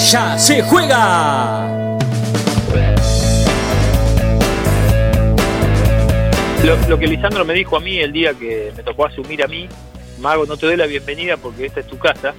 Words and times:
ya 0.00 0.38
se 0.38 0.62
juega. 0.62 1.98
Lo, 6.88 6.98
que 6.98 7.06
Lisandro 7.06 7.44
me 7.44 7.54
dijo 7.54 7.76
a 7.76 7.80
mí 7.80 7.98
el 7.98 8.12
día 8.12 8.34
que 8.34 8.72
me 8.76 8.82
tocó 8.82 9.06
asumir 9.06 9.42
a 9.42 9.46
mí, 9.46 9.68
Mago, 10.18 10.46
no 10.46 10.56
te 10.56 10.66
doy 10.66 10.76
la 10.76 10.86
bienvenida 10.86 11.36
porque 11.36 11.66
esta 11.66 11.80
es 11.80 11.86
tu 11.86 11.98
casa. 11.98 12.34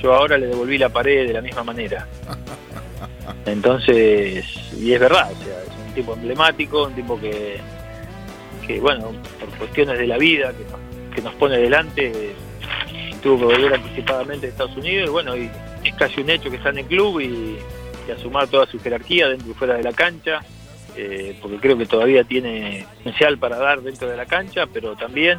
Yo 0.00 0.14
ahora 0.14 0.36
le 0.38 0.48
devolví 0.48 0.76
la 0.78 0.88
pared 0.88 1.26
de 1.26 1.32
la 1.32 1.40
misma 1.40 1.64
manera. 1.64 2.06
Entonces, 3.46 4.44
y 4.78 4.92
es 4.92 5.00
verdad, 5.00 5.30
o 5.32 5.44
sea, 5.44 5.62
es 5.62 5.86
un 5.88 5.94
tipo 5.94 6.14
emblemático, 6.14 6.84
un 6.84 6.94
tipo 6.94 7.18
que, 7.18 7.58
que 8.66 8.80
bueno, 8.80 9.12
por 9.40 9.48
cuestiones 9.58 9.98
de 9.98 10.06
la 10.06 10.18
vida 10.18 10.52
que 10.52 10.64
nos, 10.64 11.14
que 11.14 11.22
nos 11.22 11.34
pone 11.34 11.58
delante, 11.58 12.34
tuvo 13.22 13.38
que 13.38 13.44
volver 13.54 13.74
anticipadamente 13.74 14.46
a 14.46 14.50
Estados 14.50 14.76
Unidos 14.76 15.08
y 15.08 15.10
bueno, 15.10 15.36
y 15.36 15.50
es 15.88 15.94
casi 15.94 16.20
un 16.20 16.30
hecho 16.30 16.50
que 16.50 16.56
está 16.56 16.70
en 16.70 16.78
el 16.78 16.86
club 16.86 17.20
y, 17.20 17.58
y 18.06 18.10
asumar 18.10 18.48
toda 18.48 18.66
su 18.66 18.78
jerarquía 18.78 19.28
dentro 19.28 19.50
y 19.50 19.54
fuera 19.54 19.74
de 19.74 19.82
la 19.82 19.92
cancha 19.92 20.42
eh, 20.96 21.36
porque 21.42 21.58
creo 21.58 21.76
que 21.76 21.84
todavía 21.84 22.24
tiene 22.24 22.86
potencial 22.96 23.36
para 23.36 23.58
dar 23.58 23.82
dentro 23.82 24.08
de 24.08 24.16
la 24.16 24.24
cancha, 24.24 24.66
pero 24.66 24.96
también 24.96 25.38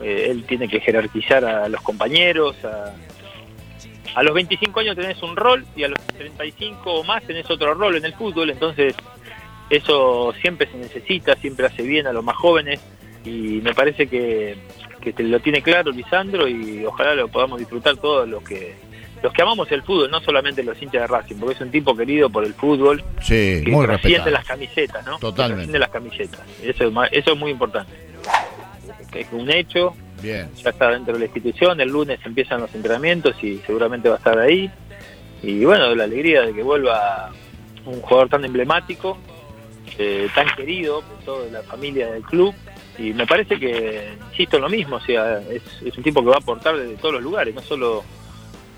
eh, 0.00 0.28
él 0.30 0.44
tiene 0.44 0.66
que 0.66 0.80
jerarquizar 0.80 1.44
a 1.44 1.68
los 1.68 1.82
compañeros. 1.82 2.56
A, 2.64 2.94
a 4.14 4.22
los 4.22 4.34
25 4.34 4.80
años 4.80 4.96
tenés 4.96 5.22
un 5.22 5.36
rol 5.36 5.66
y 5.76 5.84
a 5.84 5.88
los 5.88 5.98
35 6.06 6.90
o 6.90 7.04
más 7.04 7.22
tenés 7.24 7.50
otro 7.50 7.74
rol 7.74 7.96
en 7.96 8.04
el 8.06 8.14
fútbol, 8.14 8.48
entonces 8.48 8.94
eso 9.68 10.32
siempre 10.40 10.70
se 10.70 10.78
necesita, 10.78 11.34
siempre 11.36 11.66
hace 11.66 11.82
bien 11.82 12.06
a 12.06 12.12
los 12.12 12.24
más 12.24 12.36
jóvenes 12.36 12.80
y 13.24 13.60
me 13.62 13.74
parece 13.74 14.06
que, 14.06 14.56
que 15.00 15.22
lo 15.22 15.40
tiene 15.40 15.62
claro 15.62 15.90
Lisandro 15.92 16.48
y 16.48 16.84
ojalá 16.84 17.14
lo 17.14 17.28
podamos 17.28 17.58
disfrutar 17.58 17.96
todos 17.96 18.28
los 18.28 18.42
que 18.42 18.74
los 19.22 19.32
que 19.32 19.42
amamos 19.42 19.70
el 19.70 19.82
fútbol, 19.82 20.10
no 20.10 20.20
solamente 20.20 20.62
los 20.64 20.80
hinchas 20.82 21.02
de 21.02 21.06
Racing, 21.06 21.36
porque 21.36 21.54
es 21.54 21.60
un 21.60 21.70
tipo 21.70 21.96
querido 21.96 22.28
por 22.28 22.44
el 22.44 22.54
fútbol. 22.54 23.02
Sí, 23.20 23.62
muy 23.68 23.86
respetado. 23.86 24.30
las 24.30 24.44
camisetas, 24.44 25.06
¿no? 25.06 25.18
Totalmente. 25.18 25.78
las 25.78 25.90
camisetas. 25.90 26.40
Eso 26.62 26.84
es, 26.84 26.92
eso 27.12 27.32
es 27.32 27.38
muy 27.38 27.52
importante. 27.52 27.92
Es 29.14 29.28
un 29.30 29.50
hecho. 29.50 29.94
Bien. 30.20 30.48
Ya 30.56 30.70
está 30.70 30.90
dentro 30.90 31.14
de 31.14 31.20
la 31.20 31.24
institución. 31.26 31.80
El 31.80 31.90
lunes 31.90 32.18
empiezan 32.24 32.60
los 32.60 32.74
entrenamientos 32.74 33.34
y 33.42 33.58
seguramente 33.58 34.08
va 34.08 34.16
a 34.16 34.18
estar 34.18 34.38
ahí. 34.38 34.70
Y 35.42 35.64
bueno, 35.64 35.94
la 35.94 36.04
alegría 36.04 36.42
de 36.42 36.52
que 36.52 36.62
vuelva 36.62 37.30
un 37.84 38.00
jugador 38.00 38.28
tan 38.28 38.44
emblemático, 38.44 39.18
eh, 39.98 40.28
tan 40.34 40.46
querido 40.56 41.02
por 41.02 41.18
toda 41.24 41.50
la 41.50 41.62
familia 41.62 42.10
del 42.10 42.22
club. 42.22 42.54
Y 42.98 43.12
me 43.12 43.26
parece 43.26 43.58
que, 43.58 44.16
insisto 44.30 44.58
lo 44.58 44.68
mismo, 44.68 44.96
o 44.96 45.00
sea, 45.00 45.40
es, 45.50 45.62
es 45.84 45.96
un 45.96 46.02
tipo 46.02 46.20
que 46.22 46.28
va 46.28 46.36
a 46.36 46.38
aportar 46.38 46.76
desde 46.76 46.96
todos 46.96 47.14
los 47.14 47.22
lugares, 47.22 47.54
no 47.54 47.62
solo 47.62 48.04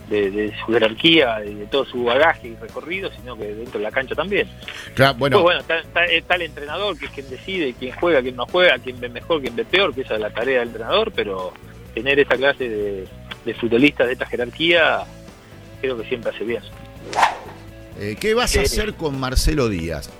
de, 0.08 0.52
su 0.64 0.72
jerarquía 0.72 1.44
y 1.44 1.54
de 1.54 1.66
todo 1.66 1.84
su 1.86 2.04
bagaje 2.04 2.48
y 2.48 2.56
recorrido, 2.56 3.10
sino 3.16 3.36
que 3.36 3.54
dentro 3.54 3.78
de 3.78 3.84
la 3.84 3.90
cancha 3.90 4.14
también. 4.14 4.48
Claro, 4.94 5.14
bueno, 5.18 5.42
bueno 5.42 5.60
está, 5.60 6.04
el 6.34 6.42
entrenador 6.42 6.98
que 6.98 7.06
es 7.06 7.10
quien 7.12 7.30
decide 7.30 7.74
quién 7.78 7.94
juega, 7.96 8.22
quién 8.22 8.36
no 8.36 8.46
juega, 8.46 8.78
quién 8.78 9.00
ve 9.00 9.08
mejor, 9.08 9.40
quién 9.40 9.56
ve 9.56 9.64
peor, 9.64 9.94
que 9.94 10.02
esa 10.02 10.14
es 10.14 10.20
la 10.20 10.30
tarea 10.30 10.60
del 10.60 10.68
entrenador, 10.68 11.12
pero 11.14 11.52
tener 11.94 12.18
esta 12.18 12.36
clase 12.36 12.68
de, 12.68 13.08
de 13.44 13.54
futbolistas 13.54 14.06
de 14.06 14.12
esta 14.14 14.26
jerarquía 14.26 15.04
creo 15.80 15.98
que 15.98 16.08
siempre 16.08 16.30
hace 16.30 16.44
bien. 16.44 16.62
Eh, 17.98 18.16
¿Qué 18.18 18.34
vas 18.34 18.56
a 18.56 18.62
hacer 18.62 18.94
con 18.94 19.18
Marcelo 19.18 19.68
Díaz? 19.68 20.10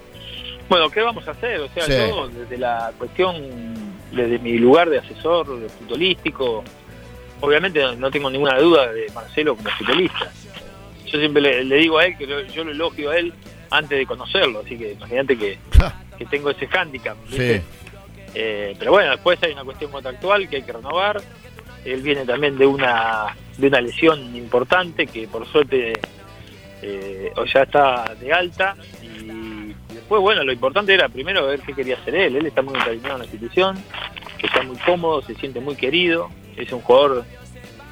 Bueno, 0.68 0.88
¿qué 0.90 1.00
vamos 1.00 1.26
a 1.28 1.32
hacer? 1.32 1.60
O 1.60 1.68
sea, 1.68 1.86
yo 1.86 2.28
desde 2.28 2.58
la 2.58 2.92
cuestión, 2.98 3.34
desde 4.12 4.38
mi 4.38 4.58
lugar 4.58 4.88
de 4.88 4.98
asesor 4.98 5.46
futbolístico, 5.78 6.64
obviamente 7.44 7.82
no 7.96 8.10
tengo 8.10 8.30
ninguna 8.30 8.58
duda 8.58 8.92
de 8.92 9.10
Marcelo 9.14 9.56
como 9.56 9.70
futbolista. 9.70 10.30
Yo 11.06 11.18
siempre 11.18 11.42
le, 11.42 11.76
digo 11.76 11.98
a 11.98 12.06
él 12.06 12.16
que 12.16 12.26
yo 12.26 12.64
lo 12.64 12.70
elogio 12.72 13.10
a 13.10 13.18
él 13.18 13.32
antes 13.70 13.98
de 13.98 14.06
conocerlo, 14.06 14.60
así 14.64 14.76
que 14.76 14.92
imagínate 14.92 15.36
que, 15.36 15.58
que 16.18 16.24
tengo 16.26 16.50
ese 16.50 16.66
hándicap. 16.66 17.16
Eh, 18.36 18.74
pero 18.78 18.90
bueno, 18.90 19.10
después 19.12 19.40
hay 19.42 19.52
una 19.52 19.64
cuestión 19.64 19.90
contractual 19.90 20.48
que 20.48 20.56
hay 20.56 20.62
que 20.62 20.72
renovar. 20.72 21.22
Él 21.84 22.02
viene 22.02 22.24
también 22.24 22.56
de 22.58 22.66
una 22.66 23.36
de 23.58 23.68
una 23.68 23.80
lesión 23.80 24.34
importante 24.34 25.06
que 25.06 25.28
por 25.28 25.46
suerte 25.46 25.92
eh, 26.82 27.32
ya 27.52 27.62
está 27.62 28.14
de 28.20 28.32
alta 28.32 28.76
y 29.00 29.72
después 29.94 30.20
bueno 30.20 30.42
lo 30.42 30.52
importante 30.52 30.92
era 30.92 31.08
primero 31.08 31.46
ver 31.46 31.60
qué 31.60 31.72
quería 31.72 31.96
hacer 31.96 32.16
él 32.16 32.36
él 32.36 32.46
está 32.46 32.62
muy 32.62 32.74
encariñado 32.74 33.14
en 33.14 33.18
la 33.20 33.24
institución 33.26 33.76
está 34.42 34.62
muy 34.62 34.76
cómodo 34.78 35.22
se 35.22 35.34
siente 35.36 35.60
muy 35.60 35.76
querido 35.76 36.30
es 36.56 36.72
un 36.72 36.80
jugador 36.80 37.24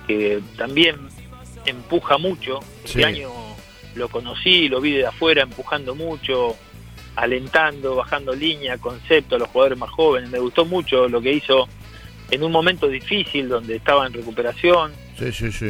que 0.06 0.40
también 0.56 0.96
empuja 1.66 2.18
mucho. 2.18 2.60
Este 2.84 3.04
año 3.04 3.30
lo 3.94 4.08
conocí, 4.08 4.68
lo 4.68 4.80
vi 4.80 4.92
de 4.92 5.06
afuera 5.06 5.42
empujando 5.42 5.94
mucho, 5.94 6.56
alentando, 7.16 7.96
bajando 7.96 8.34
línea, 8.34 8.78
concepto 8.78 9.36
a 9.36 9.38
los 9.38 9.48
jugadores 9.48 9.78
más 9.78 9.90
jóvenes. 9.90 10.30
Me 10.30 10.38
gustó 10.38 10.64
mucho 10.64 11.08
lo 11.08 11.20
que 11.20 11.32
hizo 11.32 11.68
en 12.30 12.42
un 12.42 12.50
momento 12.50 12.88
difícil 12.88 13.48
donde 13.48 13.76
estaba 13.76 14.06
en 14.06 14.12
recuperación, 14.12 14.92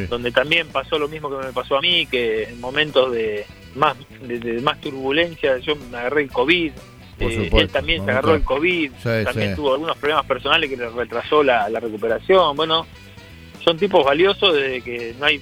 donde 0.09 0.31
también 0.31 0.67
pasó 0.67 0.97
lo 0.97 1.09
mismo 1.09 1.29
que 1.29 1.45
me 1.45 1.53
pasó 1.53 1.77
a 1.77 1.81
mí, 1.81 2.05
que 2.05 2.43
en 2.43 2.61
momentos 2.61 3.11
de 3.11 3.45
más, 3.75 3.97
de, 4.21 4.61
más 4.61 4.79
turbulencia 4.79 5.57
yo 5.57 5.75
me 5.75 5.97
agarré 5.97 6.23
el 6.23 6.31
COVID, 6.31 6.71
eh, 7.31 7.49
él 7.51 7.69
también 7.69 8.03
se 8.05 8.11
agarró 8.11 8.35
el 8.35 8.43
COVID, 8.43 8.91
también 9.23 9.55
tuvo 9.55 9.73
algunos 9.73 9.97
problemas 9.97 10.25
personales 10.25 10.69
que 10.69 10.77
le 10.77 10.89
retrasó 10.89 11.43
la, 11.43 11.67
recuperación. 11.67 12.55
Bueno, 12.55 12.85
son 13.63 13.77
tipos 13.77 14.05
valiosos 14.05 14.53
de 14.55 14.81
que 14.81 15.15
no 15.19 15.25
hay 15.25 15.41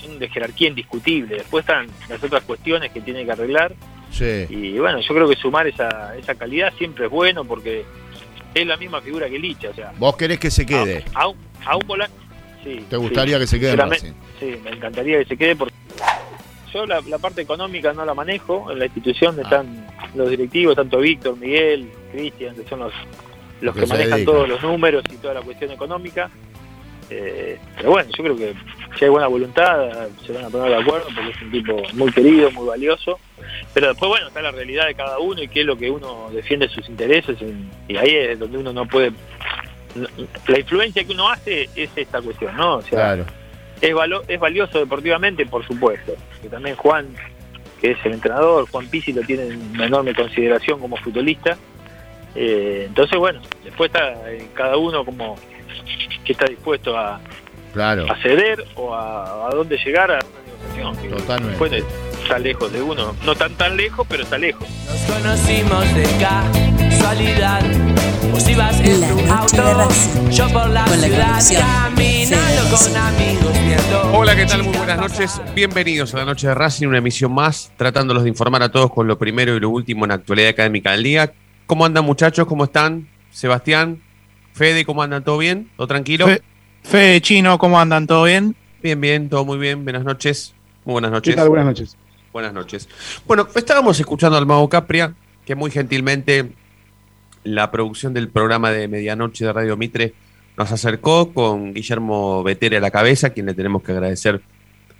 son 0.00 0.18
de 0.18 0.28
jerarquía 0.28 0.68
indiscutible. 0.68 1.36
Después 1.36 1.62
están 1.62 1.86
las 2.08 2.22
otras 2.22 2.42
cuestiones 2.44 2.90
que 2.90 3.00
tiene 3.00 3.24
que 3.24 3.32
arreglar. 3.32 3.74
Y 4.20 4.78
bueno, 4.78 5.00
yo 5.00 5.14
creo 5.14 5.28
que 5.28 5.36
sumar 5.36 5.66
esa, 5.66 6.16
esa 6.16 6.34
calidad 6.34 6.72
siempre 6.76 7.06
es 7.06 7.10
bueno 7.10 7.44
porque 7.44 7.84
es 8.54 8.66
la 8.66 8.76
misma 8.76 9.00
figura 9.00 9.28
que 9.28 9.38
Licha. 9.38 9.70
O 9.70 9.74
sea, 9.74 9.92
¿Vos 9.98 10.16
querés 10.16 10.38
que 10.38 10.50
se 10.50 10.66
quede? 10.66 11.04
A, 11.14 11.28
un, 11.28 11.36
a 11.64 11.76
volante. 11.76 12.16
Sí, 12.64 12.84
¿Te 12.90 12.96
gustaría 12.96 13.38
que 13.38 13.46
se 13.46 13.58
quede? 13.58 13.76
Sí, 14.38 14.56
me 14.62 14.70
encantaría 14.70 15.18
que 15.20 15.24
se 15.24 15.36
quede 15.36 15.56
porque 15.56 15.74
yo 16.72 16.86
la, 16.86 17.00
parte 17.18 17.42
económica 17.42 17.92
no 17.92 18.04
la 18.04 18.14
manejo, 18.14 18.70
en 18.70 18.78
la 18.78 18.86
institución 18.86 19.36
ah. 19.38 19.42
están 19.42 19.86
los 20.14 20.30
directivos, 20.30 20.76
tanto 20.76 20.98
Víctor, 20.98 21.36
Miguel, 21.36 21.90
Cristian, 22.12 22.54
que 22.54 22.64
son 22.68 22.80
los, 22.80 22.92
los 23.60 23.74
que, 23.74 23.86
manejan 23.86 24.24
todos 24.24 24.48
los 24.48 24.62
números 24.62 25.04
y 25.12 25.16
toda 25.16 25.34
la 25.34 25.42
cuestión 25.42 25.70
económica. 25.70 26.30
Eh, 27.08 27.58
pero 27.76 27.90
bueno, 27.90 28.08
yo 28.16 28.22
creo 28.22 28.36
que 28.36 28.54
si 28.96 29.04
hay 29.04 29.10
buena 29.10 29.26
voluntad 29.26 30.08
se 30.24 30.32
van 30.32 30.44
a 30.44 30.48
poner 30.48 30.70
de 30.70 30.76
acuerdo 30.76 31.06
porque 31.12 31.30
es 31.30 31.42
un 31.42 31.50
tipo 31.50 31.82
muy 31.94 32.12
querido, 32.12 32.50
muy 32.52 32.66
valioso. 32.66 33.18
Pero 33.74 33.88
después, 33.88 34.08
bueno, 34.08 34.28
está 34.28 34.42
la 34.42 34.52
realidad 34.52 34.86
de 34.86 34.94
cada 34.94 35.18
uno 35.18 35.42
y 35.42 35.48
qué 35.48 35.60
es 35.60 35.66
lo 35.66 35.76
que 35.76 35.90
uno 35.90 36.30
defiende 36.32 36.68
sus 36.68 36.88
intereses 36.88 37.36
y, 37.88 37.96
ahí 37.96 38.14
es 38.14 38.38
donde 38.38 38.58
uno 38.58 38.72
no 38.72 38.86
puede... 38.86 39.12
La 40.46 40.60
influencia 40.60 41.02
que 41.02 41.12
uno 41.12 41.28
hace 41.28 41.68
es 41.74 41.90
esta 41.96 42.22
cuestión, 42.22 42.56
¿no? 42.56 42.76
O 42.76 42.82
sea, 42.82 43.14
claro 43.14 43.24
es, 43.80 43.94
es 44.28 44.40
valioso 44.40 44.78
deportivamente, 44.78 45.46
por 45.46 45.66
supuesto. 45.66 46.14
Que 46.42 46.48
también 46.48 46.76
Juan, 46.76 47.08
que 47.80 47.92
es 47.92 47.98
el 48.04 48.12
entrenador, 48.12 48.68
Juan 48.70 48.86
Pizzi 48.88 49.12
lo 49.12 49.22
tiene 49.22 49.48
en 49.48 49.70
una 49.72 49.86
enorme 49.86 50.14
consideración 50.14 50.80
como 50.80 50.96
futbolista. 50.96 51.56
Eh, 52.34 52.84
entonces, 52.86 53.18
bueno, 53.18 53.40
después 53.64 53.90
está 53.90 54.14
cada 54.54 54.76
uno 54.76 55.04
como 55.04 55.36
que 56.24 56.32
está 56.32 56.46
dispuesto 56.46 56.96
a, 56.96 57.20
claro. 57.72 58.06
a 58.10 58.16
ceder 58.22 58.64
o 58.76 58.94
a, 58.94 59.48
a 59.48 59.50
dónde 59.50 59.76
llegar 59.78 60.10
a 60.10 60.18
una 60.18 60.92
negociación. 60.92 61.18
Totalmente. 61.18 61.84
Está 62.30 62.38
lejos 62.38 62.72
de 62.72 62.80
uno. 62.80 63.16
No 63.26 63.34
tan 63.34 63.52
tan 63.54 63.76
lejos, 63.76 64.06
pero 64.08 64.22
está 64.22 64.38
lejos. 64.38 64.64
Nos 64.86 65.00
conocimos 65.16 65.94
de 65.96 66.04
casualidad. 66.20 67.60
Vos 68.30 68.48
ibas 68.48 68.80
en 68.80 69.00
tu 69.00 69.32
auto, 69.32 69.88
yo 70.30 70.48
por 70.50 70.70
la 70.70 70.86
ciudad 70.86 71.40
caminando 71.58 72.62
con 72.70 72.96
amigos 72.96 74.14
Hola, 74.14 74.36
¿qué 74.36 74.46
tal? 74.46 74.62
Muy 74.62 74.76
buenas 74.76 74.98
noches. 74.98 75.42
Bienvenidos 75.56 76.14
a 76.14 76.18
la 76.18 76.24
Noche 76.24 76.46
de 76.46 76.54
Racing, 76.54 76.86
una 76.86 76.98
emisión 76.98 77.34
más, 77.34 77.72
tratándolos 77.76 78.22
de 78.22 78.28
informar 78.28 78.62
a 78.62 78.68
todos 78.70 78.92
con 78.92 79.08
lo 79.08 79.18
primero 79.18 79.56
y 79.56 79.58
lo 79.58 79.70
último 79.70 80.04
en 80.04 80.10
la 80.10 80.14
actualidad 80.14 80.50
académica 80.50 80.92
del 80.92 81.02
día. 81.02 81.32
¿Cómo 81.66 81.84
andan 81.84 82.04
muchachos? 82.04 82.46
¿Cómo 82.46 82.62
están? 82.62 83.08
Sebastián, 83.32 84.00
Fede, 84.52 84.84
¿cómo 84.84 85.02
andan? 85.02 85.24
¿Todo 85.24 85.38
bien? 85.38 85.68
¿Todo 85.76 85.88
tranquilo? 85.88 86.28
Fede 86.84 87.20
Chino, 87.22 87.58
¿cómo 87.58 87.80
andan? 87.80 88.06
¿Todo 88.06 88.22
bien? 88.22 88.54
Bien, 88.80 89.00
bien, 89.00 89.28
todo 89.28 89.44
muy 89.44 89.58
bien. 89.58 89.82
Buenas 89.82 90.04
noches. 90.04 90.54
Muy 90.84 90.92
buenas 90.92 91.10
noches. 91.10 91.34
¿Qué 91.34 91.36
tal? 91.36 91.48
Buenas 91.48 91.66
noches. 91.66 91.96
Buenas 92.32 92.52
noches. 92.52 92.88
Bueno, 93.26 93.48
estábamos 93.56 93.98
escuchando 93.98 94.38
al 94.38 94.46
Mago 94.46 94.68
Capria, 94.68 95.14
que 95.44 95.56
muy 95.56 95.72
gentilmente 95.72 96.52
la 97.42 97.72
producción 97.72 98.14
del 98.14 98.28
programa 98.28 98.70
de 98.70 98.86
medianoche 98.86 99.44
de 99.44 99.52
Radio 99.52 99.76
Mitre 99.76 100.14
nos 100.56 100.70
acercó 100.70 101.32
con 101.32 101.74
Guillermo 101.74 102.44
Beteri 102.44 102.76
a 102.76 102.80
la 102.80 102.92
cabeza, 102.92 103.30
quien 103.30 103.46
le 103.46 103.54
tenemos 103.54 103.82
que 103.82 103.90
agradecer 103.90 104.42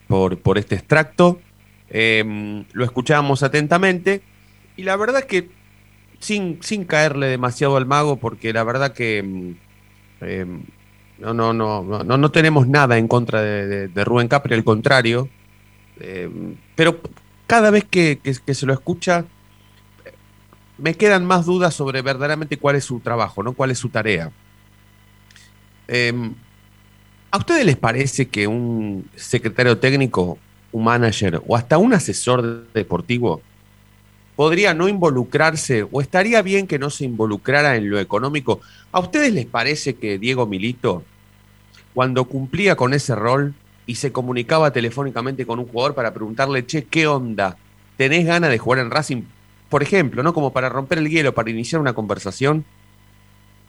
por, 0.08 0.38
por 0.38 0.58
este 0.58 0.74
extracto. 0.74 1.40
Em, 1.88 2.64
lo 2.72 2.84
escuchábamos 2.84 3.44
atentamente 3.44 4.22
y 4.76 4.82
la 4.82 4.96
verdad 4.96 5.22
que 5.22 5.50
sin, 6.18 6.58
sin 6.62 6.84
caerle 6.84 7.28
demasiado 7.28 7.76
al 7.76 7.86
mago, 7.86 8.16
porque 8.16 8.52
la 8.52 8.64
verdad 8.64 8.92
que 8.92 9.18
em, 10.20 10.62
no, 11.18 11.32
no, 11.32 11.52
no, 11.52 11.84
no, 11.84 12.16
no 12.16 12.30
tenemos 12.32 12.66
nada 12.66 12.98
en 12.98 13.06
contra 13.06 13.40
de, 13.40 14.04
Rubén 14.04 14.26
Capri, 14.26 14.54
al 14.54 14.64
contrario, 14.64 15.28
pero 16.74 16.98
cada 17.50 17.72
vez 17.72 17.82
que, 17.82 18.20
se 18.54 18.64
lo 18.64 18.72
escucha 18.72 19.24
me 20.78 20.94
quedan 20.94 21.24
más 21.24 21.46
dudas 21.46 21.74
sobre 21.74 22.00
verdaderamente 22.00 22.56
cuál 22.56 22.76
es 22.76 22.84
su 22.84 23.00
trabajo, 23.00 23.42
¿no? 23.42 23.54
cuál 23.54 23.72
es 23.72 23.78
su 23.78 23.88
tarea. 23.88 24.30
Em, 25.88 26.32
¿A 27.32 27.38
ustedes 27.38 27.66
les 27.66 27.76
parece 27.76 28.28
que 28.28 28.46
un 28.46 29.10
secretario 29.16 29.78
técnico, 29.78 30.38
un 30.70 30.84
manager 30.84 31.42
o 31.44 31.56
hasta 31.56 31.76
un 31.76 31.92
asesor 31.92 32.72
deportivo 32.72 33.42
podría 34.36 34.72
no 34.72 34.88
involucrarse 34.88 35.84
o 35.90 36.00
estaría 36.00 36.42
bien 36.42 36.68
que 36.68 36.78
no 36.78 36.88
se 36.88 37.04
involucrara 37.04 37.74
en 37.74 37.90
lo 37.90 37.98
económico? 37.98 38.60
¿A 38.92 39.00
ustedes 39.00 39.32
les 39.32 39.46
parece 39.46 39.96
que 39.96 40.20
Diego 40.20 40.46
Milito, 40.46 41.02
cuando 41.94 42.26
cumplía 42.26 42.76
con 42.76 42.94
ese 42.94 43.16
rol 43.16 43.54
y 43.90 43.96
se 43.96 44.12
comunicaba 44.12 44.72
telefónicamente 44.72 45.44
con 45.44 45.58
un 45.58 45.66
jugador 45.66 45.96
para 45.96 46.14
preguntarle, 46.14 46.64
che, 46.64 46.84
¿qué 46.84 47.08
onda? 47.08 47.56
¿Tenés 47.96 48.24
ganas 48.24 48.48
de 48.48 48.56
jugar 48.56 48.78
en 48.78 48.88
Racing? 48.88 49.22
Por 49.68 49.82
ejemplo, 49.82 50.22
¿no? 50.22 50.32
Como 50.32 50.52
para 50.52 50.68
romper 50.68 50.98
el 50.98 51.10
hielo, 51.10 51.34
para 51.34 51.50
iniciar 51.50 51.80
una 51.80 51.92
conversación, 51.92 52.64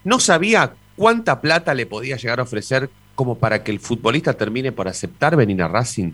no 0.03 0.19
sabía 0.19 0.75
cuánta 0.95 1.41
plata 1.41 1.73
le 1.73 1.87
podía 1.87 2.17
llegar 2.17 2.39
a 2.39 2.43
ofrecer 2.43 2.91
como 3.15 3.39
para 3.39 3.63
que 3.63 3.71
el 3.71 3.79
futbolista 3.79 4.33
termine 4.33 4.71
por 4.71 4.87
aceptar 4.87 5.35
venir 5.35 5.59
a 5.63 5.67
Racing. 5.67 6.11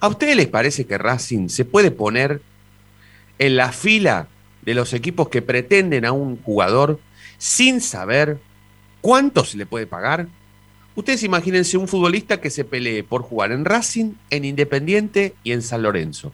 ¿A 0.00 0.08
ustedes 0.08 0.36
les 0.36 0.48
parece 0.48 0.84
que 0.84 0.98
Racing 0.98 1.48
se 1.48 1.64
puede 1.64 1.90
poner 1.90 2.42
en 3.38 3.56
la 3.56 3.72
fila 3.72 4.28
de 4.60 4.74
los 4.74 4.92
equipos 4.92 5.30
que 5.30 5.40
pretenden 5.40 6.04
a 6.04 6.12
un 6.12 6.36
jugador 6.42 7.00
sin 7.38 7.80
saber 7.80 8.38
cuánto 9.00 9.46
se 9.46 9.56
le 9.56 9.64
puede 9.64 9.86
pagar? 9.86 10.28
Ustedes 10.96 11.22
imagínense 11.22 11.76
un 11.76 11.88
futbolista 11.88 12.40
que 12.40 12.50
se 12.50 12.64
pelee 12.64 13.04
por 13.04 13.22
jugar 13.22 13.52
en 13.52 13.64
Racing, 13.64 14.14
en 14.30 14.44
Independiente 14.44 15.34
y 15.44 15.52
en 15.52 15.62
San 15.62 15.82
Lorenzo. 15.82 16.32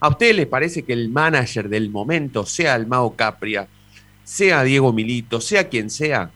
¿A 0.00 0.08
ustedes 0.08 0.34
les 0.36 0.46
parece 0.46 0.82
que 0.82 0.92
el 0.92 1.08
manager 1.08 1.68
del 1.68 1.90
momento, 1.90 2.46
sea 2.46 2.74
el 2.76 2.86
Mao 2.86 3.14
Capria, 3.16 3.68
sea 4.24 4.62
Diego 4.62 4.92
Milito, 4.92 5.40
sea 5.40 5.68
quien 5.68 5.90
sea, 5.90 6.30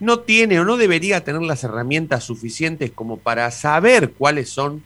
no 0.00 0.20
tiene 0.20 0.58
o 0.58 0.64
no 0.64 0.76
debería 0.76 1.22
tener 1.22 1.42
las 1.42 1.64
herramientas 1.64 2.24
suficientes 2.24 2.90
como 2.90 3.18
para 3.18 3.50
saber 3.50 4.12
cuáles 4.12 4.50
son 4.50 4.82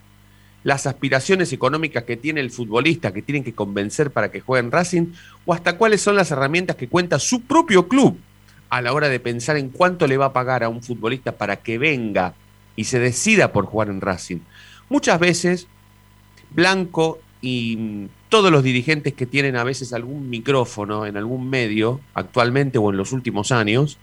las 0.62 0.86
aspiraciones 0.86 1.52
económicas 1.52 2.04
que 2.04 2.16
tiene 2.16 2.40
el 2.40 2.50
futbolista 2.50 3.14
que 3.14 3.22
tienen 3.22 3.44
que 3.44 3.54
convencer 3.54 4.10
para 4.10 4.30
que 4.30 4.40
juegue 4.40 4.66
en 4.66 4.72
Racing 4.72 5.06
o 5.46 5.54
hasta 5.54 5.78
cuáles 5.78 6.02
son 6.02 6.16
las 6.16 6.32
herramientas 6.32 6.76
que 6.76 6.88
cuenta 6.88 7.18
su 7.18 7.40
propio 7.42 7.88
club 7.88 8.18
a 8.68 8.82
la 8.82 8.92
hora 8.92 9.08
de 9.08 9.20
pensar 9.20 9.56
en 9.56 9.70
cuánto 9.70 10.06
le 10.06 10.16
va 10.16 10.26
a 10.26 10.32
pagar 10.32 10.64
a 10.64 10.68
un 10.68 10.82
futbolista 10.82 11.32
para 11.32 11.56
que 11.56 11.78
venga 11.78 12.34
y 12.74 12.84
se 12.84 12.98
decida 12.98 13.52
por 13.52 13.66
jugar 13.66 13.88
en 13.88 14.00
Racing. 14.00 14.38
Muchas 14.88 15.18
veces 15.18 15.66
Blanco 16.50 17.20
y 17.40 18.08
todos 18.28 18.50
los 18.50 18.62
dirigentes 18.62 19.14
que 19.14 19.26
tienen 19.26 19.56
a 19.56 19.64
veces 19.64 19.92
algún 19.92 20.30
micrófono 20.30 21.06
en 21.06 21.16
algún 21.16 21.48
medio, 21.48 22.00
actualmente 22.14 22.78
o 22.78 22.90
en 22.90 22.96
los 22.96 23.12
últimos 23.12 23.52
años, 23.52 23.98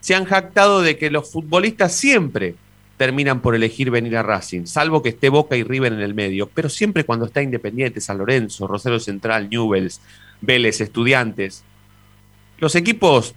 se 0.00 0.14
han 0.14 0.24
jactado 0.24 0.82
de 0.82 0.98
que 0.98 1.10
los 1.10 1.30
futbolistas 1.30 1.94
siempre 1.94 2.56
terminan 2.96 3.40
por 3.40 3.54
elegir 3.54 3.90
venir 3.90 4.16
a 4.16 4.22
Racing, 4.22 4.66
salvo 4.66 5.02
que 5.02 5.08
esté 5.10 5.28
Boca 5.28 5.56
y 5.56 5.62
River 5.62 5.92
en 5.92 6.00
el 6.00 6.14
medio, 6.14 6.48
pero 6.52 6.68
siempre 6.68 7.04
cuando 7.04 7.26
está 7.26 7.42
Independiente, 7.42 8.00
San 8.00 8.18
Lorenzo, 8.18 8.66
Rosario 8.66 9.00
Central, 9.00 9.48
Newells, 9.50 10.00
Vélez, 10.40 10.80
Estudiantes, 10.80 11.64
los 12.58 12.74
equipos 12.76 13.34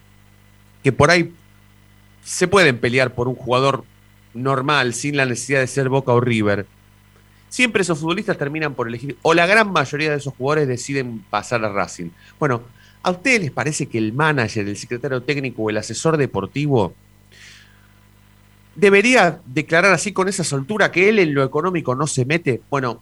que 0.83 0.91
por 0.91 1.11
ahí 1.11 1.33
se 2.23 2.47
pueden 2.47 2.77
pelear 2.79 3.13
por 3.13 3.27
un 3.27 3.35
jugador 3.35 3.83
normal, 4.33 4.93
sin 4.93 5.17
la 5.17 5.25
necesidad 5.25 5.59
de 5.61 5.67
ser 5.67 5.89
Boca 5.89 6.11
o 6.11 6.21
River, 6.21 6.65
siempre 7.49 7.81
esos 7.81 7.99
futbolistas 7.99 8.37
terminan 8.37 8.73
por 8.73 8.87
elegir, 8.87 9.17
o 9.21 9.33
la 9.33 9.45
gran 9.45 9.71
mayoría 9.71 10.11
de 10.11 10.17
esos 10.17 10.33
jugadores 10.33 10.67
deciden 10.67 11.23
pasar 11.29 11.63
a 11.63 11.69
Racing. 11.69 12.09
Bueno, 12.39 12.61
¿A 13.07 13.11
ustedes 13.11 13.39
les 13.39 13.51
parece 13.51 13.87
que 13.87 13.97
el 13.97 14.11
manager, 14.11 14.67
el 14.67 14.75
secretario 14.75 15.23
técnico 15.23 15.63
o 15.63 15.69
el 15.69 15.77
asesor 15.77 16.17
deportivo 16.17 16.93
debería 18.75 19.39
declarar 19.45 19.93
así 19.93 20.11
con 20.11 20.27
esa 20.27 20.43
soltura 20.43 20.91
que 20.91 21.07
él 21.07 21.19
en 21.19 21.33
lo 21.33 21.43
económico 21.43 21.95
no 21.95 22.05
se 22.05 22.25
mete? 22.25 22.61
Bueno, 22.69 23.01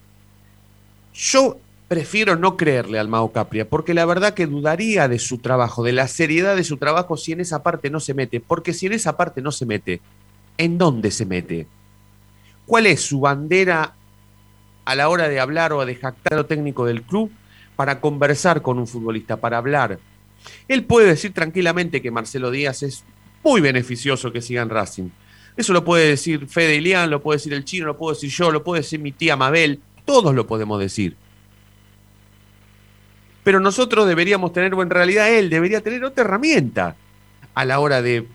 yo 1.12 1.58
prefiero 1.88 2.36
no 2.36 2.56
creerle 2.56 2.98
al 2.98 3.08
Mao 3.08 3.32
Capria, 3.32 3.68
porque 3.68 3.94
la 3.94 4.04
verdad 4.04 4.34
que 4.34 4.46
dudaría 4.46 5.08
de 5.08 5.18
su 5.18 5.38
trabajo, 5.38 5.82
de 5.82 5.92
la 5.92 6.08
seriedad 6.08 6.56
de 6.56 6.64
su 6.64 6.76
trabajo 6.76 7.16
si 7.16 7.32
en 7.32 7.40
esa 7.40 7.62
parte 7.62 7.90
no 7.90 8.00
se 8.00 8.14
mete, 8.14 8.40
porque 8.40 8.72
si 8.72 8.86
en 8.86 8.92
esa 8.92 9.16
parte 9.16 9.40
no 9.40 9.52
se 9.52 9.66
mete, 9.66 10.00
¿en 10.58 10.78
dónde 10.78 11.10
se 11.10 11.26
mete? 11.26 11.66
¿Cuál 12.66 12.86
es 12.86 13.00
su 13.02 13.20
bandera 13.20 13.94
a 14.84 14.94
la 14.94 15.08
hora 15.08 15.28
de 15.28 15.40
hablar 15.40 15.72
o 15.72 15.84
de 15.84 15.94
jactar 15.94 16.36
lo 16.36 16.46
técnico 16.46 16.84
del 16.84 17.02
club? 17.02 17.30
para 17.76 18.00
conversar 18.00 18.62
con 18.62 18.78
un 18.78 18.86
futbolista, 18.86 19.36
para 19.36 19.58
hablar. 19.58 20.00
Él 20.66 20.84
puede 20.84 21.08
decir 21.08 21.32
tranquilamente 21.32 22.02
que 22.02 22.10
Marcelo 22.10 22.50
Díaz 22.50 22.82
es 22.82 23.04
muy 23.44 23.60
beneficioso 23.60 24.32
que 24.32 24.42
siga 24.42 24.62
en 24.62 24.70
Racing. 24.70 25.10
Eso 25.56 25.72
lo 25.72 25.84
puede 25.84 26.08
decir 26.08 26.48
Fede 26.48 26.76
Ilián, 26.76 27.10
lo 27.10 27.22
puede 27.22 27.36
decir 27.36 27.52
el 27.52 27.64
chino, 27.64 27.86
lo 27.86 27.96
puedo 27.96 28.14
decir 28.14 28.30
yo, 28.30 28.50
lo 28.50 28.64
puede 28.64 28.82
decir 28.82 28.98
mi 28.98 29.12
tía 29.12 29.36
Mabel, 29.36 29.80
todos 30.04 30.34
lo 30.34 30.46
podemos 30.46 30.80
decir. 30.80 31.16
Pero 33.46 33.60
nosotros 33.60 34.08
deberíamos 34.08 34.52
tener, 34.52 34.74
o 34.74 34.82
en 34.82 34.90
realidad 34.90 35.30
él 35.30 35.48
debería 35.50 35.80
tener 35.80 36.02
otra 36.02 36.24
herramienta 36.24 36.96
a 37.54 37.64
la 37.64 37.78
hora 37.78 38.02
de 38.02 38.26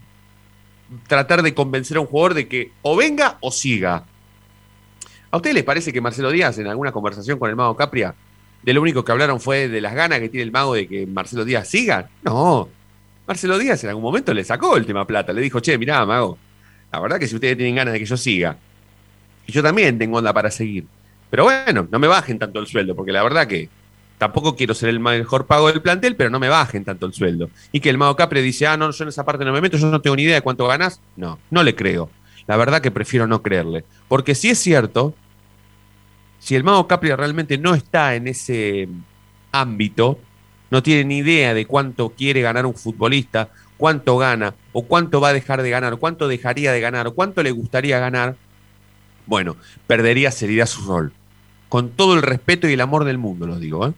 tratar 1.05 1.43
de 1.43 1.53
convencer 1.53 1.97
a 1.97 1.99
un 1.99 2.07
jugador 2.07 2.33
de 2.33 2.47
que 2.47 2.71
o 2.81 2.95
venga 2.95 3.37
o 3.41 3.51
siga. 3.51 4.05
¿A 5.29 5.35
ustedes 5.35 5.53
les 5.53 5.65
parece 5.65 5.91
que 5.91 5.99
Marcelo 5.99 6.31
Díaz 6.31 6.57
en 6.59 6.67
alguna 6.67 6.93
conversación 6.93 7.37
con 7.37 7.49
el 7.49 7.57
Mago 7.57 7.75
Capria 7.75 8.15
de 8.63 8.73
lo 8.73 8.81
único 8.81 9.03
que 9.03 9.11
hablaron 9.11 9.41
fue 9.41 9.67
de 9.67 9.81
las 9.81 9.93
ganas 9.95 10.21
que 10.21 10.29
tiene 10.29 10.43
el 10.43 10.51
mago 10.53 10.75
de 10.75 10.87
que 10.87 11.05
Marcelo 11.05 11.43
Díaz 11.43 11.67
siga. 11.67 12.07
No. 12.23 12.69
Marcelo 13.27 13.57
Díaz 13.57 13.83
en 13.83 13.89
algún 13.89 14.03
momento 14.03 14.33
le 14.33 14.45
sacó 14.45 14.77
el 14.77 14.85
tema 14.85 15.05
plata. 15.05 15.33
Le 15.33 15.41
dijo, 15.41 15.59
che, 15.59 15.77
mirá, 15.77 16.05
mago, 16.05 16.37
la 16.89 17.01
verdad 17.01 17.19
que 17.19 17.27
si 17.27 17.35
ustedes 17.35 17.57
tienen 17.57 17.75
ganas 17.75 17.91
de 17.91 17.99
que 17.99 18.05
yo 18.05 18.15
siga, 18.15 18.55
y 19.45 19.51
yo 19.51 19.61
también 19.61 19.99
tengo 19.99 20.19
onda 20.19 20.31
para 20.31 20.49
seguir. 20.49 20.85
Pero 21.29 21.43
bueno, 21.43 21.85
no 21.91 21.99
me 21.99 22.07
bajen 22.07 22.39
tanto 22.39 22.61
el 22.61 22.67
sueldo, 22.67 22.95
porque 22.95 23.11
la 23.11 23.23
verdad 23.23 23.45
que 23.45 23.67
tampoco 24.21 24.55
quiero 24.55 24.75
ser 24.75 24.89
el 24.89 24.99
mejor 24.99 25.47
pago 25.47 25.71
del 25.71 25.81
plantel, 25.81 26.15
pero 26.15 26.29
no 26.29 26.39
me 26.39 26.47
bajen 26.47 26.85
tanto 26.85 27.07
el 27.07 27.13
sueldo. 27.13 27.49
Y 27.71 27.79
que 27.79 27.89
el 27.89 27.97
mago 27.97 28.15
Capre 28.15 28.43
dice, 28.43 28.67
ah, 28.67 28.77
no, 28.77 28.91
yo 28.91 29.03
en 29.03 29.07
esa 29.09 29.25
parte 29.25 29.43
no 29.43 29.51
me 29.51 29.61
meto, 29.61 29.77
yo 29.77 29.87
no 29.87 29.99
tengo 29.99 30.15
ni 30.15 30.21
idea 30.21 30.35
de 30.35 30.41
cuánto 30.41 30.67
ganas. 30.67 31.01
No, 31.15 31.39
no 31.49 31.63
le 31.63 31.73
creo. 31.73 32.07
La 32.45 32.55
verdad 32.55 32.81
que 32.81 32.91
prefiero 32.91 33.25
no 33.25 33.41
creerle. 33.41 33.83
Porque 34.07 34.35
si 34.35 34.51
es 34.51 34.59
cierto 34.59 35.15
si 36.37 36.55
el 36.55 36.63
mago 36.63 36.87
Capri 36.87 37.11
realmente 37.15 37.57
no 37.57 37.73
está 37.73 38.13
en 38.13 38.27
ese 38.27 38.87
ámbito, 39.51 40.19
no 40.69 40.83
tiene 40.83 41.03
ni 41.05 41.17
idea 41.17 41.55
de 41.55 41.65
cuánto 41.65 42.09
quiere 42.09 42.43
ganar 42.43 42.67
un 42.67 42.75
futbolista, 42.75 43.49
cuánto 43.77 44.19
gana, 44.19 44.53
o 44.71 44.83
cuánto 44.83 45.19
va 45.19 45.29
a 45.29 45.33
dejar 45.33 45.63
de 45.63 45.71
ganar, 45.71 45.97
cuánto 45.97 46.27
dejaría 46.27 46.71
de 46.71 46.79
ganar, 46.79 47.07
o 47.07 47.15
cuánto 47.15 47.41
le 47.41 47.49
gustaría 47.49 47.97
ganar, 47.97 48.35
bueno, 49.25 49.55
perdería 49.87 50.29
seriedad 50.29 50.67
su 50.67 50.85
rol. 50.85 51.11
Con 51.69 51.89
todo 51.89 52.13
el 52.13 52.21
respeto 52.21 52.69
y 52.69 52.73
el 52.73 52.81
amor 52.81 53.03
del 53.05 53.17
mundo, 53.17 53.47
lo 53.47 53.57
digo, 53.57 53.87
¿eh? 53.87 53.93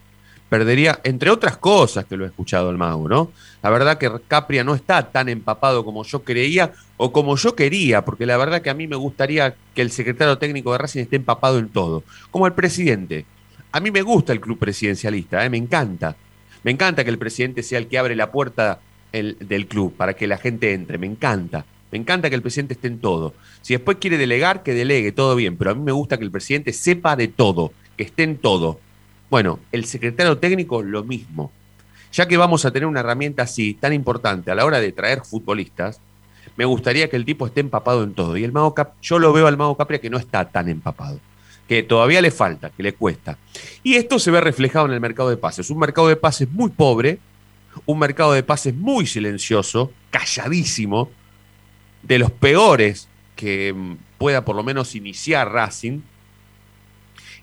Perdería, 0.54 1.00
entre 1.04 1.32
otras 1.32 1.58
cosas 1.58 2.06
que 2.06 2.16
lo 2.16 2.26
he 2.26 2.28
escuchado 2.28 2.70
el 2.70 2.78
mago, 2.78 3.10
¿no? 3.10 3.32
La 3.64 3.72
verdad 3.72 3.98
que 3.98 4.12
Capria 4.28 4.64
no 4.64 4.76
está 4.76 5.12
tan 5.12 5.28
empapado 5.28 5.84
como 5.84 6.04
yo 6.04 6.24
creía 6.24 6.74
o 6.96 7.12
como 7.12 7.36
yo 7.38 7.56
quería, 7.56 8.06
porque 8.06 8.28
la 8.28 8.38
verdad 8.38 8.62
que 8.62 8.70
a 8.70 8.76
mí 8.76 8.86
me 8.86 8.96
gustaría 8.96 9.56
que 9.74 9.82
el 9.82 9.90
secretario 9.90 10.38
técnico 10.38 10.72
de 10.72 10.78
Racing 10.78 11.02
esté 11.02 11.16
empapado 11.16 11.58
en 11.58 11.70
todo, 11.70 12.04
como 12.30 12.46
el 12.46 12.54
presidente. 12.54 13.26
A 13.72 13.80
mí 13.80 13.90
me 13.90 14.04
gusta 14.04 14.32
el 14.32 14.40
club 14.40 14.60
presidencialista, 14.60 15.44
¿eh? 15.44 15.50
me 15.50 15.58
encanta. 15.58 16.16
Me 16.62 16.70
encanta 16.70 17.04
que 17.04 17.10
el 17.10 17.18
presidente 17.18 17.64
sea 17.64 17.80
el 17.80 17.88
que 17.88 17.98
abre 17.98 18.16
la 18.16 18.32
puerta 18.32 18.80
del 19.12 19.66
club 19.66 19.96
para 19.96 20.14
que 20.14 20.28
la 20.28 20.38
gente 20.38 20.74
entre, 20.74 21.00
me 21.00 21.08
encanta. 21.08 21.66
Me 21.92 21.98
encanta 21.98 22.30
que 22.30 22.36
el 22.36 22.44
presidente 22.44 22.76
esté 22.76 22.90
en 22.90 23.00
todo. 23.00 23.34
Si 23.64 23.74
después 23.74 23.98
quiere 24.00 24.20
delegar, 24.20 24.62
que 24.62 24.76
delegue, 24.76 25.14
todo 25.14 25.36
bien, 25.36 25.58
pero 25.58 25.72
a 25.72 25.74
mí 25.74 25.82
me 25.82 25.94
gusta 25.94 26.20
que 26.20 26.24
el 26.24 26.32
presidente 26.32 26.74
sepa 26.74 27.16
de 27.16 27.28
todo, 27.28 27.74
que 27.98 28.04
esté 28.04 28.22
en 28.22 28.38
todo. 28.38 28.80
Bueno, 29.34 29.60
el 29.72 29.86
secretario 29.86 30.38
técnico 30.38 30.84
lo 30.84 31.04
mismo. 31.04 31.52
Ya 32.12 32.28
que 32.28 32.38
vamos 32.38 32.66
a 32.66 32.72
tener 32.72 32.86
una 32.86 33.00
herramienta 33.00 33.42
así, 33.42 33.74
tan 33.74 33.92
importante 33.92 34.52
a 34.52 34.54
la 34.54 34.64
hora 34.64 34.80
de 34.80 34.92
traer 34.92 35.22
futbolistas, 35.26 36.00
me 36.56 36.66
gustaría 36.66 37.10
que 37.10 37.16
el 37.16 37.26
tipo 37.26 37.48
esté 37.48 37.62
empapado 37.62 38.04
en 38.04 38.14
todo. 38.14 38.38
Y 38.38 38.44
el 38.44 38.52
Mago 38.52 38.76
Cap, 38.76 38.94
yo 39.02 39.18
lo 39.18 39.34
veo 39.34 39.48
al 39.48 39.58
Mago 39.58 39.76
Capria 39.76 40.00
que 40.00 40.12
no 40.12 40.20
está 40.20 40.48
tan 40.48 40.70
empapado. 40.70 41.20
que 41.68 41.82
todavía 41.82 42.22
le 42.22 42.30
falta, 42.30 42.70
que 42.70 42.84
le 42.84 42.94
cuesta. 42.94 43.40
Y 43.82 43.96
esto 43.96 44.20
se 44.20 44.30
ve 44.30 44.40
reflejado 44.40 44.86
en 44.86 44.92
el 44.92 45.02
mercado 45.02 45.32
de 45.32 45.38
pases. 45.38 45.72
Un 45.72 45.80
mercado 45.80 46.10
de 46.10 46.16
pases 46.16 46.48
muy 46.52 46.70
pobre, 46.70 47.18
un 47.88 47.98
mercado 47.98 48.34
de 48.34 48.44
pases 48.44 48.76
muy 48.76 49.08
silencioso, 49.08 49.92
calladísimo, 50.12 51.10
de 52.04 52.20
los 52.20 52.30
peores 52.30 53.10
que 53.36 53.74
mm, 53.74 53.96
pueda 54.20 54.46
por 54.46 54.56
lo 54.56 54.62
menos 54.62 54.94
iniciar 54.94 55.52
Racing, 55.52 56.02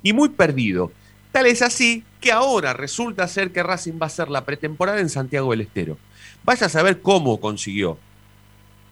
y 0.04 0.12
muy 0.12 0.28
perdido. 0.28 0.92
Tal 1.32 1.46
es 1.46 1.62
así 1.62 2.04
que 2.20 2.32
ahora 2.32 2.72
resulta 2.72 3.28
ser 3.28 3.52
que 3.52 3.62
Racing 3.62 3.94
va 3.94 4.04
a 4.04 4.06
hacer 4.06 4.28
la 4.28 4.44
pretemporada 4.44 5.00
en 5.00 5.08
Santiago 5.08 5.52
del 5.52 5.62
Estero. 5.62 5.96
Vaya 6.44 6.66
a 6.66 6.70
saber 6.70 7.00
cómo 7.00 7.40
consiguió 7.40 7.98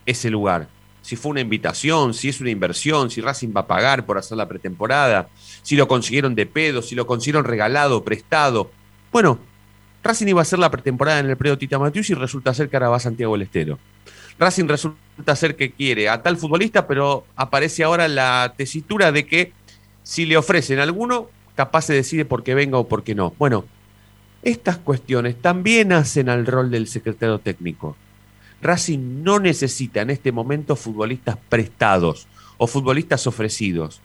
ese 0.07 0.30
lugar. 0.30 0.68
Si 1.02 1.16
fue 1.16 1.30
una 1.30 1.40
invitación, 1.40 2.14
si 2.14 2.28
es 2.28 2.40
una 2.40 2.50
inversión, 2.50 3.11
si 3.11 3.21
Racing 3.21 3.52
va 3.57 3.62
a 3.62 3.66
pagar 3.66 4.07
por 4.07 4.18
hacer 4.18 4.37
la 4.37 4.49
pretemporada, 4.49 5.28
si 5.62 5.75
lo 5.75 5.88
consiguieron 5.88 6.35
de 6.35 6.47
pedo, 6.47 6.83
si 6.83 6.95
lo 6.95 7.07
consiguieron 7.07 7.45
regalado, 7.45 8.04
prestado. 8.04 8.71
Bueno, 9.11 9.38
Racing 10.02 10.28
iba 10.28 10.40
a 10.40 10.42
hacer 10.42 10.59
la 10.59 10.71
pretemporada 10.71 11.18
en 11.18 11.30
el 11.30 11.37
predio 11.37 11.59
Tita 11.59 11.78
Matius 11.78 12.11
y 12.11 12.14
resulta 12.14 12.54
ser 12.54 12.68
que 12.68 12.76
ahora 12.76 12.90
va 12.90 12.97
a 12.97 13.00
Santiago 13.00 13.33
del 13.33 13.42
Estero. 13.42 13.78
Racing 14.38 14.68
resulta 14.68 15.35
ser 15.35 15.57
que 15.57 15.73
quiere 15.73 16.09
a 16.09 16.23
tal 16.23 16.37
futbolista, 16.37 16.87
pero 16.87 17.26
aparece 17.35 17.83
ahora 17.83 18.07
la 18.07 18.54
tesitura 18.57 19.11
de 19.11 19.26
que 19.26 19.52
si 20.04 20.25
le 20.25 20.37
ofrecen 20.37 20.78
alguno, 20.78 21.28
capaz 21.59 21.87
se 21.87 21.93
decide 21.93 22.25
por 22.25 22.45
qué 22.45 22.55
venga 22.55 22.79
o 22.79 22.87
por 22.87 23.03
qué 23.03 23.17
no. 23.17 23.35
Bueno, 23.37 23.65
estas 24.43 24.79
cuestiones 24.79 25.43
también 25.43 25.93
hacen 25.93 26.29
al 26.29 26.47
rol 26.47 26.71
del 26.71 26.87
secretario 26.87 27.41
técnico. 27.41 27.97
Racing 28.62 29.25
no 29.25 29.41
necesita 29.41 30.03
en 30.03 30.11
este 30.11 30.31
momento 30.31 30.77
futbolistas 30.77 31.37
prestados 31.49 32.29
o 32.59 32.69
futbolistas 32.69 33.27
ofrecidos. 33.27 34.00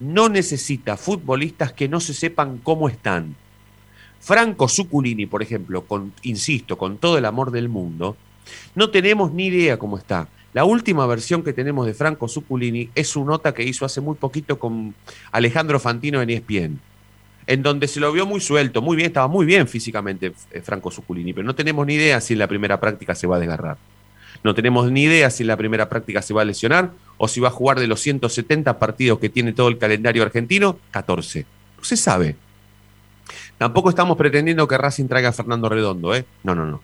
No 0.00 0.28
necesita 0.28 0.98
futbolistas 0.98 1.72
que 1.72 1.88
no 1.88 1.98
se 1.98 2.12
sepan 2.12 2.58
cómo 2.58 2.90
están. 2.90 3.36
Franco 4.20 4.68
Zuculini, 4.68 5.24
por 5.24 5.42
ejemplo, 5.42 5.86
con, 5.86 6.12
insisto, 6.24 6.76
con 6.76 6.98
todo 6.98 7.16
el 7.16 7.24
amor 7.24 7.52
del 7.52 7.70
mundo, 7.70 8.18
no 8.74 8.90
tenemos 8.90 9.32
ni 9.32 9.46
idea 9.46 9.78
cómo 9.78 9.96
está. 9.96 10.28
La 10.52 10.66
última 10.66 11.06
versión 11.06 11.42
que 11.42 11.54
tenemos 11.54 11.86
de 11.86 11.94
Franco 11.94 12.28
Zuculini 12.28 12.90
es 12.94 13.08
su 13.08 13.24
nota 13.24 13.54
que 13.54 13.62
hizo 13.62 13.86
hace 13.86 14.02
muy 14.02 14.16
poquito 14.16 14.58
con 14.58 14.94
Alejandro 15.32 15.80
Fantino 15.80 16.20
en 16.20 16.28
ESPN 16.28 16.87
en 17.48 17.62
donde 17.62 17.88
se 17.88 17.98
lo 17.98 18.12
vio 18.12 18.26
muy 18.26 18.40
suelto, 18.40 18.82
muy 18.82 18.94
bien, 18.94 19.06
estaba 19.06 19.26
muy 19.26 19.46
bien 19.46 19.66
físicamente 19.66 20.34
eh, 20.50 20.60
Franco 20.60 20.90
Zuculini, 20.90 21.32
pero 21.32 21.46
no 21.46 21.54
tenemos 21.54 21.86
ni 21.86 21.94
idea 21.94 22.20
si 22.20 22.34
en 22.34 22.40
la 22.40 22.46
primera 22.46 22.78
práctica 22.78 23.14
se 23.14 23.26
va 23.26 23.36
a 23.36 23.38
desgarrar. 23.38 23.78
No 24.44 24.54
tenemos 24.54 24.92
ni 24.92 25.04
idea 25.04 25.30
si 25.30 25.44
en 25.44 25.46
la 25.46 25.56
primera 25.56 25.88
práctica 25.88 26.20
se 26.20 26.34
va 26.34 26.42
a 26.42 26.44
lesionar 26.44 26.90
o 27.16 27.26
si 27.26 27.40
va 27.40 27.48
a 27.48 27.50
jugar 27.50 27.80
de 27.80 27.86
los 27.86 28.00
170 28.00 28.78
partidos 28.78 29.18
que 29.18 29.30
tiene 29.30 29.54
todo 29.54 29.68
el 29.68 29.78
calendario 29.78 30.22
argentino, 30.22 30.78
14. 30.90 31.46
No 31.78 31.84
se 31.84 31.96
sabe. 31.96 32.36
Tampoco 33.56 33.88
estamos 33.88 34.18
pretendiendo 34.18 34.68
que 34.68 34.76
Racing 34.76 35.08
traiga 35.08 35.30
a 35.30 35.32
Fernando 35.32 35.70
Redondo, 35.70 36.14
¿eh? 36.14 36.26
No, 36.44 36.54
no, 36.54 36.66
no. 36.66 36.82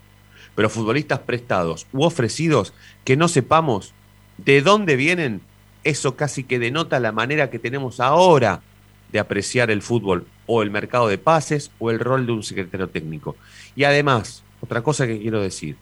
Pero 0.54 0.71
futbolistas 0.71 1.18
prestados 1.18 1.87
u 1.92 2.04
ofrecidos 2.04 2.73
que 3.04 3.18
no 3.18 3.28
sepamos 3.28 3.92
de 4.38 4.62
dónde 4.62 4.97
vienen, 4.97 5.42
eso 5.85 6.16
casi 6.16 6.42
que 6.42 6.59
denota 6.59 7.00
la 7.00 7.12
manera 7.12 7.50
que 7.50 7.59
tenemos 7.59 8.00
ahora 8.00 8.62
de 9.14 9.21
apreciar 9.21 9.71
el 9.71 9.80
fútbol 9.80 10.26
o 10.47 10.61
el 10.61 10.73
mercado 10.73 11.06
de 11.06 11.18
pases 11.18 11.71
o 11.78 11.92
el 11.92 12.00
rol 12.00 12.26
de 12.26 12.33
un 12.33 12.42
secretario 12.42 12.88
técnico. 12.88 13.37
Y 13.76 13.85
además, 13.85 14.42
otra 14.61 14.83
cosa 14.83 15.06
que 15.06 15.21
quiero 15.21 15.40
decir, 15.40 15.76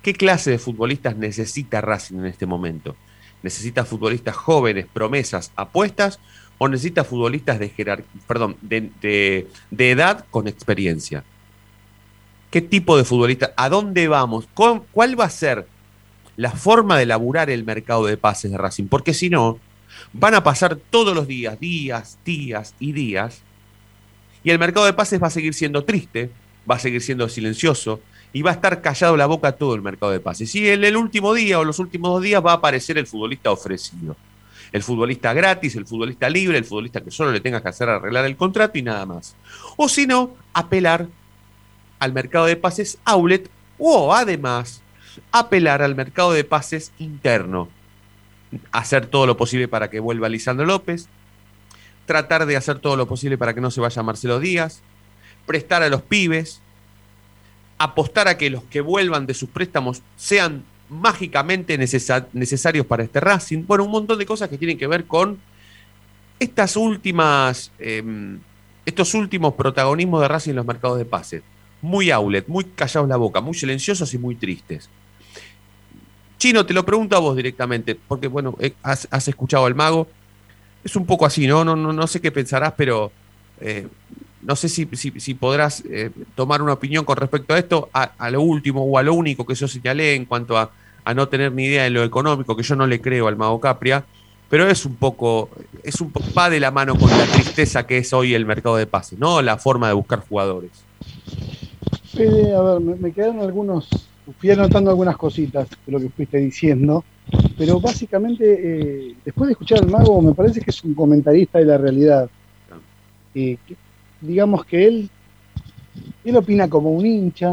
¿qué 0.00 0.14
clase 0.14 0.50
de 0.50 0.58
futbolistas 0.58 1.18
necesita 1.18 1.82
Racing 1.82 2.20
en 2.20 2.24
este 2.24 2.46
momento? 2.46 2.96
¿Necesita 3.42 3.84
futbolistas 3.84 4.34
jóvenes, 4.34 4.86
promesas, 4.90 5.52
apuestas 5.54 6.18
o 6.56 6.66
necesita 6.66 7.04
futbolistas 7.04 7.58
de, 7.58 8.02
perdón, 8.26 8.56
de, 8.62 9.46
edad 9.76 10.24
con 10.30 10.48
experiencia? 10.48 11.24
¿Qué 12.50 12.62
tipo 12.62 12.96
de 12.96 13.04
futbolista? 13.04 13.52
¿A 13.58 13.68
dónde 13.68 14.08
vamos? 14.08 14.48
¿Cuál 14.54 15.20
va 15.20 15.26
a 15.26 15.30
ser 15.30 15.66
la 16.38 16.52
forma 16.52 16.96
de 16.96 17.02
elaborar 17.02 17.50
el 17.50 17.64
mercado 17.64 18.06
de 18.06 18.16
pases 18.16 18.50
de 18.50 18.56
Racing? 18.56 18.86
Porque 18.86 19.12
si 19.12 19.28
no, 19.28 19.60
Van 20.12 20.34
a 20.34 20.42
pasar 20.42 20.76
todos 20.76 21.14
los 21.14 21.26
días, 21.26 21.58
días, 21.60 22.18
días 22.24 22.74
y 22.80 22.92
días. 22.92 23.42
Y 24.42 24.50
el 24.50 24.58
mercado 24.58 24.86
de 24.86 24.92
pases 24.92 25.22
va 25.22 25.26
a 25.26 25.30
seguir 25.30 25.54
siendo 25.54 25.84
triste, 25.84 26.30
va 26.68 26.76
a 26.76 26.78
seguir 26.78 27.02
siendo 27.02 27.28
silencioso 27.28 28.00
y 28.32 28.42
va 28.42 28.50
a 28.50 28.54
estar 28.54 28.80
callado 28.80 29.16
la 29.16 29.26
boca 29.26 29.52
todo 29.52 29.74
el 29.74 29.82
mercado 29.82 30.12
de 30.12 30.20
pases. 30.20 30.54
Y 30.54 30.68
en 30.68 30.84
el 30.84 30.96
último 30.96 31.34
día 31.34 31.58
o 31.58 31.64
los 31.64 31.78
últimos 31.78 32.10
dos 32.10 32.22
días 32.22 32.44
va 32.44 32.52
a 32.52 32.56
aparecer 32.56 32.98
el 32.98 33.06
futbolista 33.06 33.50
ofrecido. 33.50 34.16
El 34.72 34.82
futbolista 34.82 35.32
gratis, 35.32 35.76
el 35.76 35.86
futbolista 35.86 36.28
libre, 36.28 36.58
el 36.58 36.64
futbolista 36.64 37.00
que 37.00 37.10
solo 37.10 37.32
le 37.32 37.40
tenga 37.40 37.62
que 37.62 37.68
hacer 37.68 37.88
arreglar 37.88 38.24
el 38.26 38.36
contrato 38.36 38.78
y 38.78 38.82
nada 38.82 39.06
más. 39.06 39.34
O 39.76 39.88
si 39.88 40.06
no, 40.06 40.34
apelar 40.52 41.06
al 41.98 42.12
mercado 42.12 42.46
de 42.46 42.56
pases 42.56 42.98
outlet 43.04 43.50
o 43.78 44.14
además 44.14 44.82
apelar 45.32 45.82
al 45.82 45.94
mercado 45.94 46.32
de 46.32 46.44
pases 46.44 46.92
interno 46.98 47.68
hacer 48.72 49.06
todo 49.06 49.26
lo 49.26 49.36
posible 49.36 49.68
para 49.68 49.90
que 49.90 50.00
vuelva 50.00 50.28
Lisandro 50.28 50.66
López, 50.66 51.08
tratar 52.06 52.46
de 52.46 52.56
hacer 52.56 52.78
todo 52.78 52.96
lo 52.96 53.06
posible 53.06 53.36
para 53.36 53.54
que 53.54 53.60
no 53.60 53.70
se 53.70 53.80
vaya 53.80 54.02
Marcelo 54.02 54.40
Díaz, 54.40 54.80
prestar 55.46 55.82
a 55.82 55.88
los 55.88 56.02
pibes, 56.02 56.60
apostar 57.78 58.28
a 58.28 58.36
que 58.36 58.50
los 58.50 58.64
que 58.64 58.80
vuelvan 58.80 59.26
de 59.26 59.34
sus 59.34 59.48
préstamos 59.50 60.02
sean 60.16 60.64
mágicamente 60.88 61.76
necesarios 61.76 62.86
para 62.86 63.02
este 63.02 63.20
Racing. 63.20 63.64
Bueno, 63.66 63.84
un 63.84 63.90
montón 63.90 64.18
de 64.18 64.26
cosas 64.26 64.48
que 64.48 64.58
tienen 64.58 64.78
que 64.78 64.86
ver 64.86 65.04
con 65.04 65.38
estas 66.38 66.76
últimas, 66.76 67.72
em, 67.78 68.38
estos 68.86 69.14
últimos 69.14 69.54
protagonismos 69.54 70.20
de 70.20 70.28
Racing 70.28 70.50
en 70.50 70.56
los 70.56 70.66
mercados 70.66 70.98
de 70.98 71.04
pases. 71.04 71.42
Muy 71.82 72.10
outlet, 72.10 72.48
muy 72.48 72.64
callados 72.64 73.08
la 73.08 73.16
boca, 73.16 73.40
muy 73.40 73.54
silenciosos 73.54 74.12
y 74.14 74.18
muy 74.18 74.34
tristes. 74.34 74.88
Chino, 76.38 76.64
te 76.64 76.72
lo 76.72 76.86
pregunto 76.86 77.16
a 77.16 77.18
vos 77.18 77.36
directamente, 77.36 77.96
porque 77.96 78.28
bueno, 78.28 78.54
eh, 78.60 78.72
has, 78.82 79.06
escuchado 79.28 79.66
al 79.66 79.74
mago. 79.74 80.06
Es 80.84 80.94
un 80.94 81.04
poco 81.04 81.26
así, 81.26 81.46
¿no? 81.46 81.64
No, 81.64 81.74
no, 81.74 81.92
no 81.92 82.06
sé 82.06 82.20
qué 82.20 82.30
pensarás, 82.30 82.72
pero 82.76 83.10
eh, 83.60 83.88
no 84.42 84.54
sé 84.54 84.68
si, 84.68 84.86
podrás 85.34 85.82
eh, 85.90 86.10
tomar 86.36 86.62
una 86.62 86.74
opinión 86.74 87.04
con 87.04 87.16
respecto 87.16 87.54
a 87.54 87.58
esto, 87.58 87.90
a, 87.92 88.30
lo 88.30 88.40
último 88.40 88.84
o 88.84 88.96
a 88.96 89.02
lo 89.02 89.14
único 89.14 89.44
que 89.44 89.54
yo 89.54 89.66
señalé 89.66 90.14
en 90.14 90.24
cuanto 90.26 90.56
a, 90.56 90.70
no 91.14 91.26
tener 91.26 91.52
ni 91.52 91.64
idea 91.64 91.84
de 91.84 91.90
lo 91.90 92.04
económico, 92.04 92.54
que 92.54 92.62
yo 92.62 92.76
no 92.76 92.86
le 92.86 93.00
creo 93.00 93.28
al 93.28 93.36
mago 93.36 93.58
Capria, 93.58 94.04
pero 94.50 94.68
es 94.68 94.84
un 94.84 94.94
poco, 94.94 95.48
es 95.82 96.02
un 96.02 96.12
va 96.36 96.50
de 96.50 96.60
la 96.60 96.70
mano 96.70 96.96
con 96.96 97.10
la 97.10 97.24
tristeza 97.24 97.86
que 97.86 97.98
es 97.98 98.12
hoy 98.12 98.34
el 98.34 98.44
mercado 98.44 98.76
de 98.76 98.86
pases, 98.86 99.18
¿no? 99.18 99.40
La 99.40 99.56
forma 99.56 99.88
de 99.88 99.94
buscar 99.94 100.20
jugadores. 100.28 100.70
a 102.14 102.18
ver, 102.62 102.80
me 102.80 103.10
quedaron 103.10 103.40
algunos 103.40 103.88
fui 104.32 104.50
anotando 104.50 104.90
algunas 104.90 105.16
cositas 105.16 105.68
de 105.86 105.92
lo 105.92 105.98
que 105.98 106.08
fuiste 106.10 106.38
diciendo, 106.38 107.04
pero 107.56 107.80
básicamente, 107.80 108.44
eh, 109.10 109.14
después 109.24 109.48
de 109.48 109.52
escuchar 109.52 109.80
al 109.80 109.90
mago, 109.90 110.20
me 110.20 110.34
parece 110.34 110.60
que 110.60 110.70
es 110.70 110.84
un 110.84 110.94
comentarista 110.94 111.58
de 111.58 111.64
la 111.64 111.78
realidad. 111.78 112.28
Eh, 113.34 113.56
digamos 114.20 114.64
que 114.64 114.86
él, 114.86 115.10
él 116.24 116.36
opina 116.36 116.68
como 116.68 116.90
un 116.90 117.06
hincha, 117.06 117.50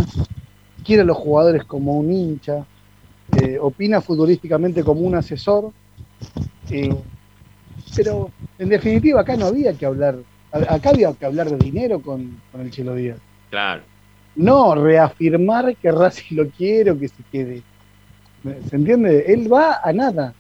quiere 0.83 1.03
a 1.03 1.05
los 1.05 1.17
jugadores 1.17 1.63
como 1.65 1.97
un 1.97 2.11
hincha, 2.11 2.65
eh, 3.41 3.57
opina 3.59 4.01
futbolísticamente 4.01 4.83
como 4.83 5.01
un 5.01 5.15
asesor, 5.15 5.71
pero 7.95 8.31
en 8.59 8.69
definitiva 8.69 9.21
acá 9.21 9.35
no 9.35 9.45
había 9.45 9.73
que 9.73 9.85
hablar, 9.85 10.17
acá 10.51 10.89
había 10.89 11.13
que 11.13 11.25
hablar 11.25 11.49
de 11.49 11.57
dinero 11.57 12.01
con, 12.01 12.41
con 12.51 12.61
el 12.61 12.71
Chelo 12.71 12.95
Díaz. 12.95 13.17
Claro 13.49 13.94
no 14.35 14.75
reafirmar 14.75 15.75
que 15.77 15.91
Racing 15.91 16.35
lo 16.35 16.49
quiere 16.49 16.91
o 16.91 16.99
que 16.99 17.07
se 17.07 17.23
quede. 17.31 17.63
¿Se 18.69 18.75
entiende? 18.75 19.25
Él 19.27 19.51
va 19.51 19.79
a 19.83 19.91
nada. 19.93 20.33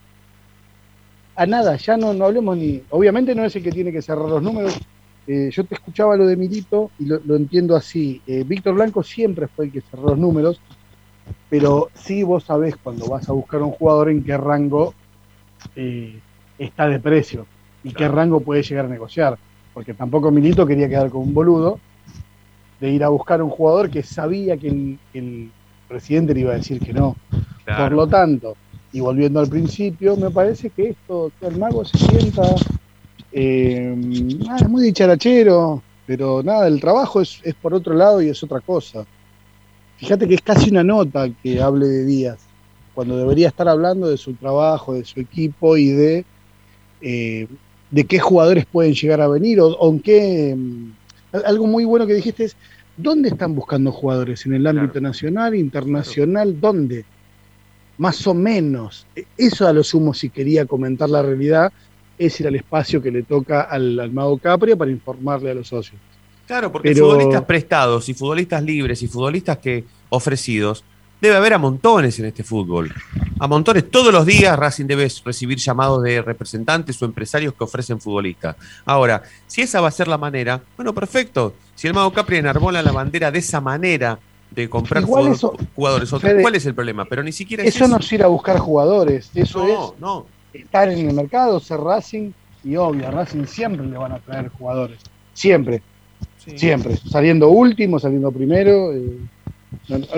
A 1.35 1.45
nada, 1.45 1.75
ya 1.75 1.97
no, 1.97 2.13
no 2.13 2.25
hablemos 2.25 2.57
ni. 2.57 2.81
Obviamente 2.89 3.35
no 3.35 3.43
es 3.43 3.55
el 3.55 3.63
que 3.63 3.71
tiene 3.71 3.91
que 3.91 4.01
cerrar 4.01 4.29
los 4.29 4.41
números. 4.41 4.79
Eh, 5.27 5.49
yo 5.51 5.63
te 5.63 5.73
escuchaba 5.73 6.15
lo 6.15 6.27
de 6.27 6.37
Milito 6.37 6.91
y 6.99 7.05
lo, 7.05 7.35
entiendo 7.35 7.75
así. 7.75 8.21
Eh, 8.27 8.43
Víctor 8.45 8.75
Blanco 8.75 9.01
siempre 9.01 9.47
fue 9.47 9.65
el 9.65 9.71
que 9.71 9.81
cerró 9.81 10.09
los 10.09 10.17
números, 10.17 10.61
pero 11.49 11.89
sí 11.93 12.23
vos 12.23 12.43
sabés 12.43 12.75
cuando 12.77 13.07
vas 13.07 13.27
a 13.27 13.33
buscar 13.33 13.61
un 13.63 13.71
jugador 13.71 14.09
en 14.09 14.23
qué 14.23 14.37
rango 14.37 14.93
eh, 15.75 16.19
está 16.59 16.87
de 16.87 16.99
precio 16.99 17.47
y 17.83 17.91
qué 17.91 18.07
rango 18.07 18.39
puede 18.39 18.61
llegar 18.61 18.85
a 18.85 18.89
negociar. 18.89 19.37
Porque 19.73 19.93
tampoco 19.93 20.31
Milito 20.31 20.65
quería 20.65 20.87
quedar 20.87 21.09
con 21.09 21.21
un 21.23 21.33
boludo 21.33 21.79
de 22.79 22.91
ir 22.91 23.03
a 23.03 23.09
buscar 23.09 23.41
un 23.41 23.49
jugador 23.49 23.89
que 23.89 24.03
sabía 24.03 24.57
que 24.57 24.97
el, 25.13 25.51
presidente 25.87 26.33
le 26.33 26.41
iba 26.41 26.51
a 26.51 26.57
decir 26.57 26.79
que 26.79 26.93
no. 26.93 27.15
Por 27.65 27.91
lo 27.91 28.07
tanto, 28.07 28.55
y 28.91 28.99
volviendo 28.99 29.39
al 29.39 29.47
principio, 29.47 30.15
me 30.15 30.31
parece 30.31 30.69
que 30.69 30.89
esto, 30.89 31.31
que 31.39 31.47
el 31.47 31.57
mago 31.57 31.85
se 31.85 31.97
sienta, 31.97 32.43
eh, 33.31 33.93
es 34.57 34.69
muy 34.69 34.83
dicharachero, 34.83 35.83
pero 36.05 36.41
nada, 36.41 36.67
el 36.67 36.79
trabajo 36.79 37.21
es, 37.21 37.41
por 37.61 37.73
otro 37.73 37.93
lado 37.93 38.21
y 38.21 38.29
es 38.29 38.41
otra 38.43 38.61
cosa. 38.61 39.05
Fíjate 39.97 40.27
que 40.27 40.35
es 40.35 40.41
casi 40.41 40.69
una 40.69 40.83
nota 40.83 41.29
que 41.43 41.61
hable 41.61 41.87
de 41.87 42.05
Díaz, 42.05 42.39
cuando 42.93 43.17
debería 43.17 43.49
estar 43.49 43.67
hablando 43.67 44.07
de 44.07 44.17
su 44.17 44.33
trabajo, 44.33 44.93
de 44.93 45.03
su 45.03 45.19
equipo 45.19 45.77
y 45.77 45.89
de, 45.89 46.25
eh, 47.01 47.47
de 47.91 48.03
qué 48.05 48.19
jugadores 48.19 48.65
pueden 48.65 48.93
llegar 48.93 49.21
a 49.21 49.27
venir 49.27 49.59
o, 49.59 49.89
en 49.89 49.99
qué... 49.99 50.57
Algo 51.43 51.67
muy 51.67 51.85
bueno 51.85 52.07
que 52.07 52.13
dijiste 52.13 52.45
es, 52.45 52.55
¿dónde 52.97 53.29
están 53.29 53.55
buscando 53.55 53.91
jugadores? 53.91 54.45
¿En 54.45 54.53
el 54.53 54.67
ámbito 54.67 55.01
nacional, 55.01 55.55
internacional? 55.55 56.59
¿Dónde? 56.59 57.05
Más 57.97 58.25
o 58.27 58.33
menos. 58.33 59.05
E, 59.15 59.25
eso 59.37 59.67
a 59.67 59.73
lo 59.73 59.83
sumo, 59.83 60.13
si 60.13 60.29
quería 60.29 60.65
comentar 60.65 61.09
la 61.09 61.21
realidad, 61.21 61.71
es 62.17 62.39
ir 62.39 62.47
al 62.47 62.55
espacio 62.55 63.01
que 63.01 63.11
le 63.11 63.23
toca 63.23 63.61
al, 63.61 64.11
Mago 64.11 64.37
Capria 64.37 64.75
para 64.75 64.91
informarle 64.91 65.51
a 65.51 65.53
los 65.53 65.67
socios. 65.67 65.99
Claro, 66.47 66.71
porque 66.71 66.93
futbolistas 66.93 67.43
prestados 67.43 68.07
y 68.07 68.13
futbolistas 68.13 68.63
libres 68.63 69.01
y 69.01 69.07
futbolistas 69.07 69.57
que 69.57 69.83
ofrecidos 70.09 70.83
debe 71.21 71.35
haber 71.35 71.53
a 71.53 71.57
montones 71.57 72.19
en 72.19 72.25
este 72.25 72.43
fútbol. 72.43 72.93
A 73.39 73.47
montones. 73.47 73.89
Todos 73.89 74.13
los 74.13 74.25
días 74.25 74.57
Racing 74.57 74.85
debe 74.85 75.11
recibir 75.23 75.57
llamados 75.57 76.03
de 76.03 76.21
representantes 76.21 77.01
o 77.01 77.05
empresarios 77.05 77.53
que 77.53 77.63
ofrecen 77.63 77.99
futbolistas. 77.99 78.55
Ahora, 78.85 79.23
si 79.47 79.61
esa 79.61 79.81
va 79.81 79.89
a 79.89 79.91
ser 79.91 80.07
la 80.07 80.17
manera, 80.17 80.61
bueno, 80.75 80.93
perfecto. 80.93 81.53
Si 81.75 81.87
el 81.87 81.93
Mago 81.93 82.13
Capri 82.13 82.37
enarbola 82.37 82.81
la 82.81 82.91
bandera 82.91 83.31
de 83.31 83.39
esa 83.39 83.59
manera 83.59 84.19
de 84.51 84.69
comprar 84.69 85.03
jugadores, 85.03 85.41
¿cuál 85.73 86.55
es 86.55 86.65
el 86.65 86.73
problema? 86.73 87.05
Pero 87.05 87.23
ni 87.23 87.31
siquiera 87.31 87.63
eso, 87.63 87.87
no 87.87 87.97
es 87.97 88.11
ir 88.13 88.23
a 88.23 88.27
buscar 88.27 88.57
jugadores, 88.57 89.29
eso 89.33 89.67
es 89.67 89.99
no. 89.99 90.25
estar 90.53 90.89
en 90.89 91.09
el 91.09 91.13
mercado, 91.13 91.59
ser 91.59 91.79
Racing 91.79 92.31
y 92.63 92.77
obvio, 92.77 93.07
a 93.07 93.11
Racing 93.11 93.45
siempre 93.45 93.85
le 93.85 93.97
van 93.97 94.13
a 94.13 94.19
traer 94.19 94.49
jugadores, 94.49 94.99
siempre, 95.33 95.81
siempre, 96.55 96.95
saliendo 96.95 97.49
último, 97.49 97.99
saliendo 97.99 98.31
primero. 98.31 98.93
Eh, 98.93 99.17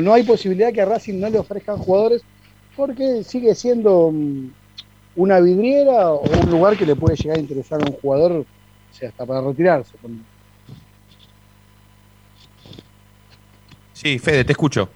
no, 0.02 0.14
hay 0.14 0.24
posibilidad 0.24 0.72
que 0.72 0.82
a 0.82 0.86
Racing 0.86 1.20
no 1.20 1.30
le 1.30 1.40
ofrezcan 1.40 1.78
jugadores 1.78 2.22
porque 2.76 3.24
sigue 3.24 3.56
siendo 3.56 4.12
mm, 4.12 4.50
una 5.16 5.40
vidriera 5.40 6.12
o 6.12 6.22
un 6.22 6.50
lugar 6.50 6.78
que 6.78 6.86
le 6.86 6.96
puede 6.96 7.16
llegar 7.16 7.38
a 7.38 7.42
interesar 7.42 7.82
a 7.82 7.86
un 7.86 7.98
jugador, 7.98 8.32
o 8.32 8.46
sea, 8.92 9.10
hasta 9.10 9.26
para 9.26 9.42
retirarse. 9.42 9.94
Sí, 13.94 14.20
Fede, 14.20 14.46
te 14.46 14.52
escucho. 14.52 14.90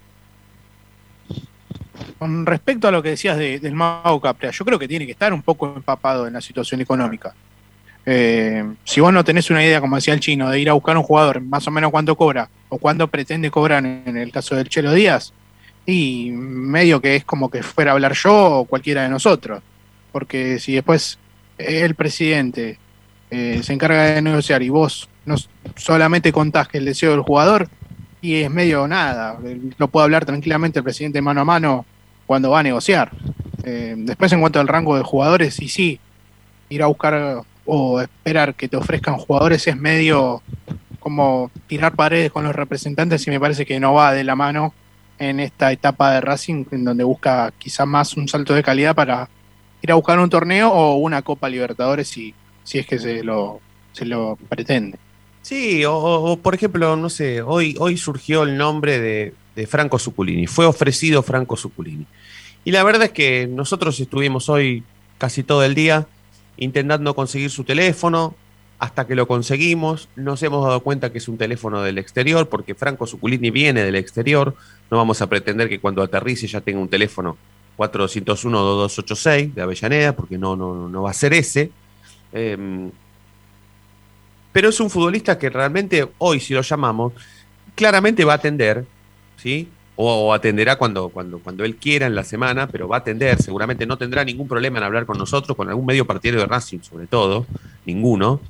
Con 2.20 2.46
respecto 2.46 2.88
a 2.88 2.92
lo 2.92 3.02
que 3.02 3.10
decías 3.10 3.38
del 3.38 3.74
Mago 3.74 4.22
Capria, 4.22 4.52
yo 4.52 4.64
creo 4.64 4.78
que 4.78 4.88
tiene 4.88 5.08
que 5.08 5.14
estar 5.14 5.34
un 5.34 5.42
poco 5.42 5.74
empapado 5.76 6.28
en 6.28 6.34
la 6.34 6.42
situación 6.42 6.82
económica. 6.82 7.34
Eh, 8.06 8.64
si 8.84 9.02
vos 9.02 9.12
no 9.12 9.24
tenés 9.24 9.50
una 9.50 9.64
idea, 9.64 9.82
como 9.82 9.96
decía 9.96 10.14
el 10.14 10.20
chino, 10.20 10.50
de 10.50 10.60
ir 10.60 10.70
a 10.70 10.74
buscar 10.74 10.96
un 10.98 11.04
jugador, 11.04 11.42
más 11.42 11.68
o 11.68 11.72
menos 11.72 11.90
cuánto 11.90 12.16
cobra 12.16 12.48
o 12.74 12.78
cuánto 12.78 13.10
pretende 13.10 13.52
cobrar 13.52 13.86
en 13.86 14.16
el 14.16 14.32
caso 14.32 14.56
del 14.56 14.70
Chelo 14.70 14.94
Díaz, 14.94 15.34
y 15.86 16.32
medio 16.32 17.02
que 17.02 17.18
es 17.18 17.26
como 17.26 17.52
que 17.52 17.64
fuera 17.64 17.92
a 17.92 17.94
hablar 17.96 18.14
yo 18.14 18.60
o 18.60 18.66
cualquiera 18.66 19.04
de 19.04 19.10
nosotros. 19.10 19.62
Porque 20.14 20.58
si 20.58 20.74
después 20.74 21.20
el 21.58 21.96
presidente 21.96 22.80
eh, 23.30 23.60
se 23.62 23.74
encarga 23.74 24.04
de 24.04 24.22
negociar 24.22 24.64
y 24.64 24.70
vos 24.70 25.10
no 25.26 25.36
solamente 25.76 26.32
contás 26.32 26.70
que 26.70 26.78
el 26.78 26.86
deseo 26.86 27.12
del 27.12 27.22
jugador, 27.22 27.68
y 28.22 28.36
es 28.36 28.50
medio 28.50 28.88
nada, 28.88 29.38
lo 29.78 29.88
puede 29.90 30.06
hablar 30.06 30.26
tranquilamente 30.26 30.80
el 30.80 30.84
presidente 30.84 31.22
mano 31.22 31.42
a 31.42 31.46
mano 31.46 31.86
cuando 32.26 32.52
va 32.52 32.62
a 32.62 32.64
negociar. 32.64 33.12
Eh, 33.64 33.96
después 33.98 34.32
en 34.32 34.40
cuanto 34.40 34.62
al 34.62 34.70
rango 34.70 34.96
de 34.96 35.04
jugadores, 35.04 35.60
y 35.60 35.68
sí, 35.68 36.00
ir 36.70 36.84
a 36.84 36.88
buscar 36.88 37.42
o 37.66 38.00
esperar 38.00 38.56
que 38.56 38.70
te 38.70 38.78
ofrezcan 38.78 39.18
jugadores 39.18 39.68
es 39.68 39.76
medio 39.76 40.42
como 41.02 41.52
tirar 41.68 41.96
paredes 41.96 42.32
con 42.32 42.46
los 42.46 42.56
representantes 42.56 43.28
y 43.28 43.32
me 43.32 43.40
parece 43.40 43.66
que 43.66 43.80
no 43.80 43.94
va 43.94 44.14
de 44.14 44.24
la 44.24 44.36
mano 44.36 44.74
en 45.20 45.40
esta 45.40 45.72
etapa 45.72 46.14
de 46.14 46.22
Racing 46.22 46.66
en 46.72 46.86
donde 46.86 47.04
busca 47.04 47.52
quizá 47.58 47.86
más 47.86 48.16
un 48.16 48.28
salto 48.28 48.54
de 48.54 48.64
calidad 48.64 48.96
para 48.96 49.28
ir 49.82 49.92
a 49.92 49.96
buscar 49.96 50.20
un 50.20 50.30
torneo 50.30 50.72
o 50.72 50.96
una 50.96 51.24
Copa 51.24 51.50
Libertadores 51.50 52.08
si, 52.08 52.34
si 52.64 52.80
es 52.80 52.88
que 52.88 53.00
se 53.00 53.24
lo, 53.24 53.60
se 53.92 54.06
lo 54.06 54.38
pretende. 54.48 54.98
Sí, 55.42 55.84
o, 55.88 56.40
por 56.42 56.54
ejemplo, 56.54 56.96
no 56.96 57.10
sé, 57.10 57.42
hoy, 57.42 57.76
hoy 57.80 57.98
surgió 57.98 58.44
el 58.44 58.58
nombre 58.58 59.00
de, 59.00 59.34
de 59.56 59.68
Franco 59.68 59.98
Suculini, 59.98 60.46
fue 60.46 60.66
ofrecido 60.68 61.24
Franco 61.24 61.58
Suculini. 61.58 62.06
Y 62.64 62.72
la 62.72 62.84
verdad 62.84 63.04
es 63.06 63.12
que 63.12 63.48
nosotros 63.48 64.00
estuvimos 64.00 64.50
hoy 64.50 64.84
casi 65.18 65.42
todo 65.42 65.64
el 65.64 65.74
día 65.74 66.08
intentando 66.58 67.16
conseguir 67.16 67.50
su 67.50 67.64
teléfono, 67.64 68.36
hasta 68.82 69.06
que 69.06 69.14
lo 69.14 69.28
conseguimos, 69.28 70.10
nos 70.16 70.42
hemos 70.42 70.66
dado 70.66 70.80
cuenta 70.80 71.12
que 71.12 71.20
es 71.20 71.28
un 71.28 71.38
teléfono 71.38 71.84
del 71.84 72.00
exterior, 72.00 72.50
porque 72.50 72.74
Franco 72.74 73.06
Suculini 73.06 73.52
viene 73.52 73.84
del 73.84 73.94
exterior, 73.94 74.56
no 74.90 74.98
vamos 74.98 75.22
a 75.22 75.30
pretender 75.30 75.70
que 75.70 75.80
cuando 75.80 76.02
aterrice 76.02 76.48
ya 76.48 76.62
tenga 76.62 76.80
un 76.80 76.90
teléfono 76.90 77.38
401-2286 77.78 79.54
de 79.54 79.62
Avellaneda, 79.62 80.16
porque 80.16 80.40
no, 80.40 80.56
no, 80.56 80.90
no 80.90 81.04
va 81.04 81.12
a 81.12 81.14
ser 81.14 81.32
ese. 81.34 81.70
Em, 82.34 82.90
pero 84.52 84.70
es 84.70 84.80
un 84.80 84.90
futbolista 84.90 85.38
que 85.38 85.52
realmente 85.52 86.10
hoy, 86.18 86.40
si 86.40 86.56
lo 86.56 86.64
llamamos, 86.64 87.14
claramente 87.76 88.26
va 88.26 88.34
a 88.34 88.38
atender, 88.38 88.84
¿sí? 89.38 89.70
o, 89.96 90.34
atenderá 90.34 90.78
cuando, 90.78 91.10
cuando, 91.10 91.38
cuando 91.38 91.64
él 91.64 91.76
quiera 91.76 92.08
en 92.08 92.16
la 92.16 92.24
semana, 92.24 92.66
pero 92.66 92.88
va 92.88 92.96
a 92.96 93.00
atender, 93.02 93.40
seguramente 93.40 93.86
no 93.86 94.00
tendrá 94.00 94.26
ningún 94.26 94.48
problema 94.48 94.80
en 94.80 94.86
hablar 94.86 95.06
con 95.06 95.20
nosotros, 95.20 95.56
con 95.56 95.70
algún 95.70 95.86
medio 95.86 96.08
partidario 96.08 96.42
de 96.42 96.48
Racing 96.48 96.80
sobre 96.80 97.06
todo, 97.06 97.46
ninguno. 97.86 98.42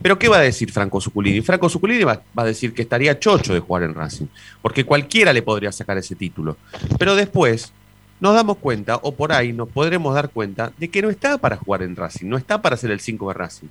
Pero 0.00 0.18
¿qué 0.18 0.28
va 0.28 0.38
a 0.38 0.42
decir 0.42 0.70
Franco 0.72 1.00
Suculini? 1.00 1.40
Franco 1.40 1.68
Suculini 1.68 2.04
va, 2.04 2.22
va, 2.38 2.42
a 2.42 2.46
decir 2.46 2.72
que 2.72 2.82
estaría 2.82 3.18
chocho 3.18 3.54
de 3.54 3.60
jugar 3.60 3.82
en 3.82 3.94
Racing, 3.94 4.26
porque 4.62 4.84
cualquiera 4.84 5.32
le 5.32 5.42
podría 5.42 5.72
sacar 5.72 5.98
ese 5.98 6.14
título. 6.14 6.56
Pero 6.98 7.16
después 7.16 7.72
nos 8.20 8.34
damos 8.34 8.56
cuenta, 8.58 8.96
o 8.96 9.14
por 9.14 9.32
ahí 9.32 9.52
nos 9.52 9.68
podremos 9.68 10.14
dar 10.14 10.30
cuenta, 10.30 10.72
de 10.76 10.88
que 10.88 11.02
no 11.02 11.10
está 11.10 11.38
para 11.38 11.56
jugar 11.56 11.82
en 11.82 11.94
Racing, 11.94 12.26
no 12.26 12.36
está 12.36 12.60
para 12.60 12.76
ser 12.76 12.90
el 12.90 13.00
5 13.00 13.28
de 13.28 13.34
Racing. 13.34 13.66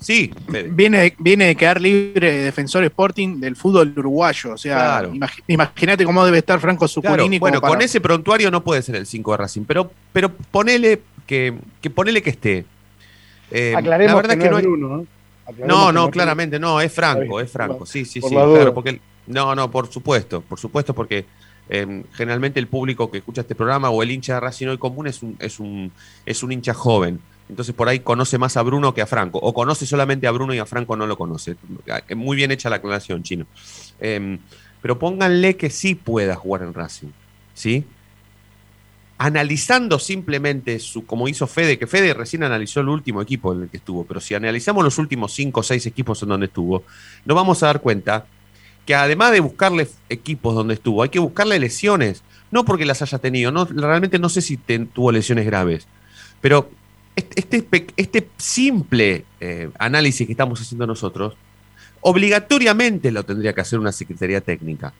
sí, 0.00 0.32
Viene, 0.70 1.14
viene 1.18 1.46
de 1.46 1.56
quedar 1.56 1.80
libre 1.80 2.38
Defensor 2.38 2.84
Sporting 2.84 3.38
del 3.38 3.54
fútbol 3.54 3.92
uruguayo. 3.96 4.52
O 4.52 4.58
sea, 4.58 5.08
imagínate 5.46 6.04
cómo 6.04 6.24
debe 6.24 6.38
estar 6.38 6.58
Franco 6.60 6.88
Zuculini. 6.88 7.38
bueno, 7.38 7.60
con 7.60 7.80
ese 7.80 8.00
prontuario 8.00 8.50
no 8.50 8.62
puede 8.62 8.82
ser 8.82 8.96
el 8.96 9.06
5 9.06 9.30
de 9.32 9.36
Racing, 9.36 9.62
pero, 9.62 9.90
pero 10.12 10.32
ponele 10.32 11.02
que, 11.26 11.54
que 11.80 11.90
ponele 11.90 12.22
que 12.22 12.30
esté. 12.30 12.64
Eh, 13.50 13.74
Aclaremos 13.76 14.14
la 14.14 14.22
verdad 14.22 14.44
que, 14.44 14.50
no, 14.50 14.58
es 14.58 14.64
Bruno, 14.64 15.06
¿no? 15.66 15.92
No, 15.92 16.10
claramente 16.10 16.58
no, 16.58 16.80
es 16.80 16.92
Franco, 16.92 17.40
es 17.40 17.50
Franco, 17.50 17.86
sí, 17.86 18.04
sí, 18.04 18.20
sí, 18.20 18.28
claro, 18.28 18.74
porque 18.74 19.00
no, 19.26 19.54
no, 19.54 19.70
por 19.70 19.90
supuesto, 19.90 20.42
por 20.42 20.58
supuesto, 20.58 20.94
porque 20.94 21.24
Em, 21.68 22.04
generalmente 22.12 22.58
el 22.58 22.66
público 22.66 23.10
que 23.10 23.18
escucha 23.18 23.42
este 23.42 23.54
programa 23.54 23.90
o 23.90 24.02
el 24.02 24.10
hincha 24.10 24.34
de 24.34 24.40
Racing 24.40 24.68
hoy 24.68 24.78
común 24.78 25.06
es 25.06 25.22
un, 25.22 25.36
es 25.38 25.60
un, 25.60 25.92
es 26.24 26.42
un 26.42 26.52
hincha 26.52 26.72
joven. 26.72 27.20
Entonces 27.48 27.74
por 27.74 27.88
ahí 27.88 28.00
conoce 28.00 28.38
más 28.38 28.56
a 28.56 28.62
Bruno 28.62 28.94
que 28.94 29.02
a 29.02 29.06
Franco. 29.06 29.38
O 29.38 29.52
conoce 29.52 29.86
solamente 29.86 30.26
a 30.26 30.30
Bruno 30.30 30.54
y 30.54 30.58
a 30.58 30.66
Franco 30.66 30.96
no 30.96 31.06
lo 31.06 31.16
conoce. 31.16 31.56
Muy 32.14 32.36
bien 32.36 32.50
hecha 32.50 32.70
la 32.70 32.76
aclaración, 32.76 33.22
chino. 33.22 33.46
Em, 34.00 34.38
pero 34.80 34.98
pónganle 34.98 35.56
que 35.56 35.70
sí 35.70 35.94
pueda 35.94 36.34
jugar 36.36 36.62
en 36.62 36.74
Racing. 36.74 37.08
¿Sí? 37.54 37.84
Analizando 39.18 39.98
simplemente 39.98 40.78
su, 40.78 41.04
como 41.04 41.28
hizo 41.28 41.46
Fede, 41.46 41.78
que 41.78 41.88
Fede 41.88 42.14
recién 42.14 42.44
analizó 42.44 42.80
el 42.80 42.88
último 42.88 43.20
equipo 43.20 43.52
en 43.52 43.62
el 43.62 43.68
que 43.68 43.78
estuvo, 43.78 44.04
pero 44.04 44.20
si 44.20 44.34
analizamos 44.34 44.84
los 44.84 44.96
últimos 44.98 45.34
cinco 45.34 45.60
o 45.60 45.62
seis 45.64 45.84
equipos 45.86 46.22
en 46.22 46.28
donde 46.28 46.46
estuvo, 46.46 46.84
nos 47.24 47.34
vamos 47.34 47.62
a 47.62 47.66
dar 47.66 47.80
cuenta 47.80 48.26
que 48.86 48.94
además 48.94 49.32
de 49.32 49.40
buscarle 49.40 49.88
equipos 50.08 50.54
donde 50.54 50.74
estuvo, 50.74 51.02
hay 51.02 51.08
que 51.08 51.18
buscarle 51.18 51.58
lesiones. 51.58 52.22
No 52.50 52.64
porque 52.64 52.86
las 52.86 53.02
haya 53.02 53.18
tenido, 53.18 53.50
no, 53.50 53.66
realmente 53.66 54.18
no 54.18 54.30
sé 54.30 54.40
si 54.40 54.56
tuvo 54.56 55.12
lesiones 55.12 55.44
graves, 55.44 55.86
pero 56.40 56.70
este, 57.16 57.66
este 57.96 58.28
simple 58.36 59.24
eh, 59.40 59.68
análisis 59.78 60.26
que 60.26 60.32
estamos 60.32 60.60
haciendo 60.60 60.86
nosotros, 60.86 61.34
obligatoriamente 62.00 63.10
lo 63.10 63.24
tendría 63.24 63.52
que 63.52 63.60
hacer 63.60 63.78
una 63.78 63.92
Secretaría 63.92 64.40
Técnica. 64.40 64.94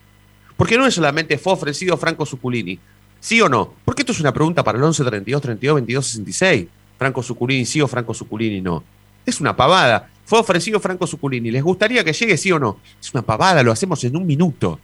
Porque 0.57 0.77
no 0.77 0.87
es 0.87 0.95
solamente 0.95 1.39
fue 1.39 1.53
ofrecido 1.53 1.97
Franco 1.97 2.27
Suculini, 2.27 2.79
¿sí 3.21 3.41
o 3.41 3.49
no? 3.49 3.75
Porque 3.85 4.03
esto 4.03 4.13
es 4.13 4.21
una 4.21 4.33
pregunta 4.33 4.63
para 4.63 4.79
el 4.79 4.85
11 4.85 5.05
32 5.05 5.43
32 5.43 5.75
22 5.77 6.07
66. 6.07 6.67
Franco 6.99 7.23
Suculini 7.23 7.65
sí 7.65 7.81
o 7.81 7.89
Franco 7.89 8.13
Suculini 8.13 8.61
no. 8.61 8.83
Es 9.25 9.41
una 9.41 9.55
pavada. 9.55 10.09
Fue 10.25 10.39
ofrecido 10.39 10.81
Franco 10.81 11.07
Suculini. 11.07 11.51
¿Les 11.51 11.63
gustaría 11.63 12.05
que 12.05 12.13
llegue 12.13 12.37
sí 12.37 12.53
o 12.53 12.59
no? 12.59 12.79
Es 13.01 13.13
una 13.15 13.23
pavada, 13.23 13.63
lo 13.63 13.73
hacemos 13.73 14.03
en 14.05 14.17
un 14.17 14.27
minuto. 14.27 14.79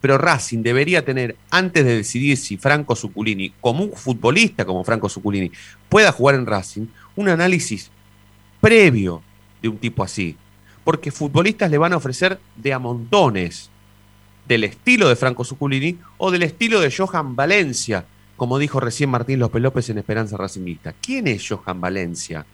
Pero 0.00 0.16
Racing 0.16 0.62
debería 0.62 1.04
tener, 1.04 1.36
antes 1.50 1.84
de 1.84 1.96
decidir 1.96 2.36
si 2.38 2.56
Franco 2.56 2.96
Suculini, 2.96 3.52
como 3.60 3.84
un 3.84 3.92
futbolista 3.92 4.64
como 4.64 4.82
Franco 4.82 5.08
Suculini, 5.08 5.52
pueda 5.88 6.10
jugar 6.10 6.36
en 6.36 6.46
Racing, 6.46 6.86
un 7.16 7.28
análisis 7.28 7.90
previo 8.60 9.22
de 9.60 9.68
un 9.68 9.76
tipo 9.76 10.02
así. 10.02 10.36
Porque 10.84 11.10
futbolistas 11.10 11.70
le 11.70 11.78
van 11.78 11.92
a 11.92 11.98
ofrecer 11.98 12.40
de 12.56 12.72
a 12.72 12.78
montones 12.78 13.70
del 14.50 14.64
estilo 14.64 15.08
de 15.08 15.14
Franco 15.14 15.44
Suculini 15.44 15.96
o 16.18 16.32
del 16.32 16.42
estilo 16.42 16.80
de 16.80 16.90
Johan 16.90 17.36
Valencia, 17.36 18.04
como 18.36 18.58
dijo 18.58 18.80
recién 18.80 19.08
Martín 19.08 19.38
López 19.38 19.62
López 19.62 19.88
en 19.90 19.98
Esperanza 19.98 20.36
Racingista. 20.36 20.92
¿Quién 21.00 21.28
es 21.28 21.48
Johan 21.48 21.80
Valencia? 21.80 22.44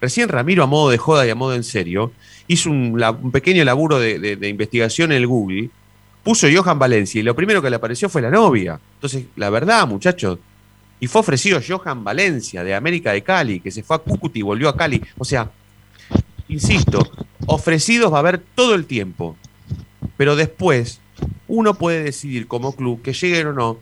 Recién 0.00 0.28
Ramiro, 0.28 0.62
a 0.62 0.68
modo 0.68 0.90
de 0.90 0.98
joda 0.98 1.26
y 1.26 1.30
a 1.30 1.34
modo 1.34 1.56
en 1.56 1.64
serio, 1.64 2.12
hizo 2.46 2.70
un, 2.70 3.32
pequeño 3.32 3.64
laburo 3.64 3.98
de, 3.98 4.48
investigación 4.48 5.10
en 5.10 5.18
el 5.18 5.26
Google, 5.26 5.70
puso 6.22 6.46
Johan 6.54 6.78
Valencia 6.78 7.18
y 7.20 7.24
lo 7.24 7.34
primero 7.34 7.60
que 7.60 7.70
le 7.70 7.76
apareció 7.76 8.08
fue 8.08 8.22
la 8.22 8.30
novia. 8.30 8.78
Entonces, 8.94 9.24
la 9.34 9.50
verdad, 9.50 9.84
muchachos, 9.88 10.38
Y 11.00 11.08
fue 11.08 11.22
ofrecido 11.22 11.60
Johan 11.66 12.04
Valencia 12.04 12.62
de 12.62 12.72
América 12.72 13.10
de 13.10 13.22
Cali, 13.22 13.58
que 13.58 13.72
se 13.72 13.82
fue 13.82 13.96
a 13.96 13.98
Cúcuta 13.98 14.38
y 14.38 14.42
volvió 14.42 14.68
a 14.68 14.76
Cali. 14.76 15.02
O 15.18 15.24
sea, 15.24 15.50
insisto, 16.46 17.10
ofrecidos 17.46 18.12
va 18.12 18.18
a 18.18 18.20
haber 18.20 18.38
todo 18.38 18.76
el 18.76 18.86
tiempo. 18.86 19.36
Pero 20.16 20.36
después, 20.36 21.01
uno 21.48 21.74
puede 21.74 22.02
decidir 22.02 22.46
como 22.48 22.72
club 22.74 23.02
que 23.02 23.12
lleguen 23.12 23.48
o 23.48 23.52
no 23.52 23.78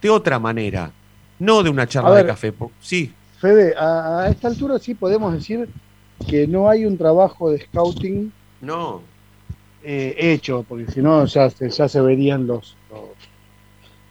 de 0.00 0.10
otra 0.10 0.38
manera, 0.38 0.92
no 1.38 1.62
de 1.62 1.70
una 1.70 1.86
charla 1.86 2.14
de 2.14 2.26
café. 2.26 2.52
Sí. 2.80 3.12
Fede, 3.40 3.74
a, 3.76 4.28
esta 4.30 4.48
altura 4.48 4.78
sí 4.78 4.94
podemos 4.94 5.32
decir 5.32 5.68
que 6.28 6.46
no 6.46 6.68
hay 6.68 6.84
un 6.84 6.98
trabajo 6.98 7.50
de 7.50 7.60
scouting 7.60 8.30
no. 8.64 9.02
Eh, 9.82 10.14
hecho, 10.18 10.64
porque 10.66 10.90
si 10.90 11.02
no 11.02 11.26
ya 11.26 11.50
se, 11.50 11.68
ya 11.68 11.88
se 11.88 12.00
verían 12.00 12.46
los, 12.46 12.74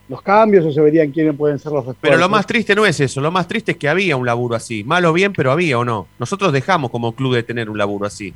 los, 0.08 0.22
cambios 0.22 0.64
o 0.66 0.72
se 0.72 0.80
verían 0.80 1.12
quiénes 1.12 1.36
pueden 1.36 1.58
ser 1.58 1.72
los 1.72 1.96
Pero 2.00 2.18
lo 2.18 2.30
más 2.30 2.46
triste 2.46 2.76
no 2.76 2.86
es 2.86 3.00
eso, 3.00 3.20
lo 3.22 3.32
más 3.32 3.48
triste 3.48 3.72
es 3.72 3.78
que 3.78 3.90
había 3.90 4.16
un 4.16 4.26
laburo 4.26 4.56
así. 4.56 4.84
Malo 4.84 5.10
o 5.10 5.14
bien, 5.14 5.34
pero 5.34 5.52
había 5.52 5.80
o 5.80 5.86
no. 5.86 6.08
Nosotros 6.20 6.54
dejamos 6.54 6.92
como 6.92 7.14
club 7.14 7.34
de 7.34 7.42
tener 7.42 7.72
un 7.72 7.78
laburo 7.80 8.06
así. 8.06 8.36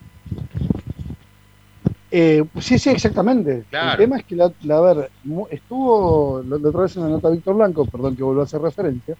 Eh, 2.10 2.44
sí, 2.60 2.80
sí, 2.80 2.90
exactamente. 2.90 3.66
El 3.72 3.98
tema 3.98 4.18
es 4.18 4.24
que, 4.26 4.36
la, 4.36 4.52
la 4.64 4.80
ver, 4.80 5.12
estuvo 5.50 6.42
la, 6.42 6.56
otra 6.56 6.82
vez 6.82 6.96
en 6.96 7.04
la 7.04 7.10
nota 7.10 7.30
Víctor 7.30 7.56
Blanco, 7.56 7.86
perdón 7.86 8.16
que 8.16 8.24
vuelva 8.24 8.44
a 8.44 8.46
hacer 8.46 8.62
referencia. 8.62 9.16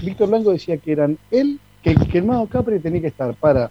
Víctor 0.00 0.28
Blanco 0.28 0.52
decía 0.52 0.76
que 0.76 0.92
eran 0.92 1.18
él, 1.30 1.58
que, 1.82 1.94
que 1.94 2.18
el 2.18 2.24
Mago 2.24 2.46
Capri 2.46 2.78
tenía 2.78 3.00
que 3.00 3.08
estar 3.08 3.34
para 3.34 3.70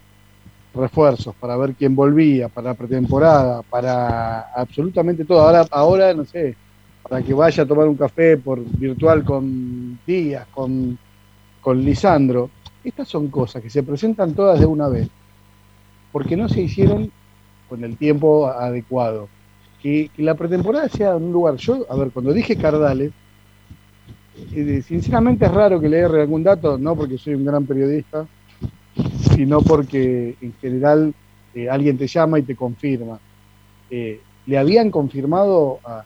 refuerzos, 0.73 1.35
para 1.35 1.55
ver 1.57 1.73
quién 1.75 1.95
volvía, 1.95 2.49
para 2.49 2.73
pretemporada, 2.73 3.61
para 3.61 4.51
absolutamente 4.53 5.25
todo. 5.25 5.41
Ahora, 5.41 5.65
ahora, 5.71 6.13
no 6.13 6.25
sé, 6.25 6.55
para 7.03 7.21
que 7.21 7.33
vaya 7.33 7.63
a 7.63 7.65
tomar 7.65 7.87
un 7.87 7.95
café 7.95 8.37
por 8.37 8.59
virtual 8.59 9.23
con 9.23 9.99
Díaz, 10.05 10.47
con, 10.53 10.97
con 11.61 11.81
Lisandro. 11.81 12.49
Estas 12.83 13.07
son 13.07 13.27
cosas 13.27 13.61
que 13.61 13.69
se 13.69 13.83
presentan 13.83 14.33
todas 14.33 14.59
de 14.59 14.65
una 14.65 14.87
vez, 14.87 15.07
porque 16.11 16.35
no 16.35 16.49
se 16.49 16.61
hicieron 16.61 17.11
con 17.71 17.85
el 17.85 17.95
tiempo 17.95 18.47
adecuado. 18.47 19.29
Que, 19.81 20.11
la 20.17 20.35
pretemporada 20.35 20.89
sea 20.89 21.15
en 21.15 21.23
un 21.23 21.31
lugar. 21.31 21.55
Yo, 21.55 21.85
a 21.89 21.95
ver, 21.95 22.11
cuando 22.11 22.33
dije 22.33 22.57
Cardales, 22.57 23.13
eh, 24.53 24.81
sinceramente 24.85 25.45
es 25.45 25.53
raro 25.53 25.79
que 25.79 25.87
le 25.87 25.99
erre 25.99 26.23
algún 26.23 26.43
dato, 26.43 26.77
no 26.77 26.97
porque 26.97 27.17
soy 27.17 27.35
un 27.35 27.45
gran 27.45 27.65
periodista, 27.65 28.27
sino 29.33 29.61
porque 29.61 30.35
en 30.41 30.53
general 30.59 31.13
eh, 31.55 31.69
alguien 31.69 31.97
te 31.97 32.07
llama 32.07 32.39
y 32.39 32.41
te 32.41 32.57
confirma. 32.57 33.21
Eh, 33.89 34.19
le 34.47 34.57
habían 34.57 34.91
confirmado 34.91 35.79
a, 35.85 36.03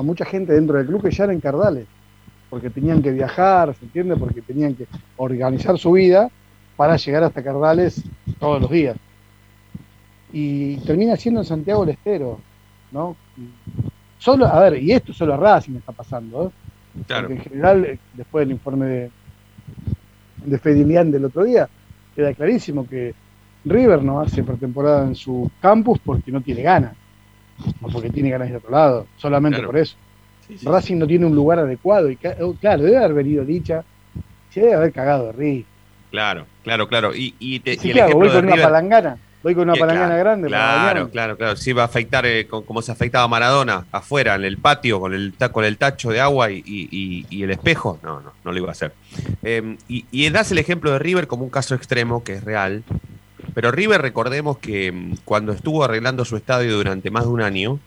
mucha 0.00 0.24
gente 0.24 0.52
dentro 0.52 0.78
del 0.78 0.86
club 0.86 1.02
que 1.02 1.10
ya 1.10 1.24
eran 1.24 1.40
Cardales, 1.40 1.86
porque 2.48 2.70
tenían 2.70 3.02
que 3.02 3.10
viajar, 3.10 3.74
¿se 3.74 3.84
entiende? 3.84 4.14
Porque 4.14 4.42
tenían 4.42 4.76
que 4.76 4.86
organizar 5.16 5.76
su 5.76 5.90
vida 5.90 6.30
para 6.76 6.96
llegar 6.98 7.24
hasta 7.24 7.42
Cardales 7.42 8.00
todos 8.38 8.62
los 8.62 8.70
días. 8.70 8.96
Y 10.36 10.78
termina 10.78 11.14
siendo 11.14 11.42
en 11.42 11.46
Santiago 11.46 11.84
el 11.84 11.90
Estero, 11.90 12.40
¿no? 12.90 13.16
Solo, 14.18 14.46
a 14.46 14.58
ver, 14.58 14.82
y 14.82 14.90
esto 14.90 15.12
solo 15.12 15.34
a 15.34 15.36
Racing 15.36 15.76
está 15.76 15.92
pasando, 15.92 16.46
¿eh? 16.46 16.50
Porque 17.06 17.32
en 17.34 17.40
general, 17.40 17.98
después 18.14 18.44
del 18.44 18.56
informe 18.56 18.86
de, 18.86 19.10
de 20.44 20.58
Fedilian 20.58 21.12
del 21.12 21.26
otro 21.26 21.44
día, 21.44 21.68
queda 22.16 22.34
clarísimo 22.34 22.84
que 22.84 23.14
River 23.64 24.02
no 24.02 24.20
hace 24.20 24.42
pretemporada 24.42 25.06
en 25.06 25.14
su 25.14 25.48
campus 25.60 26.00
porque 26.04 26.32
no 26.32 26.40
tiene 26.40 26.62
ganas, 26.62 26.94
o 27.80 27.88
porque 27.88 28.10
tiene 28.10 28.30
ganas 28.30 28.50
de 28.50 28.56
otro 28.56 28.72
lado, 28.72 29.06
solamente 29.16 29.62
por 29.62 29.76
eso. 29.76 29.94
Racing 30.64 30.96
no 30.96 31.06
tiene 31.06 31.26
un 31.26 31.34
lugar 31.36 31.60
adecuado 31.60 32.10
y 32.10 32.18
oh, 32.40 32.54
claro, 32.54 32.82
debe 32.82 32.98
haber 32.98 33.14
venido 33.14 33.44
dicha, 33.44 33.84
se 34.50 34.62
debe 34.62 34.74
haber 34.74 34.92
cagado 34.92 35.26
de 35.26 35.32
risa. 35.32 35.68
Claro, 36.10 36.46
claro, 36.64 36.88
claro. 36.88 37.14
Y, 37.14 37.34
y, 37.38 37.60
te, 37.60 37.76
sí, 37.76 37.90
claro, 37.90 38.16
voy 38.16 38.30
con 38.30 38.46
una 38.46 38.56
palangana. 38.56 39.16
Voy 39.44 39.54
con 39.54 39.68
una 39.68 39.78
palangana 39.78 40.16
grande. 40.16 40.48
Claro, 40.48 41.10
claro, 41.10 41.36
claro. 41.36 41.54
Sí 41.54 41.74
va 41.74 41.82
a 41.82 41.84
afectar 41.84 42.24
eh, 42.24 42.46
como 42.48 42.80
se 42.80 42.90
afectaba 42.90 43.28
Maradona, 43.28 43.84
afuera, 43.92 44.36
en 44.36 44.44
el 44.44 44.56
patio, 44.56 44.98
con 44.98 45.12
el, 45.12 45.34
con 45.52 45.66
el 45.66 45.76
tacho 45.76 46.08
de 46.08 46.18
agua 46.18 46.50
y, 46.50 47.26
el 47.30 47.50
espejo. 47.50 47.98
No, 48.02 48.22
no, 48.22 48.32
no 48.42 48.52
lo 48.52 48.56
iba 48.56 48.68
a 48.68 48.72
hacer. 48.72 48.94
Em, 49.42 49.76
y, 49.86 50.30
das 50.30 50.50
el 50.50 50.56
ejemplo 50.56 50.92
de 50.92 50.98
River 50.98 51.26
como 51.26 51.44
un 51.44 51.50
caso 51.50 51.74
extremo, 51.74 52.24
que 52.24 52.32
es 52.32 52.44
real. 52.44 52.84
Pero 53.52 53.70
River, 53.70 54.00
recordemos 54.00 54.56
que 54.56 54.86
em, 54.86 55.14
cuando 55.26 55.52
estuvo 55.52 55.84
arreglando 55.84 56.24
su 56.24 56.38
estadio 56.38 56.74
durante 56.74 57.10
más 57.10 57.24
de 57.24 57.30
un 57.30 57.42
año, 57.42 57.78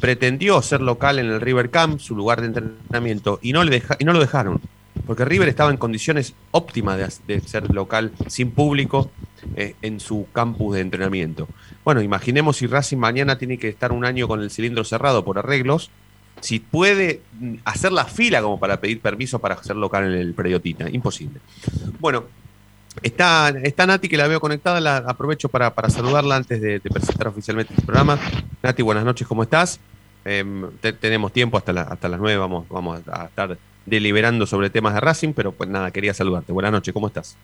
pretendió 0.00 0.62
ser 0.62 0.80
local 0.80 1.18
en 1.18 1.26
el 1.26 1.42
River 1.42 1.68
Camp, 1.68 2.00
su 2.00 2.16
lugar 2.16 2.40
de 2.40 2.46
entrenamiento, 2.46 3.38
y 3.42 3.52
no, 3.52 3.62
le 3.62 3.82
y 3.98 4.04
no 4.06 4.14
lo 4.14 4.20
dejaron 4.20 4.58
porque 5.06 5.24
River 5.24 5.48
estaba 5.48 5.70
en 5.70 5.76
condiciones 5.76 6.34
óptimas 6.50 7.20
de, 7.26 7.40
ser 7.40 7.72
local 7.74 8.12
sin 8.28 8.50
público 8.50 9.10
eh, 9.56 9.74
en 9.82 10.00
su 10.00 10.26
campus 10.32 10.74
de 10.74 10.80
entrenamiento. 10.80 11.48
Bueno, 11.84 12.02
imaginemos 12.02 12.56
si 12.56 12.66
Racing 12.66 12.98
mañana 12.98 13.38
tiene 13.38 13.58
que 13.58 13.68
estar 13.68 13.92
un 13.92 14.04
año 14.04 14.28
con 14.28 14.40
el 14.40 14.50
cilindro 14.50 14.84
cerrado 14.84 15.24
por 15.24 15.38
arreglos, 15.38 15.90
si 16.40 16.58
puede 16.60 17.22
hacer 17.64 17.92
la 17.92 18.04
fila 18.04 18.42
como 18.42 18.58
para 18.58 18.80
pedir 18.80 19.00
permiso 19.00 19.38
para 19.38 19.62
ser 19.62 19.76
local 19.76 20.04
en 20.04 20.18
el 20.18 20.34
Prediotita. 20.34 20.88
Imposible. 20.90 21.40
Bueno, 22.00 22.24
Está, 23.02 23.48
está 23.48 23.86
Nati, 23.86 24.08
que 24.08 24.16
la 24.16 24.28
veo 24.28 24.40
conectada, 24.40 24.80
la 24.80 24.98
aprovecho 24.98 25.48
para, 25.48 25.72
saludarla 25.90 26.36
antes 26.36 26.60
de, 26.60 26.80
presentar 26.80 27.26
oficialmente 27.26 27.74
este 27.74 27.84
programa. 27.84 28.18
Nati, 28.62 28.82
buenas 28.82 29.04
noches, 29.04 29.26
¿cómo 29.26 29.42
estás? 29.42 29.80
Em, 30.24 30.70
tenemos 31.00 31.32
tiempo 31.32 31.58
hasta, 31.58 31.72
hasta 31.72 32.08
las 32.08 32.20
9, 32.20 32.38
vamos, 32.38 32.68
vamos 32.68 33.02
a 33.08 33.24
estar 33.24 33.58
deliberando 33.84 34.46
sobre 34.46 34.70
temas 34.70 34.94
de 34.94 35.00
Racing, 35.00 35.32
pero 35.32 35.52
pues 35.52 35.68
nada, 35.68 35.90
quería 35.90 36.14
saludarte. 36.14 36.52
Buenas 36.52 36.72
noches, 36.72 36.94
¿cómo 36.94 37.08
estás? 37.08 37.36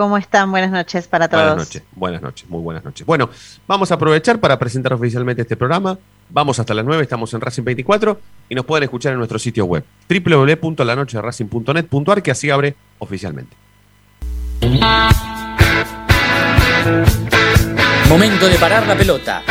¿Cómo 0.00 0.16
están? 0.16 0.50
Buenas 0.50 0.70
noches 0.70 1.06
para 1.06 1.28
todos. 1.28 1.44
Buenas 1.44 1.58
noches, 1.58 1.82
buenas 1.92 2.22
noches, 2.22 2.48
muy 2.48 2.62
buenas 2.62 2.82
noches. 2.82 3.06
Bueno, 3.06 3.28
vamos 3.68 3.90
a 3.90 3.96
aprovechar 3.96 4.40
para 4.40 4.58
presentar 4.58 4.94
oficialmente 4.94 5.42
este 5.42 5.58
programa. 5.58 5.98
Vamos 6.30 6.58
hasta 6.58 6.72
las 6.72 6.86
9, 6.86 7.02
estamos 7.02 7.34
en 7.34 7.42
Racing 7.42 7.64
24 7.64 8.18
y 8.48 8.54
nos 8.54 8.64
pueden 8.64 8.84
escuchar 8.84 9.12
en 9.12 9.18
nuestro 9.18 9.38
sitio 9.38 9.66
web 9.66 9.84
www.lanocheracing.net.ar 10.08 12.22
que 12.22 12.30
así 12.30 12.48
abre 12.48 12.76
oficialmente. 12.98 13.54
Momento 18.08 18.48
de 18.48 18.54
parar 18.54 18.86
la 18.86 18.96
pelota, 18.96 19.42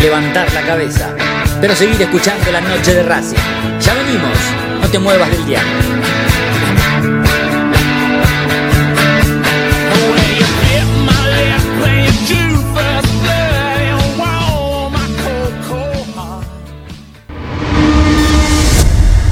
levantar 0.00 0.50
la 0.54 0.62
cabeza, 0.62 1.14
pero 1.60 1.74
seguir 1.74 2.00
escuchando 2.00 2.50
la 2.50 2.62
noche 2.62 2.94
de 2.94 3.02
Racing. 3.02 3.36
Ya 3.78 3.92
venimos, 3.92 4.32
no 4.80 4.88
te 4.88 4.98
muevas 4.98 5.30
del 5.30 5.44
día. 5.44 5.60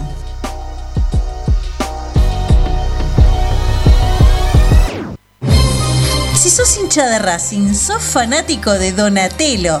Si 6.34 6.50
sos 6.50 6.78
hincha 6.78 7.06
de 7.06 7.18
Racing, 7.18 7.74
sos 7.74 8.02
fanático 8.02 8.72
de 8.72 8.92
Donatello. 8.92 9.80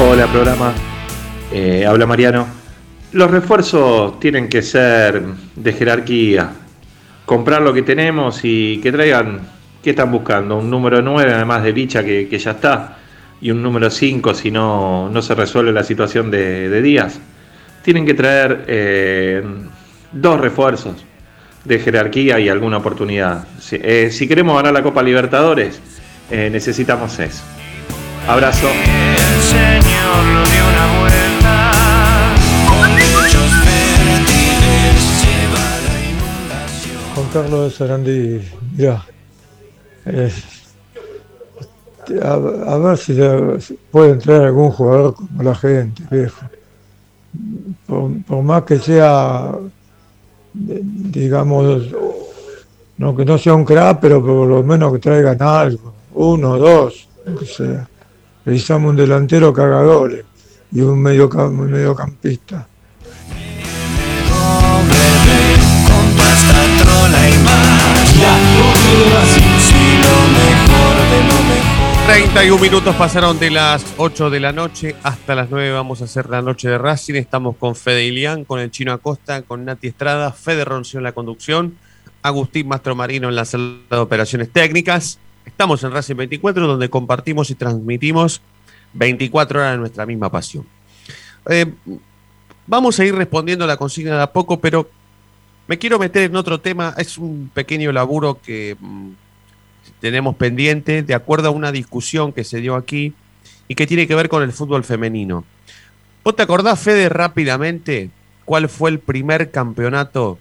Hola 0.00 0.28
programa, 0.28 0.72
Eh, 1.50 1.84
habla 1.84 2.06
Mariano. 2.06 2.46
Los 3.12 3.30
refuerzos 3.32 4.20
tienen 4.20 4.48
que 4.48 4.62
ser 4.62 5.20
de 5.56 5.72
jerarquía, 5.72 6.50
comprar 7.26 7.62
lo 7.62 7.74
que 7.74 7.82
tenemos 7.82 8.40
y 8.44 8.78
que 8.80 8.92
traigan, 8.92 9.40
¿qué 9.82 9.90
están 9.90 10.12
buscando? 10.12 10.58
Un 10.58 10.70
número 10.70 11.02
9 11.02 11.32
además 11.34 11.64
de 11.64 11.72
Licha 11.72 12.04
que, 12.04 12.38
ya 12.38 12.52
está 12.52 12.98
y 13.40 13.50
un 13.50 13.60
número 13.60 13.90
5 13.90 14.34
si 14.34 14.52
no, 14.52 15.08
no 15.08 15.20
se 15.20 15.34
resuelve 15.34 15.72
la 15.72 15.82
situación 15.82 16.30
de, 16.30 16.80
Díaz. 16.80 17.18
Tienen 17.82 18.06
que 18.06 18.14
traer 18.14 18.66
eh, 18.68 19.42
dos 20.12 20.40
refuerzos 20.40 21.04
de 21.64 21.78
jerarquía 21.80 22.38
y 22.38 22.48
alguna 22.48 22.76
oportunidad. 22.76 23.48
Si, 23.58 23.76
eh, 23.82 24.10
si 24.12 24.28
queremos 24.28 24.54
ganar 24.54 24.72
la 24.72 24.82
Copa 24.84 25.02
Libertadores, 25.02 25.80
necesitamos 26.30 27.18
eso. 27.18 27.42
Abrazo. 28.28 28.68
Juan 37.14 37.28
Carlos 37.32 37.74
Sarandí, 37.74 38.40
mirá, 38.76 39.04
eh, 40.06 40.32
a, 42.22 42.76
ver 42.78 42.96
si 42.96 43.14
puede 43.90 44.12
entrar 44.12 44.44
algún 44.44 44.70
jugador 44.70 45.14
como 45.14 45.42
la 45.42 45.54
gente, 45.54 46.02
viejo. 46.10 46.46
Por, 47.86 48.22
por 48.22 48.42
más 48.42 48.62
que 48.62 48.78
sea, 48.78 49.52
digamos, 50.54 51.88
no 52.96 53.16
que 53.16 53.24
no 53.24 53.36
sea 53.36 53.54
un 53.54 53.64
crack, 53.64 53.98
pero 54.00 54.24
por 54.24 54.46
lo 54.46 54.62
menos 54.62 54.92
que 54.92 54.98
traigan 54.98 55.42
algo, 55.42 55.92
uno, 56.14 56.56
dos, 56.56 57.08
lo 57.26 57.36
que 57.36 57.46
sea. 57.46 57.88
Necesitamos 58.48 58.90
un 58.92 58.96
delantero 58.96 59.52
goles 59.52 60.24
y 60.72 60.80
un, 60.80 60.98
medio, 61.02 61.28
un 61.28 61.70
mediocampista. 61.70 62.66
Con 64.30 64.88
tu 66.16 66.22
hasta 66.22 66.82
trola 66.82 67.28
y 67.28 67.38
más. 67.44 68.08
Si 69.60 69.98
lo 70.00 70.16
mejor 70.32 70.96
de 71.10 71.20
lo 71.28 71.36
mejor. 71.44 72.06
31 72.06 72.62
minutos 72.62 72.96
pasaron 72.96 73.38
de 73.38 73.50
las 73.50 73.84
8 73.98 74.30
de 74.30 74.40
la 74.40 74.52
noche 74.52 74.96
hasta 75.02 75.34
las 75.34 75.50
9 75.50 75.70
vamos 75.72 76.00
a 76.00 76.04
hacer 76.04 76.30
la 76.30 76.40
noche 76.40 76.70
de 76.70 76.78
Racing. 76.78 77.16
Estamos 77.16 77.54
con 77.56 77.76
Fede 77.76 78.06
Ilián, 78.06 78.46
con 78.46 78.60
el 78.60 78.70
Chino 78.70 78.94
Acosta, 78.94 79.42
con 79.42 79.66
Nati 79.66 79.88
Estrada, 79.88 80.32
Fede 80.32 80.64
Roncio 80.64 80.96
en 80.96 81.04
la 81.04 81.12
conducción, 81.12 81.76
Agustín 82.22 82.66
Mastromarino 82.66 83.28
en 83.28 83.36
la 83.36 83.44
sala 83.44 83.74
de 83.90 83.96
operaciones 83.98 84.50
técnicas. 84.50 85.18
Estamos 85.48 85.82
en 85.82 85.92
Racing 85.92 86.14
24 86.14 86.66
donde 86.66 86.90
compartimos 86.90 87.50
y 87.50 87.54
transmitimos 87.54 88.42
24 88.92 89.60
horas 89.60 89.72
de 89.72 89.78
nuestra 89.78 90.04
misma 90.04 90.30
pasión. 90.30 90.66
Eh, 91.48 91.72
vamos 92.66 93.00
a 93.00 93.04
ir 93.04 93.14
respondiendo 93.14 93.66
la 93.66 93.78
consigna 93.78 94.16
de 94.16 94.22
a 94.22 94.32
poco, 94.32 94.60
pero 94.60 94.90
me 95.66 95.78
quiero 95.78 95.98
meter 95.98 96.24
en 96.24 96.36
otro 96.36 96.60
tema. 96.60 96.94
Es 96.98 97.16
un 97.16 97.50
pequeño 97.52 97.90
laburo 97.92 98.40
que 98.42 98.76
mm, 98.78 99.10
tenemos 100.00 100.36
pendiente 100.36 101.02
de 101.02 101.14
acuerdo 101.14 101.48
a 101.48 101.52
una 101.52 101.72
discusión 101.72 102.32
que 102.32 102.44
se 102.44 102.60
dio 102.60 102.76
aquí 102.76 103.14
y 103.68 103.74
que 103.74 103.86
tiene 103.86 104.06
que 104.06 104.14
ver 104.14 104.28
con 104.28 104.42
el 104.42 104.52
fútbol 104.52 104.84
femenino. 104.84 105.44
¿Vos 106.24 106.36
te 106.36 106.42
acordás, 106.42 106.78
Fede, 106.78 107.08
rápidamente 107.08 108.10
cuál 108.44 108.68
fue 108.68 108.90
el 108.90 108.98
primer 108.98 109.50
campeonato 109.50 110.38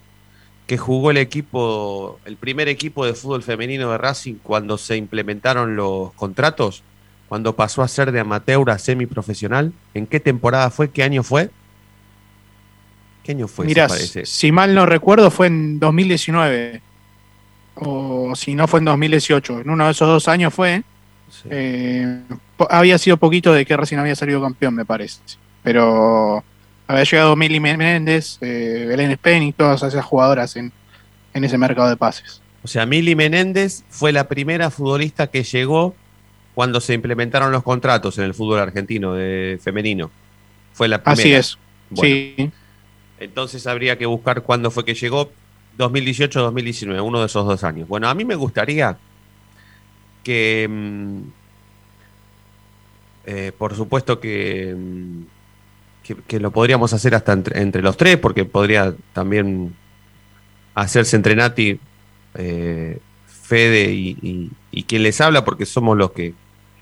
que 0.67 0.77
jugó 0.77 1.11
el 1.11 1.17
equipo, 1.17 2.19
el 2.25 2.35
primer 2.35 2.67
equipo 2.67 3.05
de 3.05 3.13
fútbol 3.13 3.41
femenino 3.41 3.89
de 3.89 3.97
Racing 3.97 4.35
cuando 4.43 4.77
se 4.77 4.97
implementaron 4.97 5.77
los 5.77 6.11
contratos? 6.13 6.83
Cuando 7.29 7.55
pasó 7.55 7.81
a 7.81 7.87
ser 7.87 8.11
de 8.11 8.19
amateur 8.19 8.69
a 8.69 8.77
semiprofesional. 8.77 9.73
¿En 9.93 10.07
qué 10.07 10.19
temporada 10.19 10.69
fue? 10.69 10.89
¿Qué 10.91 11.03
año 11.03 11.23
fue? 11.23 11.49
¿Qué 13.23 13.31
año 13.31 13.47
fue? 13.47 13.65
Mira, 13.65 13.89
si 13.89 14.51
mal 14.51 14.73
no 14.73 14.85
recuerdo, 14.85 15.31
fue 15.31 15.47
en 15.47 15.79
2019. 15.79 16.81
O 17.75 18.33
si 18.35 18.55
no, 18.55 18.67
fue 18.67 18.79
en 18.79 18.85
2018. 18.85 19.61
En 19.61 19.69
uno 19.69 19.85
de 19.85 19.91
esos 19.91 20.07
dos 20.07 20.27
años 20.27 20.53
fue. 20.53 20.83
Eh, 21.49 22.21
había 22.69 22.97
sido 22.97 23.17
poquito 23.17 23.53
de 23.53 23.65
que 23.65 23.75
recién 23.75 23.99
había 23.99 24.15
salido 24.15 24.41
campeón, 24.41 24.75
me 24.75 24.85
parece. 24.85 25.19
Pero 25.63 26.43
había 26.87 27.03
llegado 27.03 27.35
Mili 27.35 27.59
Menéndez, 27.59 28.37
eh, 28.41 28.85
Belén 28.87 29.11
Spen 29.11 29.43
y 29.43 29.53
todas 29.53 29.83
esas 29.83 30.05
jugadoras 30.05 30.55
en, 30.55 30.71
en 31.33 31.43
ese 31.43 31.57
mercado 31.57 31.89
de 31.89 31.97
pases. 31.97 32.41
O 32.63 32.67
sea, 32.67 32.85
Mili 32.85 33.15
Menéndez 33.15 33.83
fue 33.89 34.11
la 34.11 34.27
primera 34.27 34.69
futbolista 34.71 35.27
que 35.27 35.43
llegó 35.43 35.95
cuando 36.55 36.81
se 36.81 36.93
implementaron 36.93 37.51
los 37.51 37.63
contratos 37.63 38.17
en 38.17 38.23
el 38.23 38.33
fútbol 38.33 38.59
argentino 38.59 39.13
de 39.13 39.59
femenino. 39.61 40.09
Fue 40.73 40.87
la 40.87 41.03
primera. 41.03 41.21
Así 41.21 41.33
es. 41.33 41.57
sí. 41.93 42.51
Entonces 43.19 43.65
habría 43.67 43.97
que 43.97 44.05
buscar 44.05 44.43
cuándo 44.43 44.71
fue 44.71 44.85
que 44.85 44.93
llegó. 44.93 45.31
2018-2019, 45.77 47.03
uno 47.03 47.19
de 47.19 47.27
esos 47.27 47.45
dos 47.45 47.63
años. 47.63 47.87
Bueno, 47.87 48.09
a 48.09 48.15
mí 48.15 48.25
me 48.25 48.35
gustaría 48.35 48.97
que, 50.23 50.67
mm, 50.67 51.21
eh, 53.25 53.51
por 53.57 53.75
supuesto 53.75 54.19
mm, 54.19 55.21
que, 56.15 56.39
lo 56.39 56.51
podríamos 56.51 56.93
hacer 56.93 57.15
hasta 57.15 57.33
entre, 57.33 57.81
los 57.81 57.97
tres, 57.97 58.17
porque 58.17 58.45
podría 58.45 58.93
también 59.13 59.75
hacerse 60.75 61.15
entre 61.15 61.35
Nati, 61.35 61.79
eh, 62.35 62.99
Fede 63.25 63.91
y, 63.91 64.51
quien 64.87 65.03
les 65.03 65.19
habla, 65.21 65.43
porque 65.43 65.65
somos 65.65 65.97
los 65.97 66.11
que, 66.11 66.33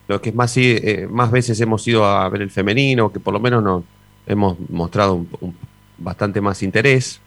los 0.08 0.20
que 0.22 0.32
más, 0.32 0.56
eh, 0.58 1.08
más 1.10 1.32
veces 1.32 1.60
hemos 1.62 1.88
ido 1.88 2.06
a 2.06 2.28
ver 2.30 2.42
el 2.42 2.52
femenino, 2.52 3.12
que 3.12 3.20
por 3.20 3.34
lo 3.34 3.40
menos 3.40 3.64
nos 3.64 3.84
hemos 4.28 4.58
mostrado 4.70 5.14
un 5.14 5.56
bastante 5.98 6.42
más 6.42 6.64
interés. 6.64 7.22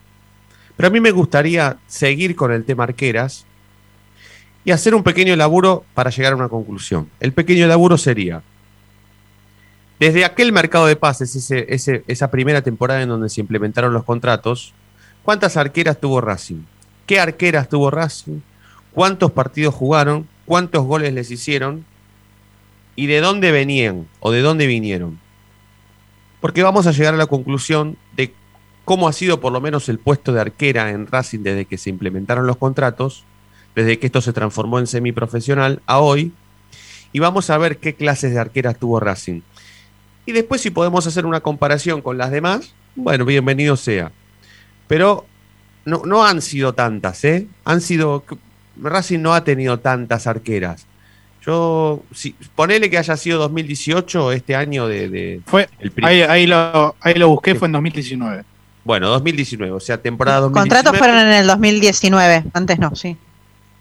Pero 0.75 0.87
a 0.87 0.91
mí 0.91 0.99
me 0.99 1.11
gustaría 1.11 1.77
seguir 1.87 2.35
con 2.35 2.51
el 2.51 2.63
tema 2.65 2.83
arqueras 2.83 3.45
y 4.63 4.71
hacer 4.71 4.95
un 4.95 5.03
pequeño 5.03 5.35
laburo 5.35 5.83
para 5.93 6.09
llegar 6.09 6.33
a 6.33 6.35
una 6.35 6.49
conclusión. 6.49 7.09
El 7.19 7.33
pequeño 7.33 7.67
laburo 7.67 7.97
sería, 7.97 8.41
desde 9.99 10.23
aquel 10.23 10.51
mercado 10.51 10.85
de 10.85 10.95
pases, 10.95 11.51
esa 11.51 12.31
primera 12.31 12.61
temporada 12.61 13.01
en 13.01 13.09
donde 13.09 13.29
se 13.29 13.41
implementaron 13.41 13.93
los 13.93 14.05
contratos, 14.05 14.73
¿cuántas 15.23 15.57
arqueras 15.57 15.99
tuvo 15.99 16.21
Racing? 16.21 16.63
¿Qué 17.05 17.19
arqueras 17.19 17.67
tuvo 17.67 17.91
Racing? 17.91 18.39
¿Cuántos 18.93 19.31
partidos 19.31 19.75
jugaron? 19.75 20.27
¿Cuántos 20.45 20.85
goles 20.85 21.13
les 21.13 21.29
hicieron? 21.31 21.85
¿Y 22.95 23.07
de 23.07 23.19
dónde 23.19 23.51
venían 23.51 24.07
o 24.19 24.31
de 24.31 24.41
dónde 24.41 24.67
vinieron? 24.67 25.19
Porque 26.39 26.63
vamos 26.63 26.87
a 26.87 26.91
llegar 26.91 27.13
a 27.13 27.17
la 27.17 27.27
conclusión 27.27 27.97
de 28.15 28.33
cómo 28.85 29.07
ha 29.07 29.13
sido 29.13 29.39
por 29.41 29.51
lo 29.51 29.61
menos 29.61 29.89
el 29.89 29.99
puesto 29.99 30.31
de 30.33 30.41
arquera 30.41 30.89
en 30.91 31.07
Racing 31.07 31.39
desde 31.39 31.65
que 31.65 31.77
se 31.77 31.89
implementaron 31.89 32.47
los 32.47 32.57
contratos, 32.57 33.25
desde 33.75 33.99
que 33.99 34.07
esto 34.07 34.21
se 34.21 34.33
transformó 34.33 34.79
en 34.79 34.87
semiprofesional 34.87 35.81
a 35.85 35.99
hoy, 35.99 36.31
y 37.11 37.19
vamos 37.19 37.49
a 37.49 37.57
ver 37.57 37.77
qué 37.77 37.95
clases 37.95 38.31
de 38.33 38.39
arqueras 38.39 38.79
tuvo 38.79 38.99
Racing. 38.99 39.41
Y 40.29 40.31
después 40.31 40.61
si 40.61 40.69
podemos 40.69 41.07
hacer 41.07 41.25
una 41.25 41.39
comparación 41.39 42.03
con 42.03 42.19
las 42.19 42.29
demás, 42.29 42.75
bueno, 42.95 43.25
bienvenido 43.25 43.75
sea. 43.75 44.11
Pero 44.87 45.25
no, 45.85 46.03
no 46.05 46.23
han 46.23 46.43
sido 46.43 46.73
tantas, 46.73 47.25
¿eh? 47.25 47.47
Han 47.65 47.81
sido... 47.81 48.23
Racing 48.79 49.23
no 49.23 49.33
ha 49.33 49.43
tenido 49.43 49.79
tantas 49.79 50.27
arqueras. 50.27 50.85
Yo, 51.43 52.03
si, 52.13 52.35
ponele 52.55 52.91
que 52.91 52.99
haya 52.99 53.17
sido 53.17 53.39
2018, 53.39 54.31
este 54.33 54.55
año 54.55 54.85
de... 54.87 55.41
fue, 55.47 55.67
ahí, 56.03 56.21
ahí, 56.21 56.45
lo, 56.45 56.95
ahí 57.01 57.15
lo 57.15 57.29
busqué, 57.29 57.55
fue 57.55 57.67
en 57.67 57.71
2019. 57.71 58.43
Bueno, 58.83 59.07
2019, 59.07 59.71
o 59.71 59.79
sea, 59.79 59.99
temporada 59.99 60.41
2019. 60.41 60.69
Contratos 60.69 60.99
fueron 60.99 61.27
en 61.27 61.33
el 61.33 61.47
2019, 61.47 62.43
antes 62.53 62.77
no, 62.77 62.95
sí. 62.95 63.17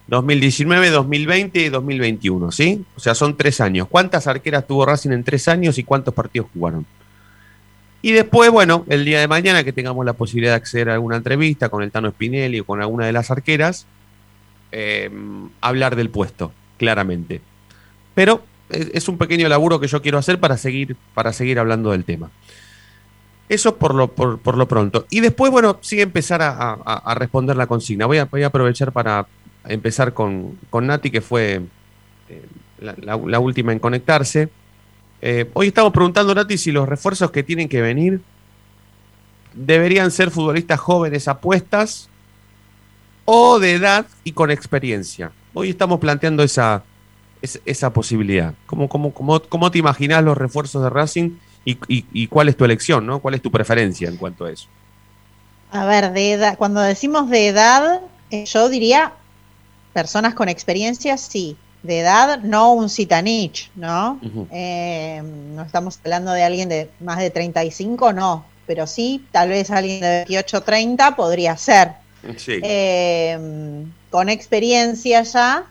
2019, 0.09 0.90
2020 0.90 1.61
y 1.61 1.68
2021, 1.68 2.51
¿sí? 2.51 2.85
O 2.97 3.01
sea, 3.01 3.14
son 3.14 3.37
tres 3.37 3.61
años. 3.61 3.87
¿Cuántas 3.88 4.27
arqueras 4.27 4.66
tuvo 4.66 4.87
Racing 4.87 5.11
en 5.11 5.23
tres 5.23 5.49
años 5.49 5.79
y 5.79 5.85
cuántos 5.85 6.14
partidos 6.14 6.49
jugaron? 6.53 6.87
Y 8.01 8.12
después, 8.12 8.51
bueno, 8.51 8.85
el 8.88 9.05
día 9.05 9.21
de 9.21 9.29
mañana 9.29 9.64
que 9.64 9.73
tengamos 9.73 10.07
la 10.07 10.14
posibilidad 10.14 10.53
de 10.53 10.57
acceder 10.57 10.88
a 10.88 10.94
alguna 10.94 11.16
entrevista 11.16 11.68
con 11.68 11.83
el 11.83 11.90
Tano 11.90 12.11
Spinelli 12.11 12.61
o 12.61 12.64
con 12.64 12.81
alguna 12.81 13.07
de 13.07 13.12
las 13.12 13.31
arqueras, 13.31 13.87
eh, 14.73 15.11
hablar 15.61 15.97
del 15.97 16.09
puesto, 16.09 16.53
claramente. 16.79 17.42
Pero 18.14 18.42
es, 18.71 19.09
un 19.09 19.18
pequeño 19.18 19.49
laburo 19.49 19.81
que 19.81 19.88
yo 19.88 20.01
quiero 20.01 20.18
hacer 20.18 20.40
para 20.40 20.57
seguir, 20.57 20.97
para 21.14 21.33
seguir 21.33 21.59
hablando 21.59 21.90
del 21.90 22.05
tema. 22.05 22.31
Eso 23.49 23.77
por 23.77 23.94
lo, 23.94 24.09
por, 24.09 24.57
lo 24.57 24.68
pronto. 24.68 25.07
Y 25.11 25.21
después, 25.21 25.51
bueno, 25.51 25.79
sí 25.81 26.01
empezar 26.01 26.40
a, 26.42 27.14
responder 27.14 27.57
la 27.57 27.66
consigna. 27.66 28.07
Voy 28.07 28.18
a, 28.18 28.27
voy 28.27 28.42
a, 28.42 28.49
aprovechar 28.49 28.92
para 28.92 29.27
empezar 29.64 30.14
con, 30.14 30.59
con 30.71 30.87
Nati, 30.87 31.11
que 31.11 31.21
fue 31.21 31.62
eh, 32.29 32.47
la, 32.81 33.38
última 33.38 33.73
en 33.73 33.79
conectarse. 33.79 34.49
Eh, 35.21 35.51
hoy 35.55 35.68
estamos 35.68 35.92
preguntando, 35.92 36.35
Nati, 36.35 36.59
si 36.59 36.73
los 36.73 36.88
refuerzos 36.88 37.31
que 37.31 37.42
tienen 37.42 37.68
que 37.68 37.83
venir 37.83 38.21
deberían 39.55 40.11
ser 40.11 40.31
futbolistas 40.31 40.79
jóvenes 40.79 41.27
apuestas 41.27 42.09
o 43.25 43.59
de 43.59 43.73
edad 43.73 44.07
y 44.25 44.33
con 44.33 44.51
experiencia. 44.51 45.33
Hoy 45.53 45.71
estamos 45.71 45.99
planteando 45.99 46.42
esa, 46.42 46.85
esa, 47.42 47.92
posibilidad. 47.92 48.55
¿Cómo, 48.66 48.88
cómo, 48.88 49.12
cómo, 49.12 49.40
¿Cómo 49.40 49.71
te 49.71 49.79
imaginas 49.79 50.23
los 50.23 50.38
refuerzos 50.38 50.83
de 50.83 50.90
Racing 50.90 51.31
y, 51.64 52.27
cuál 52.29 52.49
es 52.49 52.57
tu 52.57 52.64
elección, 52.64 53.07
¿no? 53.07 53.18
¿Cuál 53.18 53.35
es 53.35 53.42
tu 53.42 53.51
preferencia 53.51 54.09
en 54.09 54.16
cuanto 54.16 54.47
a 54.47 54.53
eso? 54.53 54.68
A 55.71 55.85
ver, 55.85 56.12
de 56.12 56.33
edad, 56.33 56.57
cuando 56.57 56.81
decimos 56.81 57.29
de 57.29 57.49
edad, 57.49 58.01
eh, 58.31 58.47
yo 58.47 58.68
diría 58.71 59.12
personas 59.92 60.35
con 60.35 60.48
experiencia, 60.48 61.16
sí. 61.16 61.57
De 61.83 62.01
edad, 62.01 62.40
no 62.42 62.72
un 62.72 62.90
citanich, 62.90 63.70
¿no? 63.77 64.20
Eh, 64.51 65.22
no 65.22 65.62
estamos 65.62 65.98
hablando 66.03 66.33
de 66.33 66.42
alguien 66.42 66.68
de 66.68 66.90
más 67.01 67.18
de 67.18 67.31
35, 67.31 68.12
no. 68.12 68.44
Pero 68.66 68.87
sí, 68.87 69.24
tal 69.31 69.51
vez 69.51 69.70
alguien 69.70 70.01
de 70.01 70.09
28, 70.29 70.62
30 70.62 71.14
podría 71.16 71.57
ser. 71.57 71.92
Sí. 72.37 72.59
Eh, 72.62 73.85
con 74.11 74.29
experiencia 74.29 75.22
ya, 75.22 75.64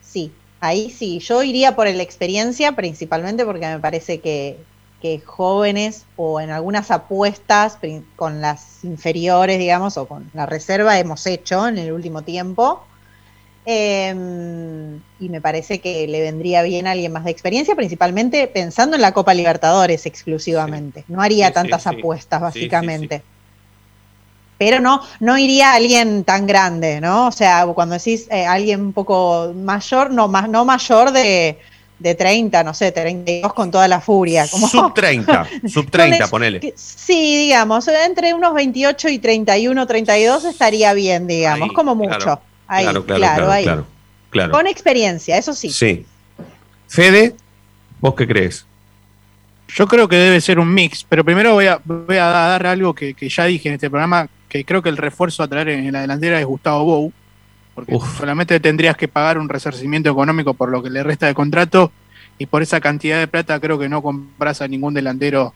sí. 0.00 0.32
Ahí 0.60 0.90
sí, 0.90 1.20
yo 1.20 1.42
iría 1.42 1.76
por 1.76 1.86
la 1.86 2.02
experiencia 2.02 2.72
principalmente 2.72 3.44
porque 3.44 3.66
me 3.66 3.78
parece 3.78 4.20
que, 4.20 4.58
que 5.00 5.20
jóvenes 5.20 6.04
o 6.16 6.40
en 6.40 6.50
algunas 6.50 6.90
apuestas 6.90 7.78
con 8.16 8.40
las 8.40 8.84
inferiores, 8.84 9.58
digamos, 9.58 9.96
o 9.96 10.06
con 10.06 10.30
la 10.34 10.46
reserva 10.46 10.98
hemos 10.98 11.26
hecho 11.26 11.68
en 11.68 11.78
el 11.78 11.92
último 11.92 12.22
tiempo. 12.22 12.84
Em, 13.70 14.98
y 15.20 15.28
me 15.28 15.42
parece 15.42 15.80
que 15.80 16.06
le 16.06 16.22
vendría 16.22 16.62
bien 16.62 16.86
a 16.86 16.92
alguien 16.92 17.12
más 17.12 17.24
de 17.24 17.30
experiencia, 17.30 17.76
principalmente 17.76 18.46
pensando 18.46 18.96
en 18.96 19.02
la 19.02 19.12
Copa 19.12 19.34
Libertadores 19.34 20.06
exclusivamente. 20.06 21.04
No 21.06 21.20
haría 21.20 21.52
tantas 21.52 21.86
apuestas, 21.86 22.40
básicamente. 22.40 23.20
Pero 24.56 24.80
no, 24.80 25.02
no 25.20 25.36
iría 25.36 25.72
a 25.72 25.74
alguien 25.74 26.24
tan 26.24 26.46
grande, 26.46 27.02
¿no? 27.02 27.26
O 27.26 27.32
sea, 27.32 27.66
cuando 27.74 27.96
decís 27.96 28.26
eh, 28.30 28.46
alguien 28.46 28.80
un 28.80 28.92
poco 28.94 29.52
mayor, 29.54 30.12
no, 30.12 30.28
más, 30.28 30.48
no 30.48 30.64
mayor 30.64 31.12
de 31.12 31.58
de 31.98 32.14
30, 32.14 32.62
no 32.62 32.72
sé, 32.72 32.92
32 32.92 33.52
con 33.52 33.70
toda 33.70 33.86
la 33.86 34.00
furia. 34.00 34.46
Como, 34.48 34.68
sub 34.68 34.94
30, 34.94 35.46
sub 35.68 35.90
30, 35.90 36.28
ponele. 36.28 36.72
Sí, 36.74 37.36
digamos, 37.36 37.86
entre 37.88 38.32
unos 38.32 38.54
28 38.54 39.08
y 39.10 39.18
31, 39.18 39.86
32 39.86 40.44
estaría 40.44 40.94
bien, 40.94 41.26
digamos, 41.26 41.72
como 41.72 41.94
mucho. 41.94 42.40
Ahí, 42.68 42.84
claro, 42.84 43.04
claro, 43.04 43.50
ahí. 43.50 43.64
claro, 44.30 44.52
Con 44.52 44.66
experiencia, 44.66 45.36
eso 45.36 45.52
sí. 45.52 45.70
Sí. 45.70 46.06
Fede, 46.86 47.34
¿vos 48.00 48.14
qué 48.14 48.26
crees? 48.26 48.64
Yo 49.68 49.86
creo 49.86 50.08
que 50.08 50.16
debe 50.16 50.40
ser 50.40 50.58
un 50.58 50.72
mix, 50.72 51.04
pero 51.04 51.24
primero 51.24 51.52
voy 51.54 51.66
a, 51.66 51.80
voy 51.84 52.16
a 52.16 52.26
dar 52.26 52.66
algo 52.66 52.94
que, 52.94 53.14
que 53.14 53.28
ya 53.28 53.44
dije 53.44 53.68
en 53.68 53.74
este 53.74 53.90
programa, 53.90 54.28
que 54.48 54.64
creo 54.64 54.82
que 54.82 54.88
el 54.88 54.96
refuerzo 54.96 55.42
a 55.42 55.48
traer 55.48 55.68
en 55.68 55.92
la 55.92 56.00
delantera 56.00 56.40
es 56.40 56.46
Gustavo 56.46 56.84
Bou 56.84 57.12
porque 57.78 57.96
solamente 58.16 58.58
tendrías 58.58 58.96
que 58.96 59.06
pagar 59.06 59.38
un 59.38 59.48
resarcimiento 59.48 60.10
económico 60.10 60.52
por 60.54 60.68
lo 60.68 60.82
que 60.82 60.90
le 60.90 61.04
resta 61.04 61.28
de 61.28 61.34
contrato 61.34 61.92
y 62.36 62.46
por 62.46 62.60
esa 62.60 62.80
cantidad 62.80 63.20
de 63.20 63.28
plata 63.28 63.60
creo 63.60 63.78
que 63.78 63.88
no 63.88 64.02
compras 64.02 64.60
a 64.60 64.66
ningún 64.66 64.94
delantero 64.94 65.54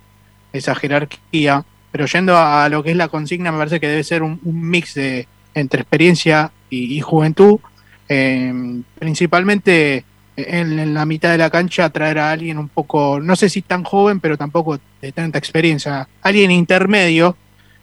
esa 0.52 0.76
jerarquía. 0.76 1.64
Pero 1.90 2.06
yendo 2.06 2.36
a, 2.36 2.68
lo 2.68 2.84
que 2.84 2.92
es 2.92 2.96
la 2.96 3.08
consigna, 3.08 3.50
me 3.50 3.58
parece 3.58 3.80
que 3.80 3.88
debe 3.88 4.04
ser 4.04 4.22
un, 4.22 4.38
mix 4.44 4.94
de 4.94 5.26
entre 5.54 5.82
experiencia 5.82 6.52
y, 6.70 7.00
juventud. 7.00 7.60
Eh, 8.08 8.82
principalmente 8.98 10.04
en, 10.36 10.94
la 10.94 11.04
mitad 11.06 11.30
de 11.30 11.38
la 11.38 11.50
cancha 11.50 11.90
traer 11.90 12.18
a 12.18 12.30
alguien 12.30 12.58
un 12.58 12.68
poco, 12.68 13.20
no 13.20 13.36
sé 13.36 13.48
si 13.48 13.62
tan 13.62 13.84
joven, 13.84 14.20
pero 14.20 14.36
tampoco 14.36 14.78
de 15.00 15.12
tanta 15.12 15.38
experiencia. 15.38 16.08
Alguien 16.22 16.50
intermedio, 16.50 17.36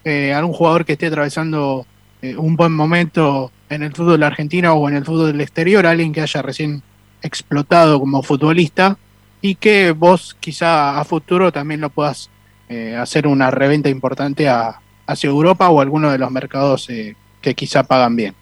eh, 0.03 0.33
algún 0.33 0.53
jugador 0.53 0.85
que 0.85 0.93
esté 0.93 1.07
atravesando 1.07 1.85
eh, 2.21 2.35
un 2.35 2.55
buen 2.55 2.73
momento 2.73 3.51
en 3.69 3.83
el 3.83 3.93
fútbol 3.93 4.23
argentino 4.23 4.73
o 4.73 4.89
en 4.89 4.95
el 4.95 5.05
fútbol 5.05 5.31
del 5.31 5.41
exterior, 5.41 5.85
alguien 5.85 6.11
que 6.11 6.21
haya 6.21 6.41
recién 6.41 6.81
explotado 7.21 7.99
como 7.99 8.23
futbolista 8.23 8.97
y 9.41 9.55
que 9.55 9.91
vos 9.91 10.35
quizá 10.39 10.99
a 10.99 11.05
futuro 11.05 11.51
también 11.51 11.81
lo 11.81 11.89
puedas 11.89 12.29
eh, 12.67 12.95
hacer 12.95 13.27
una 13.27 13.51
reventa 13.51 13.89
importante 13.89 14.49
hacia 14.49 15.29
Europa 15.29 15.69
o 15.69 15.81
alguno 15.81 16.11
de 16.11 16.17
los 16.17 16.31
mercados 16.31 16.89
eh, 16.89 17.15
que 17.41 17.55
quizá 17.55 17.83
pagan 17.83 18.15
bien. 18.15 18.35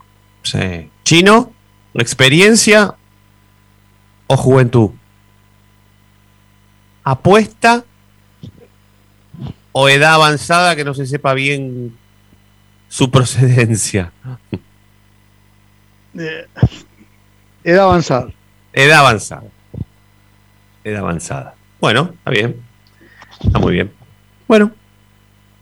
Sí. 0.44 0.90
Chino, 1.04 1.52
experiencia 1.94 2.96
o 4.28 4.38
juventud. 4.38 4.92
Apuesta 7.04 7.86
o 9.72 9.90
edad 9.90 10.16
avanzada 10.16 10.76
que 10.76 10.84
no 10.84 10.94
se 10.94 11.06
sepa 11.06 11.34
bien 11.34 11.96
su 12.88 13.12
procedencia. 13.12 14.12
Eh, 16.20 16.48
edad 17.64 17.84
avanzada. 17.84 18.30
Edad 18.74 19.02
avanzada. 19.02 19.44
Edad 20.84 21.02
avanzada. 21.02 21.54
Bueno, 21.80 22.12
está 22.18 22.32
bien. 22.32 22.60
Está 23.40 23.60
muy 23.60 23.74
bien. 23.74 23.94
Bueno, 24.48 24.72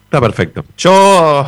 está 0.05 0.21
perfecto. 0.21 0.63
Yo, 0.77 1.45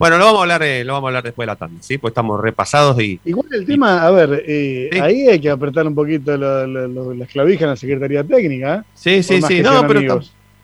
bueno, 0.00 0.16
lo 0.16 0.24
vamos 0.24 0.38
a 0.38 0.42
hablar, 0.44 0.62
eh, 0.62 0.82
lo 0.82 0.94
vamos 0.94 1.08
a 1.08 1.10
hablar 1.10 1.24
después 1.24 1.44
de 1.44 1.52
la 1.52 1.56
tanda, 1.56 1.82
¿sí? 1.82 1.98
Pues 1.98 2.12
estamos 2.12 2.40
repasados 2.40 2.98
y. 3.02 3.20
Igual 3.22 3.48
el 3.52 3.66
tema, 3.66 4.02
a 4.02 4.10
ver, 4.10 4.44
eh, 4.46 4.88
ahí 4.98 5.28
hay 5.28 5.38
que 5.38 5.50
apretar 5.50 5.86
un 5.86 5.94
poquito 5.94 6.38
la, 6.38 6.66
la, 6.66 7.26
clavija 7.26 7.64
en 7.64 7.70
la 7.72 7.76
Secretaría 7.76 8.24
Técnica. 8.24 8.76
¿eh? 8.76 8.82
Sí, 8.94 9.22
sí, 9.22 9.42
sí. 9.42 9.60
No, 9.60 9.86
pero. 9.86 10.22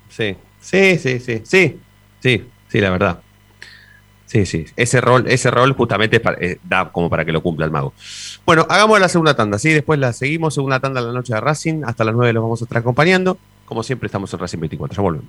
Sí, 0.09 0.37
sí, 0.59 0.97
sí, 0.97 1.21
sí, 1.21 1.43
sí. 1.45 1.79
Sí, 2.19 2.45
sí, 2.67 2.81
la 2.81 2.89
verdad. 2.89 3.21
Sí, 4.25 4.47
sí. 4.47 4.65
Ese 4.75 5.03
rol, 5.03 5.27
ese 5.29 5.51
rol 5.51 5.75
justamente 5.75 6.23
da 6.65 6.91
como 6.91 7.11
para 7.11 7.27
que 7.27 7.33
lo 7.33 7.43
cumpla 7.43 7.67
el 7.67 7.71
mago. 7.71 7.93
Bueno, 8.47 8.65
hagamos 8.71 8.99
la 9.01 9.11
segunda 9.11 9.37
tanda, 9.37 9.59
¿sí? 9.59 9.69
Después 9.69 9.99
la 9.99 10.15
seguimos, 10.15 10.55
segunda 10.55 10.81
tanda 10.81 11.03
la 11.03 11.13
noche 11.13 11.35
de 11.35 11.43
Racing. 11.43 11.83
Hasta 11.85 12.05
las 12.05 12.15
9 12.15 12.33
los 12.33 12.43
vamos 12.43 12.63
a 12.63 12.65
estar 12.65 12.79
acompañando. 12.79 13.37
Como 13.67 13.83
siempre, 13.83 14.07
estamos 14.07 14.33
en 14.33 14.41
Racing 14.41 14.61
24. 14.61 14.97
Ya 14.97 15.03
volvemos. 15.03 15.29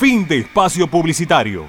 Fin 0.00 0.26
de 0.26 0.38
espacio 0.38 0.86
publicitario. 0.86 1.68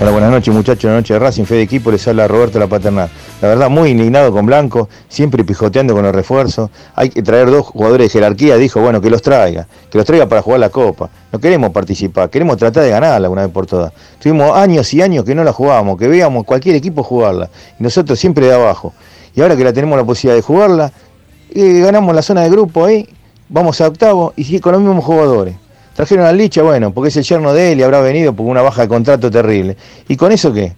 Hola, 0.00 0.10
buenas 0.10 0.30
noches 0.30 0.54
muchachos, 0.54 0.90
noche 0.90 1.12
de 1.12 1.18
Racing, 1.18 1.44
Fe 1.44 1.56
de 1.56 1.62
Equipo, 1.64 1.90
les 1.90 2.08
habla 2.08 2.26
Roberto 2.26 2.58
La 2.58 2.66
Paternal. 2.66 3.10
La 3.40 3.48
verdad, 3.48 3.70
muy 3.70 3.90
indignado 3.90 4.32
con 4.32 4.44
Blanco, 4.44 4.90
siempre 5.08 5.44
pijoteando 5.44 5.94
con 5.94 6.02
los 6.02 6.14
refuerzos. 6.14 6.68
Hay 6.94 7.08
que 7.08 7.22
traer 7.22 7.50
dos 7.50 7.66
jugadores 7.66 8.08
de 8.08 8.18
jerarquía, 8.18 8.56
dijo, 8.56 8.82
bueno, 8.82 9.00
que 9.00 9.08
los 9.08 9.22
traiga, 9.22 9.66
que 9.90 9.96
los 9.96 10.06
traiga 10.06 10.26
para 10.28 10.42
jugar 10.42 10.60
la 10.60 10.68
Copa. 10.68 11.08
No 11.32 11.38
queremos 11.38 11.70
participar, 11.70 12.28
queremos 12.28 12.58
tratar 12.58 12.82
de 12.82 12.90
ganarla 12.90 13.30
una 13.30 13.42
vez 13.42 13.50
por 13.50 13.66
todas. 13.66 13.94
Tuvimos 14.18 14.54
años 14.54 14.92
y 14.92 15.00
años 15.00 15.24
que 15.24 15.34
no 15.34 15.42
la 15.42 15.54
jugábamos, 15.54 15.98
que 15.98 16.06
veíamos 16.06 16.44
cualquier 16.44 16.76
equipo 16.76 17.02
jugarla, 17.02 17.48
y 17.78 17.82
nosotros 17.82 18.18
siempre 18.18 18.44
de 18.46 18.52
abajo. 18.52 18.92
Y 19.34 19.40
ahora 19.40 19.56
que 19.56 19.64
la 19.64 19.72
tenemos 19.72 19.98
la 19.98 20.04
posibilidad 20.04 20.36
de 20.36 20.42
jugarla, 20.42 20.92
eh, 21.50 21.80
ganamos 21.80 22.14
la 22.14 22.20
zona 22.20 22.42
de 22.42 22.50
grupo 22.50 22.84
ahí, 22.84 23.08
vamos 23.48 23.80
a 23.80 23.88
octavo 23.88 24.34
y 24.36 24.60
con 24.60 24.72
los 24.72 24.82
mismos 24.82 25.02
jugadores. 25.02 25.54
Trajeron 25.94 26.26
al 26.26 26.36
Licha, 26.36 26.62
bueno, 26.62 26.92
porque 26.92 27.08
es 27.08 27.16
el 27.16 27.24
yerno 27.24 27.54
de 27.54 27.72
él 27.72 27.80
y 27.80 27.82
habrá 27.84 28.00
venido 28.00 28.34
por 28.34 28.44
una 28.46 28.60
baja 28.60 28.82
de 28.82 28.88
contrato 28.88 29.30
terrible. 29.30 29.78
¿Y 30.08 30.16
con 30.16 30.30
eso 30.30 30.52
qué? 30.52 30.74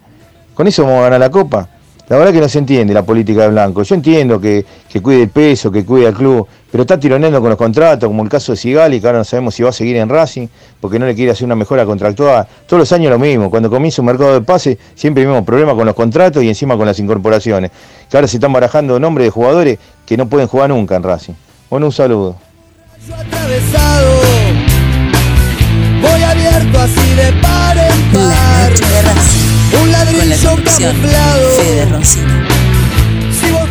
¿Con 0.54 0.68
eso 0.68 0.84
vamos 0.84 1.00
a 1.00 1.02
ganar 1.04 1.20
la 1.20 1.30
Copa? 1.30 1.68
La 2.08 2.18
verdad 2.18 2.32
que 2.32 2.40
no 2.40 2.48
se 2.48 2.58
entiende 2.58 2.92
la 2.92 3.04
política 3.04 3.42
de 3.42 3.48
Blanco. 3.48 3.82
Yo 3.82 3.94
entiendo 3.94 4.40
que, 4.40 4.66
que 4.88 5.00
cuide 5.00 5.22
el 5.22 5.28
peso, 5.30 5.70
que 5.70 5.84
cuide 5.84 6.08
al 6.08 6.14
club, 6.14 6.46
pero 6.70 6.82
está 6.82 6.98
tironeando 6.98 7.40
con 7.40 7.48
los 7.48 7.56
contratos, 7.56 8.08
como 8.08 8.22
el 8.22 8.28
caso 8.28 8.52
de 8.52 8.56
Sigali, 8.56 9.00
que 9.00 9.06
ahora 9.06 9.18
no 9.18 9.24
sabemos 9.24 9.54
si 9.54 9.62
va 9.62 9.70
a 9.70 9.72
seguir 9.72 9.96
en 9.96 10.08
Racing, 10.08 10.48
porque 10.80 10.98
no 10.98 11.06
le 11.06 11.14
quiere 11.14 11.30
hacer 11.30 11.44
una 11.44 11.54
mejora 11.54 11.86
contractual. 11.86 12.46
Todos 12.66 12.80
los 12.80 12.92
años 12.92 13.10
lo 13.10 13.18
mismo. 13.18 13.50
Cuando 13.50 13.70
comienza 13.70 14.02
un 14.02 14.06
mercado 14.06 14.34
de 14.34 14.42
pase, 14.42 14.78
siempre 14.94 15.24
vemos 15.24 15.44
problemas 15.44 15.74
con 15.74 15.86
los 15.86 15.94
contratos 15.94 16.42
y 16.42 16.48
encima 16.48 16.76
con 16.76 16.86
las 16.86 16.98
incorporaciones. 16.98 17.70
Que 18.10 18.16
ahora 18.16 18.26
se 18.26 18.36
están 18.36 18.52
barajando 18.52 18.98
nombres 18.98 19.28
de 19.28 19.30
jugadores 19.30 19.78
que 20.04 20.16
no 20.16 20.28
pueden 20.28 20.48
jugar 20.48 20.70
nunca 20.70 20.96
en 20.96 21.02
Racing. 21.02 21.34
Bueno, 21.70 21.86
un 21.86 21.92
saludo. 21.92 22.36
Voy 23.08 24.41
abierto 26.52 26.78
así 26.78 27.14
de 27.14 27.32
par 27.40 27.76
en 27.78 28.12
par. 28.12 28.72
Un 29.80 29.92
ladrillo 29.92 30.50
camuflado. 30.64 32.00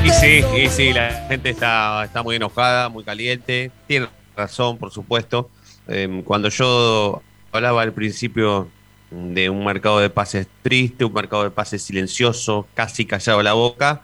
Y 0.03 0.09
sí, 0.09 0.43
y 0.57 0.69
sí, 0.69 0.93
la 0.93 1.25
gente 1.27 1.51
está, 1.51 2.03
está 2.05 2.23
muy 2.23 2.36
enojada, 2.36 2.89
muy 2.89 3.03
caliente. 3.03 3.71
Tiene 3.88 4.07
razón, 4.36 4.77
por 4.77 4.91
supuesto. 4.91 5.49
Eh, 5.88 6.21
cuando 6.25 6.49
yo 6.49 7.21
hablaba 7.51 7.84
al 7.84 7.93
principio 7.93 8.67
de 9.11 9.49
un 9.49 9.63
mercado 9.63 9.99
de 9.99 10.09
pases 10.09 10.47
triste, 10.61 11.05
un 11.05 11.13
mercado 11.13 11.43
de 11.43 11.51
pases 11.51 11.84
silencioso, 11.84 12.67
casi 12.73 13.05
callado 13.05 13.43
la 13.43 13.53
boca, 13.53 14.01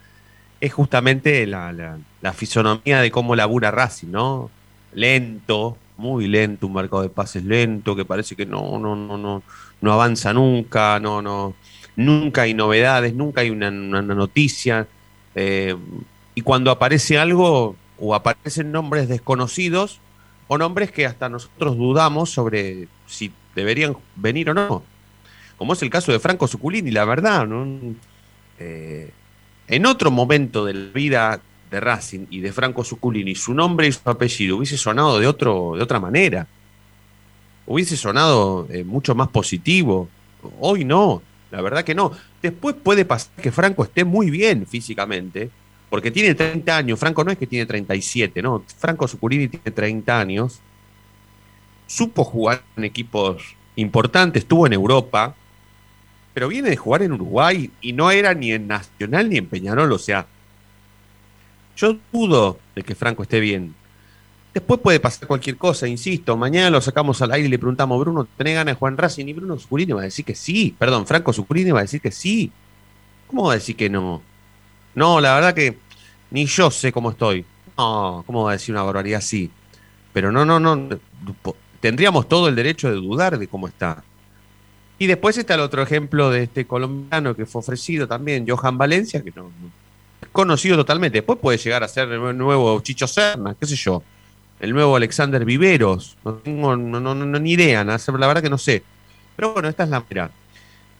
es 0.60 0.74
justamente 0.74 1.46
la, 1.48 1.72
la, 1.72 1.98
la 2.22 2.34
fisonomía 2.34 3.02
de 3.02 3.10
cómo 3.10 3.36
labura 3.36 3.72
Racing, 3.72 4.12
¿no? 4.12 4.52
Lento, 4.94 5.78
muy 5.98 6.28
lento, 6.28 6.68
un 6.68 6.74
mercado 6.74 7.02
de 7.02 7.10
pases 7.10 7.44
lento, 7.44 7.96
que 7.96 8.06
parece 8.06 8.36
que 8.36 8.46
no, 8.46 8.80
no, 8.80 8.96
no, 8.96 9.18
no, 9.18 9.44
no 9.82 9.94
avanza 9.94 10.34
nunca, 10.34 11.00
no, 11.00 11.22
no, 11.22 11.56
nunca 11.96 12.44
hay 12.44 12.54
novedades, 12.54 13.14
nunca 13.14 13.42
hay 13.42 13.50
una, 13.50 13.70
una 13.70 14.02
noticia. 14.02 14.88
Eh, 15.36 15.76
y 16.36 16.42
cuando 16.42 16.72
aparece 16.72 17.18
algo, 17.18 17.76
o 18.00 18.16
aparecen 18.16 18.72
nombres 18.72 19.10
desconocidos, 19.10 20.00
o 20.48 20.58
nombres 20.58 20.92
que 20.92 21.06
hasta 21.06 21.30
nosotros 21.30 21.78
dudamos 21.78 22.30
sobre 22.30 22.88
si 23.06 23.32
deberían 23.56 23.98
venir 24.16 24.50
o 24.50 24.54
no. 24.54 24.84
Como 25.58 25.74
es 25.74 25.82
el 25.82 25.90
caso 25.90 26.12
de 26.12 26.20
Franco 26.20 26.48
Suculini, 26.48 26.92
la 26.92 27.06
verdad, 27.06 27.48
¿no? 27.48 27.96
Eh, 28.60 29.12
en 29.68 29.86
otro 29.86 30.12
momento 30.12 30.64
de 30.66 30.74
la 30.74 30.92
vida 30.94 31.42
de 31.70 31.80
Racing 31.80 32.28
y 32.30 32.40
de 32.40 32.54
Franco 32.54 32.84
Suculini, 32.84 33.36
su 33.36 33.54
nombre 33.54 33.88
y 33.88 33.92
su 33.92 34.10
apellido 34.10 34.58
hubiese 34.58 34.78
sonado 34.78 35.20
de, 35.20 35.28
otro, 35.28 35.74
de 35.76 35.84
otra 35.84 36.00
manera. 36.00 36.48
Hubiese 37.66 37.98
sonado 37.98 38.68
eh, 38.72 38.84
mucho 38.84 39.14
más 39.16 39.28
positivo. 39.28 40.08
Hoy 40.60 40.86
no, 40.86 41.22
la 41.52 41.62
verdad 41.62 41.84
que 41.84 41.96
no. 41.96 42.12
Después 42.42 42.76
puede 42.76 43.06
pasar 43.06 43.32
que 43.42 43.52
Franco 43.52 43.84
esté 43.84 44.06
muy 44.06 44.30
bien 44.30 44.66
físicamente, 44.66 45.50
porque 45.90 46.12
tiene 46.12 46.36
30 46.36 46.78
años. 46.78 47.00
Franco 47.00 47.24
no 47.24 47.32
es 47.32 47.38
que 47.38 47.48
tiene 47.48 47.66
37, 47.66 48.42
no. 48.42 48.64
Franco 48.78 49.08
Suculini 49.08 49.48
tiene 49.48 49.72
30 49.72 50.20
años. 50.20 50.60
Supo 51.88 52.24
jugar 52.24 52.64
en 52.76 52.84
equipos 52.86 53.56
importantes, 53.76 54.44
estuvo 54.44 54.66
en 54.68 54.74
Europa, 54.74 55.36
pero 56.34 56.50
viene 56.50 56.70
de 56.70 56.76
jugar 56.76 57.02
en 57.04 57.14
Uruguay 57.14 57.72
y 57.82 57.94
no 57.94 58.12
era 58.12 58.34
ni 58.34 58.52
en 58.52 58.68
Nacional 58.68 59.30
ni 59.30 59.38
en 59.38 59.48
Peñarol, 59.48 59.92
o 59.92 59.98
sea, 59.98 60.28
yo 61.78 61.98
dudo 62.12 62.60
de 62.76 62.84
que 62.84 62.96
Franco 62.96 63.24
esté 63.24 63.40
bien. 63.40 63.74
Después 64.54 64.80
puede 64.80 65.00
pasar 65.00 65.28
cualquier 65.28 65.56
cosa, 65.56 65.88
insisto. 65.88 66.36
Mañana 66.36 66.72
lo 66.72 66.82
sacamos 66.82 67.22
al 67.22 67.32
aire 67.32 67.48
y 67.48 67.52
le 67.52 67.60
preguntamos, 67.60 68.00
Bruno, 68.00 68.28
¿tenés 68.38 68.56
ganas 68.56 68.74
de 68.74 68.80
Juan 68.80 68.98
Racing? 68.98 69.28
Y 69.28 69.34
Bruno 69.34 69.60
Suculini 69.60 69.94
va 69.94 70.02
a 70.02 70.06
decir 70.06 70.26
que 70.26 70.34
sí. 70.34 70.76
Perdón, 70.78 71.06
Franco 71.06 71.32
Suculini 71.32 71.70
va 71.70 71.80
a 71.80 71.84
decir 71.84 72.02
que 72.02 72.12
sí. 72.12 72.52
¿Cómo 73.28 73.44
va 73.44 73.52
a 73.52 73.56
decir 73.56 73.76
que 73.76 73.90
no? 73.90 74.22
No, 74.96 75.22
la 75.22 75.36
verdad 75.36 75.54
que 75.54 75.78
ni 76.32 76.48
yo 76.48 76.72
sé 76.72 76.92
cómo 76.92 77.12
estoy. 77.12 77.46
No, 77.78 78.24
¿cómo 78.26 78.46
va 78.46 78.52
a 78.52 78.54
decir 78.54 78.74
una 78.74 78.82
barbaridad 78.82 79.20
así? 79.20 79.52
Pero 80.12 80.32
no, 80.32 80.44
no, 80.44 80.60
no. 80.60 80.90
Tendríamos 81.80 82.28
todo 82.28 82.48
el 82.48 82.56
derecho 82.56 82.90
de 82.90 82.96
dudar 82.96 83.38
de 83.38 83.48
cómo 83.48 83.68
está. 83.68 84.04
Y 84.98 85.06
después 85.06 85.38
está 85.38 85.54
el 85.54 85.60
otro 85.60 85.84
ejemplo 85.84 86.32
de 86.32 86.44
este 86.44 86.66
colombiano 86.66 87.36
que 87.36 87.46
fue 87.46 87.60
ofrecido 87.60 88.08
también, 88.08 88.48
Johan 88.50 88.80
Valencia, 88.80 89.22
que 89.22 89.32
no, 89.36 89.52
conocido 90.38 90.78
totalmente. 90.78 91.18
Después 91.18 91.40
puede 91.40 91.58
llegar 91.58 91.84
a 91.84 91.88
ser 91.88 92.12
el 92.12 92.38
nuevo 92.38 92.80
Chicho 92.82 93.08
Serna, 93.08 93.56
qué 93.60 93.66
sé 93.66 93.76
yo, 93.76 94.04
el 94.60 94.72
nuevo 94.72 94.96
Alexander 94.96 95.44
Viveros. 95.44 96.16
No 96.24 96.36
tengo 96.36 96.78
ni 96.78 97.52
idea, 97.54 97.84
la 97.84 97.98
verdad 98.28 98.44
que 98.44 98.50
no 98.50 98.60
sé. 98.60 98.84
Pero 99.36 99.54
bueno, 99.54 99.68
esta 99.68 99.84
es 99.86 99.90
la 99.90 100.04
mira. 100.08 100.30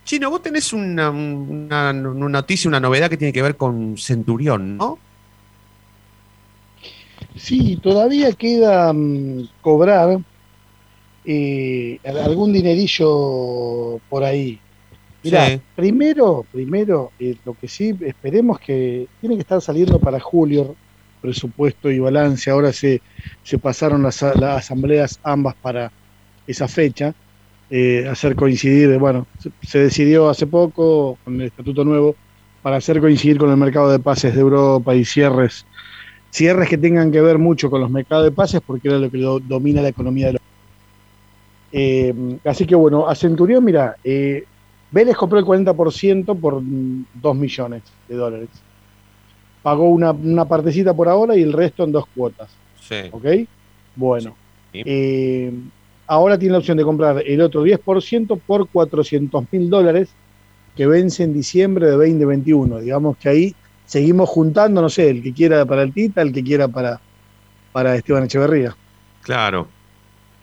Chino, 0.06 0.32
vos 0.32 0.42
tenés 0.42 0.74
una, 0.74 1.12
noticia, 1.94 2.68
una 2.68 2.80
novedad 2.80 3.12
que 3.12 3.18
tiene 3.18 3.32
que 3.32 3.44
ver 3.44 3.58
con 3.58 3.96
Centurión, 4.00 4.76
¿no? 4.76 4.98
Sí, 7.36 7.78
todavía 7.84 8.32
queda 8.34 8.90
um, 8.90 9.48
cobrar 9.62 10.18
eh, 11.26 12.00
algún 12.04 12.54
dinerillo 12.54 14.00
por 14.10 14.24
ahí. 14.24 14.60
Mira, 15.28 15.48
sí. 15.48 15.62
primero, 15.76 16.46
primero, 16.52 17.12
eh, 17.20 17.36
lo 17.46 17.54
que 17.54 17.68
sí 17.68 17.96
esperemos 18.02 18.60
que 18.60 19.08
tiene 19.20 19.36
que 19.36 19.42
estar 19.42 19.62
saliendo 19.62 20.00
para 20.00 20.20
julio 20.20 20.76
presupuesto 21.22 21.92
y 21.92 22.00
balance. 22.00 22.50
Ahora 22.50 22.72
se, 22.72 23.02
se 23.44 23.58
pasaron 23.58 24.04
las, 24.04 24.22
las 24.22 24.58
asambleas 24.58 25.20
ambas 25.24 25.56
para 25.56 25.92
esa 26.46 26.68
fecha, 26.68 27.14
eh, 27.70 28.08
hacer 28.10 28.36
coincidir, 28.36 28.98
bueno, 28.98 29.28
se, 29.40 29.52
se, 29.62 29.80
decidió 29.80 30.30
hace 30.30 30.48
poco 30.48 31.18
con 31.24 31.42
el 31.42 31.48
estatuto 31.48 31.84
nuevo 31.84 32.16
para 32.62 32.78
hacer 32.78 33.02
coincidir 33.02 33.38
con 33.38 33.50
el 33.50 33.58
mercado 33.58 33.92
de 33.92 34.00
pases 34.00 34.34
de 34.34 34.42
Europa 34.42 34.96
y 34.96 35.04
cierres, 35.04 35.66
cierres 36.32 36.70
que 36.70 36.78
tengan 36.78 37.12
que 37.12 37.22
ver 37.22 37.38
mucho 37.38 37.70
con 37.70 37.82
los 37.82 37.90
mercados 37.90 38.24
de 38.24 38.32
pases 38.32 38.62
porque 38.66 38.88
era 38.88 38.98
lo 38.98 39.12
que 39.12 39.18
lo, 39.18 39.40
domina 39.40 39.82
la 39.82 39.90
economía 39.90 40.28
de 40.28 40.34
los... 40.34 40.42
Eh, 41.74 42.14
así 42.46 42.66
que 42.66 42.76
bueno, 42.76 43.08
a 43.08 43.16
Centurión, 43.16 43.66
mira, 43.66 43.98
eh, 44.04 44.46
Vélez 44.92 45.16
compró 45.16 45.40
el 45.40 45.46
40% 45.46 46.40
por 46.40 46.62
2 46.62 47.36
millones 47.36 47.84
de 48.08 48.16
dólares. 48.16 48.50
Pagó 49.62 49.90
una, 49.90 50.12
una, 50.12 50.46
partecita 50.46 50.94
por 50.94 51.10
ahora 51.10 51.36
y 51.36 51.42
el 51.42 51.52
resto 51.52 51.84
en 51.84 51.92
dos 51.92 52.06
cuotas. 52.16 52.50
Sí. 52.80 52.96
¿Ok? 53.12 53.26
Bueno. 53.96 54.36
Sí. 54.72 54.82
Eh, 54.86 55.54
ahora 56.06 56.38
tiene 56.38 56.54
la 56.54 56.60
opción 56.60 56.78
de 56.78 56.84
comprar 56.84 57.22
el 57.26 57.42
otro 57.42 57.66
10% 57.66 58.40
por 58.46 58.70
400 58.70 59.46
mil 59.52 59.70
dólares 59.70 60.10
que 60.76 60.88
vence 60.88 61.24
en 61.24 61.34
diciembre 61.34 61.88
de 61.88 61.92
2021. 61.94 62.80
Digamos 62.80 63.18
que 63.18 63.30
ahí 63.30 63.56
seguimos 63.86 64.30
juntando, 64.30 64.82
no 64.82 64.90
sé, 64.90 65.10
el 65.10 65.22
que 65.22 65.34
quiera 65.34 65.66
para 65.66 65.82
el 65.82 65.94
Tita, 65.94 66.22
el 66.22 66.32
que 66.32 66.44
quiera 66.44 66.68
para, 66.68 67.02
para 67.74 67.96
Esteban 67.96 68.24
Echeverría. 68.24 68.76
Claro, 69.22 69.68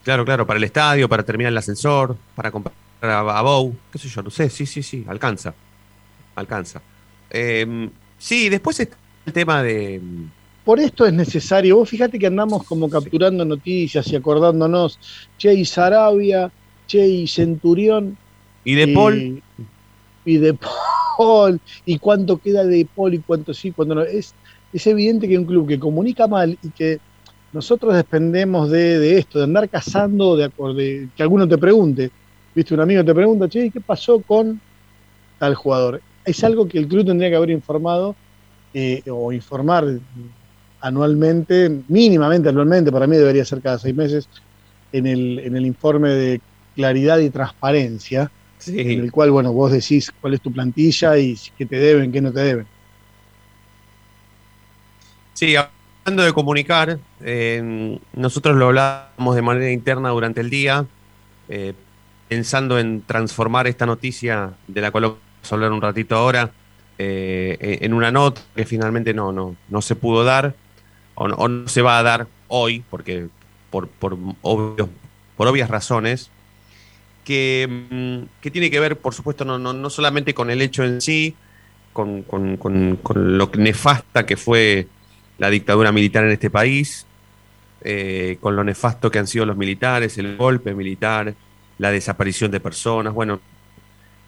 claro, 0.03 0.25
claro, 0.25 0.47
para 0.47 0.59
el 0.59 0.65
estadio, 0.65 1.09
para 1.09 1.23
terminar 1.23 1.53
el 1.53 1.59
ascensor, 1.59 2.17
para 2.35 2.51
comprar 2.51 2.84
a 3.11 3.43
Bow, 3.43 3.75
qué 3.93 3.99
sé 3.99 4.09
yo, 4.09 4.23
no 4.23 4.31
sé, 4.31 4.51
sí, 4.51 4.67
sí, 4.67 4.83
sí, 4.83 5.05
alcanza, 5.07 5.55
alcanza. 6.35 6.83
Eh, 7.31 7.89
sí, 8.19 8.49
después 8.49 8.81
está 8.81 8.97
el 9.27 9.33
tema 9.33 9.63
de... 9.63 10.01
Por 10.65 10.81
esto 10.81 11.05
es 11.05 11.13
necesario, 11.13 11.77
vos 11.77 11.89
fíjate 11.89 12.19
que 12.19 12.27
andamos 12.27 12.65
como 12.65 12.89
capturando 12.89 13.45
noticias 13.45 14.07
y 14.09 14.17
acordándonos, 14.17 14.99
Che 15.37 15.53
y 15.53 15.65
Sarabia, 15.65 16.51
Che 16.87 17.07
y 17.07 17.27
Centurión. 17.27 18.17
¿Y 18.65 18.75
de 18.75 18.89
Paul? 18.89 19.43
Y 20.25 20.39
de 20.39 20.55
Paul 20.55 21.61
y 21.85 21.99
cuánto 21.99 22.39
queda 22.39 22.65
de 22.65 22.87
Paul 22.97 23.13
y 23.13 23.19
cuánto 23.19 23.53
sí, 23.53 23.73
cuánto 23.73 23.95
no. 23.95 24.03
Es, 24.03 24.35
es 24.73 24.87
evidente 24.87 25.29
que 25.29 25.37
un 25.37 25.45
club 25.45 25.69
que 25.69 25.79
comunica 25.79 26.27
mal 26.27 26.59
y 26.63 26.71
que 26.71 26.99
nosotros 27.53 27.95
dependemos 27.95 28.71
de, 28.71 29.19
esto, 29.19 29.39
de 29.39 29.45
andar 29.45 29.69
cazando, 29.69 30.37
de, 30.37 30.49
de, 30.49 31.09
que 31.17 31.23
alguno 31.23 31.47
te 31.47 31.57
pregunte, 31.57 32.11
viste, 32.55 32.75
un 32.75 32.81
amigo 32.81 33.05
te 33.05 33.15
pregunta, 33.15 33.49
che, 33.49 33.71
¿qué 33.71 33.81
pasó 33.81 34.21
con 34.21 34.61
tal 35.39 35.55
jugador? 35.55 36.01
Es 36.25 36.43
algo 36.45 36.67
que 36.69 36.79
el 36.79 36.89
club 36.89 37.07
tendría 37.07 37.31
que 37.31 37.37
haber 37.37 37.51
informado 37.51 38.15
eh, 38.73 39.03
o 39.11 39.33
informar 39.33 39.85
anualmente, 40.81 41.81
mínimamente 41.89 42.49
anualmente, 42.49 42.93
para 42.93 43.07
mí 43.07 43.17
debería 43.17 43.45
ser 43.45 43.61
cada 43.61 43.79
seis 43.79 43.95
meses, 43.95 44.29
en 44.93 45.07
el, 45.07 45.39
en 45.41 45.57
el 45.57 45.67
informe 45.67 46.11
de 46.11 46.41
claridad 46.75 47.19
y 47.19 47.31
transparencia, 47.31 48.31
en 48.67 49.01
el 49.01 49.11
cual, 49.11 49.31
bueno, 49.31 49.53
vos 49.53 49.73
decís 49.73 50.13
cuál 50.21 50.35
es 50.35 50.41
tu 50.41 50.53
plantilla 50.53 51.19
y 51.19 51.37
qué 51.59 51.67
te 51.67 51.77
deben, 51.77 52.13
qué 52.13 52.21
no 52.21 52.33
te 52.33 52.41
deben. 52.41 52.67
Sí, 55.35 55.55
hablando 55.57 56.23
de 56.23 56.33
comunicar, 56.33 56.99
eh, 57.21 57.99
nosotros 58.15 58.57
lo 58.57 58.67
hablamos 58.67 59.35
de 59.35 59.43
manera 59.43 59.71
interna 59.71 60.11
durante 60.11 60.41
el 60.41 60.49
día, 60.49 60.87
eh, 61.49 61.75
pensando 62.29 62.79
en 62.79 63.03
transformar 63.03 63.67
esta 63.67 63.87
noticia 63.87 64.53
de 64.67 64.81
la 64.81 64.91
cual 64.91 65.05
vamos 65.05 65.21
a 65.51 65.55
hablar 65.55 65.73
un 65.73 65.83
ratito 65.83 66.17
ahora, 66.17 66.51
eh, 66.99 67.79
en 67.81 67.93
una 67.93 68.11
nota 68.11 68.41
que 68.55 68.65
finalmente 68.65 69.15
no, 69.15 69.33
no, 69.33 69.57
no 69.69 69.83
se 69.83 69.97
pudo 69.97 70.25
dar 70.25 70.55
o 71.15 71.29
no, 71.29 71.69
se 71.69 71.83
va 71.83 71.99
a 71.99 72.03
dar 72.03 72.29
hoy, 72.49 72.85
porque 72.89 73.29
por, 73.71 73.89
por, 73.89 74.17
por 74.41 75.49
obvias 75.49 75.69
razones, 75.69 76.31
que, 77.25 77.67
mm, 77.91 78.41
que, 78.41 78.51
tiene 78.51 78.71
que 78.71 78.81
ver, 78.81 78.99
por 78.99 79.15
supuesto, 79.15 79.45
no, 79.45 79.59
no, 79.59 79.73
no 79.73 79.91
solamente 79.91 80.35
con 80.35 80.51
el 80.51 80.63
hecho 80.63 80.85
en 80.85 81.01
sí, 81.01 81.35
con, 81.93 82.23
con, 82.23 82.57
con, 82.57 83.39
lo 83.39 83.51
nefasta 83.57 84.27
que 84.27 84.37
fue 84.37 84.89
la 85.39 85.51
dictadura 85.51 85.93
militar 85.93 86.25
en 86.25 86.31
este 86.31 86.51
país, 86.51 87.07
eh, 87.83 88.39
con 88.41 88.57
lo 88.57 88.65
nefasto 88.65 89.11
que 89.11 89.19
han 89.19 89.27
sido 89.27 89.47
los 89.47 89.57
militares, 89.57 90.19
el 90.19 90.37
golpe 90.37 90.75
militar, 90.75 91.35
la 91.79 91.91
desaparición 91.91 92.51
de 92.51 92.61
personas, 92.61 93.13
bueno, 93.13 93.41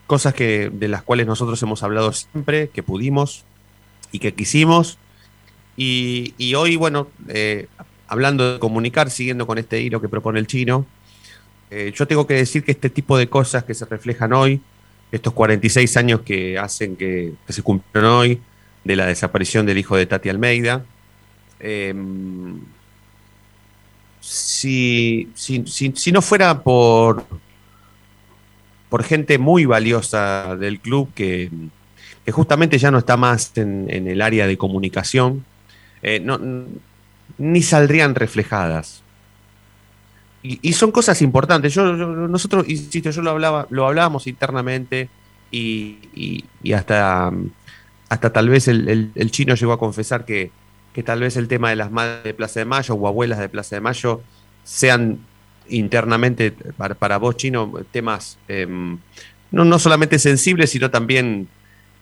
cosas 0.07 0.35
que, 0.35 0.71
de 0.73 0.89
las 0.89 1.03
cuales 1.03 1.27
nosotros 1.27 1.63
hemos 1.63 1.83
hablado 1.83 2.13
siempre, 2.13 2.69
que 2.69 2.83
pudimos 2.83 3.45
y 4.13 4.19
que 4.19 4.35
quisimos, 4.35 4.99
y, 5.77 6.55
hoy, 6.55 6.77
bueno, 6.77 7.09
eh, 7.29 7.67
hablando 8.09 8.55
de 8.55 8.59
comunicar, 8.59 9.11
siguiendo 9.11 9.47
con 9.47 9.59
este 9.59 9.81
hilo 9.81 10.01
que 10.01 10.09
propone 10.09 10.41
el 10.41 10.47
chino, 10.47 10.87
eh, 11.71 11.93
yo 11.95 12.07
tengo 12.07 12.27
que 12.27 12.35
decir 12.35 12.65
que 12.65 12.73
este 12.73 12.89
tipo 12.89 13.19
de 13.19 13.29
cosas 13.29 13.65
que 13.65 13.75
se 13.75 13.85
reflejan 13.85 14.33
hoy, 14.33 14.61
estos 15.13 15.33
46 15.35 15.97
años 15.97 16.21
que 16.23 16.59
hacen 16.59 16.97
que, 16.97 17.35
se 17.49 17.63
cumplieron 17.63 18.13
hoy, 18.13 18.41
de 18.85 18.97
la 18.97 19.07
desaparición 19.07 19.67
del 19.67 19.79
hijo 19.79 19.97
de 19.97 20.07
Tati 20.07 20.29
Almeida, 20.29 20.85
em, 21.61 22.61
si, 24.27 25.29
si, 25.35 26.13
no 26.13 26.21
fuera 26.21 26.63
por, 26.63 27.25
por 28.89 29.05
gente 29.05 29.39
muy 29.39 29.67
valiosa 29.67 30.57
del 30.57 30.81
club 30.81 31.13
que, 31.15 31.49
justamente 32.33 32.77
ya 32.79 32.91
no 32.91 32.99
está 32.99 33.17
más 33.17 33.53
en, 33.57 33.89
el 33.89 34.21
área 34.21 34.49
de 34.49 34.59
comunicación, 34.59 35.45
eh, 36.03 36.19
no, 36.19 36.41
ni 37.39 37.63
saldrían 37.63 38.17
reflejadas. 38.17 39.05
Y, 40.43 40.73
son 40.75 40.93
cosas 40.93 41.23
importantes. 41.23 41.75
Yo, 41.75 41.85
nosotros, 41.93 42.69
insisto, 42.69 43.11
yo 43.11 43.23
lo 43.23 43.31
hablaba, 43.31 43.67
lo 43.71 43.87
hablábamos 43.87 44.27
internamente 44.29 45.09
y, 45.51 46.45
hasta, 46.73 47.33
hasta 48.09 48.33
tal 48.33 48.49
vez 48.49 48.69
el, 48.69 49.31
chino 49.31 49.55
llegó 49.55 49.73
a 49.73 49.79
confesar 49.79 50.25
que, 50.25 50.51
que, 50.97 51.03
tal 51.03 51.21
vez 51.21 51.37
el 51.37 51.49
tema 51.49 51.71
de 51.71 51.77
las 51.77 51.91
madres 51.91 52.25
de 52.25 52.35
Plaza 52.35 52.61
de 52.61 52.67
Mayo 52.67 52.95
o 52.95 53.07
abuelas 53.07 53.39
de 53.39 53.49
Plaza 53.49 53.77
de 53.77 53.81
Mayo 53.81 54.23
sean 54.65 55.19
internamente 55.69 56.53
para, 56.77 57.19
vos, 57.19 57.37
chino, 57.37 57.73
temas 57.91 58.39
em, 58.49 58.99
no, 59.51 59.65
no 59.65 59.79
solamente 59.79 60.19
sensibles, 60.19 60.71
sino 60.71 60.91
también 60.91 61.49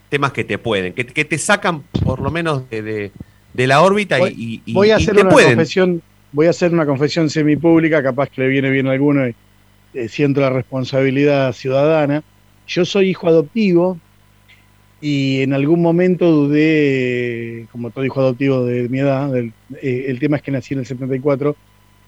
temas 0.09 0.33
que 0.33 0.45
te 0.45 0.59
pueden, 0.59 0.93
que, 0.93 1.07
que 1.07 1.25
te 1.25 1.39
sacan 1.39 1.83
por 2.05 2.21
lo 2.21 2.31
menos 2.31 2.69
de 2.71 3.11
de 3.55 3.69
la 3.69 3.83
órbita 3.83 4.19
y, 4.29 4.61
voy 4.73 4.91
a 4.91 4.97
hacer 4.97 5.15
una 5.15 5.31
confesión 5.31 6.03
voy 6.33 6.49
a 6.49 6.51
hacer 6.51 6.73
una 6.73 6.85
confesión 6.85 7.31
semipública 7.31 8.03
capaz 8.03 8.29
que 8.29 8.43
le 8.43 8.49
viene 8.49 8.69
bien 8.69 8.89
a 8.89 8.91
alguno 8.91 9.29
y 9.29 9.35
eh, 9.95 10.09
siento 10.09 10.41
la 10.41 10.51
responsabilidad 10.51 11.53
ciudadana. 11.53 12.25
Yo 12.67 12.85
soy 12.85 13.11
hijo 13.11 13.29
adoptivo 13.29 14.01
y 15.07 15.43
en 15.43 15.53
algún 15.53 15.83
momento 15.83 16.31
dudé 16.31 17.67
como 17.73 17.91
todo 17.91 18.05
hijo 18.05 18.21
adoptivo 18.21 18.65
de 18.65 18.89
mi 18.89 19.01
edad 19.01 19.37
eh, 19.37 19.51
el 20.09 20.19
tema 20.19 20.37
es 20.37 20.43
que 20.43 20.51
nací 20.51 20.73
en 20.73 20.81
el 20.81 20.87
74 20.87 21.57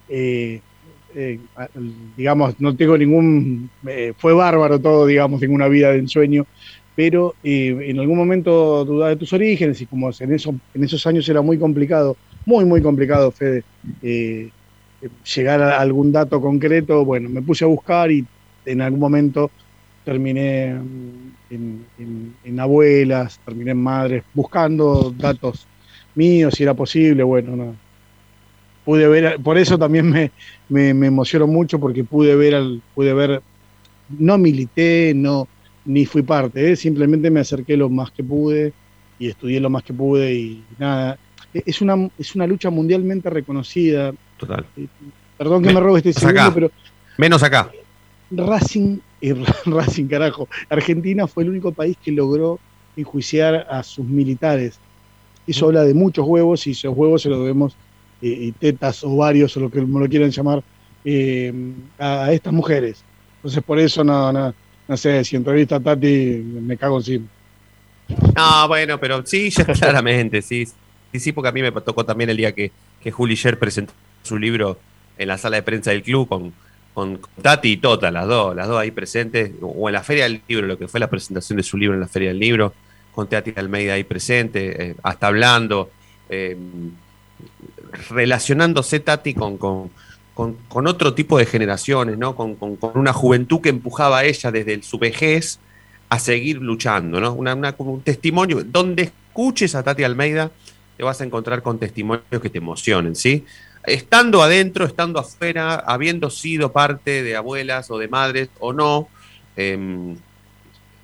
eh, 0.09 0.61
digamos 2.17 2.61
no 2.61 2.77
tengo 2.77 2.97
ningún 2.97 3.71
fue 4.17 4.33
bárbaro 4.35 4.79
todo 4.79 5.07
digamos 5.07 5.41
tengo 5.41 5.55
una 5.55 5.69
vida 5.69 5.93
de 5.93 5.99
ensueño 5.99 6.47
pero 6.97 7.35
eh, 7.45 7.77
en 7.83 8.01
algún 8.01 8.17
momento 8.17 8.85
dudaba 8.85 9.11
de 9.11 9.17
tus 9.17 9.33
orígenes 9.35 9.81
y 9.83 9.87
como 9.87 10.11
en, 10.19 10.33
eso, 10.33 10.55
en 10.75 10.83
esos 10.83 11.07
años 11.07 11.29
era 11.29 11.43
muy 11.43 11.59
complicado, 11.59 12.17
muy, 12.47 12.65
muy 12.65 12.81
complicado, 12.81 13.31
Fede, 13.31 13.63
eh, 14.03 14.49
llegar 15.37 15.63
a 15.63 15.79
algún 15.79 16.11
dato 16.11 16.41
concreto, 16.41 17.05
bueno, 17.05 17.29
me 17.29 17.43
puse 17.43 17.65
a 17.65 17.69
buscar 17.69 18.11
y 18.11 18.25
en 18.65 18.81
algún 18.81 18.99
momento 18.99 19.51
terminé 20.05 20.75
en, 21.51 22.61
abuelas, 22.61 23.41
terminé 23.45 23.73
en 23.73 23.83
madres, 23.83 24.25
buscando 24.35 25.15
datos 25.17 25.67
míos, 26.15 26.55
si 26.55 26.63
era 26.63 26.75
posible, 26.75 27.23
bueno, 27.23 27.57
no. 27.57 27.77
Pude 28.85 29.09
ver, 29.09 29.41
por 29.41 29.59
eso 29.59 29.77
también 29.77 30.09
me, 30.09 30.31
me, 30.69 30.95
me 30.95 31.09
emociono 31.09 31.47
mucho 31.47 31.81
porque 31.81 32.05
pude 32.05 32.37
ver, 32.37 32.55
al, 32.55 32.83
pude 32.95 33.13
ver, 33.13 33.43
no 34.19 34.39
milité, 34.39 35.13
no, 35.15 35.49
ni 35.85 36.07
fui 36.07 36.23
parte, 36.23 36.73
¿eh? 36.73 36.77
simplemente 36.77 37.31
me 37.31 37.41
acerqué 37.41 37.77
lo 37.77 37.89
más 37.89 38.11
que 38.11 38.23
pude 38.23 38.73
y 39.19 39.29
estudié 39.29 39.61
lo 39.61 39.71
más 39.71 39.83
que 39.83 39.93
pude 39.93 40.35
y 40.35 40.65
nada. 40.79 41.19
E-, 41.55 41.63
es 41.65 41.81
una, 41.81 42.09
es 42.19 42.35
una 42.35 42.47
lucha 42.47 42.71
mundialmente 42.71 43.31
reconocida. 43.31 44.13
Total. 44.37 44.67
Eh, 44.77 44.87
perdón 45.39 45.63
que 45.63 45.73
me, 45.73 45.81
robe 45.81 45.99
este 45.99 46.13
segundo, 46.13 46.53
pero. 46.53 46.71
Menos 47.17 47.43
acá. 47.43 47.71
Racing, 48.31 48.99
y 49.21 49.33
Racing, 49.67 50.07
carajo. 50.07 50.49
Argentina 50.69 51.27
fue 51.27 51.45
el 51.45 51.51
único 51.51 51.73
país 51.73 51.97
que 52.03 52.13
logró 52.13 52.59
enjuiciar 52.97 53.67
a 53.71 53.83
sus 53.83 54.07
militares. 54.07 54.79
Eso 55.47 55.67
habla 55.67 55.85
de 55.85 55.95
muchos 55.95 56.27
huevos 56.27 56.67
y 56.67 56.73
esos 56.73 56.97
huevos 56.97 57.23
se 57.23 57.29
los 57.29 57.39
debemos, 57.39 57.77
eh, 58.23 58.53
tetas 58.59 59.05
o 59.05 59.17
varios 59.17 59.57
o 59.57 59.61
lo 59.61 59.71
que 59.71 59.81
lo 59.81 60.09
quieran 60.09 60.31
llamar, 60.31 60.63
a, 61.99 62.25
a, 62.25 62.33
estas 62.33 62.53
mujeres. 62.53 63.05
Entonces, 63.37 63.63
por 63.63 63.79
eso 63.79 64.03
no, 64.03 64.33
no, 64.33 64.53
no 64.89 64.97
sé, 64.97 65.23
si 65.25 65.37
entrevista 65.37 65.77
a 65.77 65.81
Tati, 65.81 66.43
me 66.45 66.77
cago 66.77 66.99
encima. 66.99 67.27
No, 68.37 68.69
bueno, 68.69 68.99
pero 68.99 69.25
sí, 69.25 69.51
claramente, 69.79 70.43
sí. 70.43 70.67
Sí, 71.13 71.21
sí, 71.21 71.33
porque 71.33 71.49
a 71.49 71.53
mí 71.53 71.63
me 71.63 71.73
tocó 71.73 72.05
también 72.05 72.31
el 72.31 72.37
día 72.37 72.53
que, 72.53 72.73
que 73.01 73.11
Juli 73.11 73.37
Sher 73.37 73.59
presentó 73.59 73.93
su 74.23 74.39
libro 74.39 74.79
en 75.17 75.29
la 75.29 75.39
sala 75.39 75.57
de 75.57 75.63
prensa 75.63 75.91
del 75.93 76.03
club 76.03 76.29
con, 76.29 76.53
con 76.97 77.21
Tati 77.43 77.73
y 77.73 77.77
Tota, 77.77 78.11
las 78.11 78.27
dos, 78.27 78.57
las 78.57 78.69
dos 78.69 78.81
ahí 78.81 78.91
presentes, 78.91 79.51
o 79.61 79.87
en 79.87 79.93
la 79.93 80.03
Feria 80.03 80.23
del 80.23 80.41
Libro, 80.49 80.67
lo 80.67 80.79
que 80.79 80.89
fue 80.89 80.99
la 80.99 81.11
presentación 81.11 81.59
de 81.59 81.63
su 81.63 81.77
libro 81.77 81.93
en 81.93 82.01
la 82.01 82.09
Feria 82.09 82.31
del 82.31 82.39
Libro, 82.39 82.73
con 83.15 83.29
Tati 83.29 83.53
Almeida 83.55 83.93
ahí 83.93 84.05
presente, 84.05 84.83
eh, 84.83 84.97
hasta 85.03 85.27
hablando, 85.27 85.91
eh, 86.31 86.57
relacionándose 88.09 89.01
Tati 89.01 89.35
con, 89.35 89.59
con, 89.59 89.91
con, 90.35 90.87
otro 90.87 91.13
tipo 91.13 91.37
de 91.37 91.45
generaciones, 91.45 92.17
¿no? 92.17 92.35
Con, 92.35 92.57
una 92.95 93.13
juventud 93.13 93.61
que 93.61 93.69
empujaba 93.69 94.21
a 94.21 94.25
ella 94.25 94.51
desde 94.51 94.83
su 94.83 94.99
vejez 94.99 95.59
a 96.09 96.19
seguir 96.19 96.63
luchando, 96.63 97.21
¿no? 97.21 97.35
Una, 97.35 97.55
un 97.77 98.01
testimonio, 98.01 98.65
donde 98.65 99.03
escuches 99.03 99.75
a 99.75 99.83
Tati 99.83 100.03
Almeida, 100.03 100.51
te 100.97 101.05
vas 101.05 101.21
a 101.21 101.25
encontrar 101.25 101.61
con 101.61 101.79
testimonios 101.79 102.41
que 102.41 102.49
te 102.49 102.57
emocionen, 102.57 103.15
¿sí? 103.15 103.45
Estando 103.87 104.43
adentro, 104.43 104.85
estando 104.85 105.21
afuera, 105.21 105.77
habiendo 105.77 106.29
sido 106.31 106.73
parte 106.73 107.23
de 107.23 107.37
abuelas 107.37 107.91
o 107.91 107.99
de 107.99 108.09
madres 108.09 108.51
o 108.59 108.73
no, 108.73 109.09
em, 109.57 110.17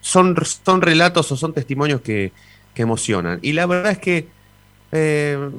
son, 0.00 0.36
son 0.64 0.82
relatos 0.82 1.30
o 1.32 1.36
son 1.36 1.52
testimonios 1.52 2.00
que, 2.00 2.32
emocionan. 2.74 3.38
Y 3.42 3.52
la 3.52 3.66
verdad 3.66 3.92
es 3.92 3.98
que 3.98 4.26
eh, 4.92 5.50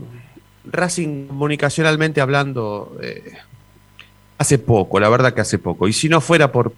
Racing 0.65 1.27
comunicacionalmente 1.27 2.21
hablando, 2.21 2.97
eh, 3.01 3.33
hace 4.37 4.57
poco, 4.57 4.99
la 4.99 5.09
verdad 5.09 5.33
que 5.33 5.41
hace 5.41 5.59
poco. 5.59 5.87
Y 5.87 5.93
si 5.93 6.09
no 6.09 6.21
fuera 6.21 6.51
por, 6.51 6.73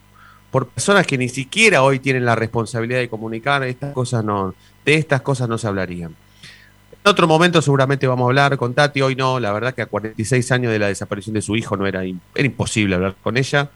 por 0.52 0.68
personas 0.68 1.08
que 1.08 1.18
ni 1.18 1.30
siquiera 1.30 1.84
hoy 1.84 2.00
tienen 2.00 2.26
la 2.26 2.36
responsabilidad 2.36 3.00
de 3.00 3.10
comunicar, 3.10 3.64
estas 3.64 3.94
cosas 3.94 4.24
no, 4.24 4.54
de 4.86 4.96
estas 4.96 5.22
cosas 5.22 5.50
no 5.50 5.58
se 5.58 5.68
hablarían. 5.68 6.16
En 7.06 7.12
otro 7.12 7.28
momento 7.28 7.62
seguramente 7.62 8.08
vamos 8.08 8.26
a 8.26 8.30
hablar 8.30 8.58
con 8.58 8.74
Tati, 8.74 9.00
hoy 9.04 9.16
no, 9.16 9.40
la 9.40 9.52
verdad 9.52 9.76
que 9.76 9.84
a 9.84 9.86
46 9.86 10.52
años 10.52 10.72
de 10.72 10.80
la 10.80 10.88
desaparición 10.88 11.36
de 11.36 11.44
su 11.44 11.56
hijo 11.56 11.78
no 11.78 11.86
era, 11.86 12.04
imposible 12.04 12.96
hablar 12.96 13.14
con 13.22 13.38
ella. 13.38 13.70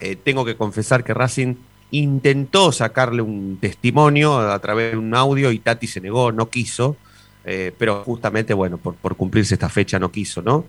Eh, 0.00 0.16
tengo 0.16 0.44
que 0.44 0.56
confesar 0.56 1.04
que 1.04 1.14
Racing 1.14 1.54
intentó 1.92 2.72
sacarle 2.72 3.22
un 3.22 3.58
testimonio 3.60 4.36
a 4.36 4.58
través 4.58 4.90
de 4.90 4.98
un 4.98 5.14
audio 5.14 5.52
y 5.52 5.60
Tati 5.60 5.86
se 5.86 6.00
negó, 6.00 6.32
no 6.32 6.50
quiso, 6.50 6.96
eh, 7.44 7.72
pero 7.78 8.02
justamente, 8.02 8.52
bueno, 8.52 8.78
por, 8.78 8.96
por, 8.96 9.14
cumplirse 9.14 9.54
esta 9.54 9.68
fecha 9.68 10.00
no 10.00 10.10
quiso, 10.10 10.42
¿no? 10.42 10.64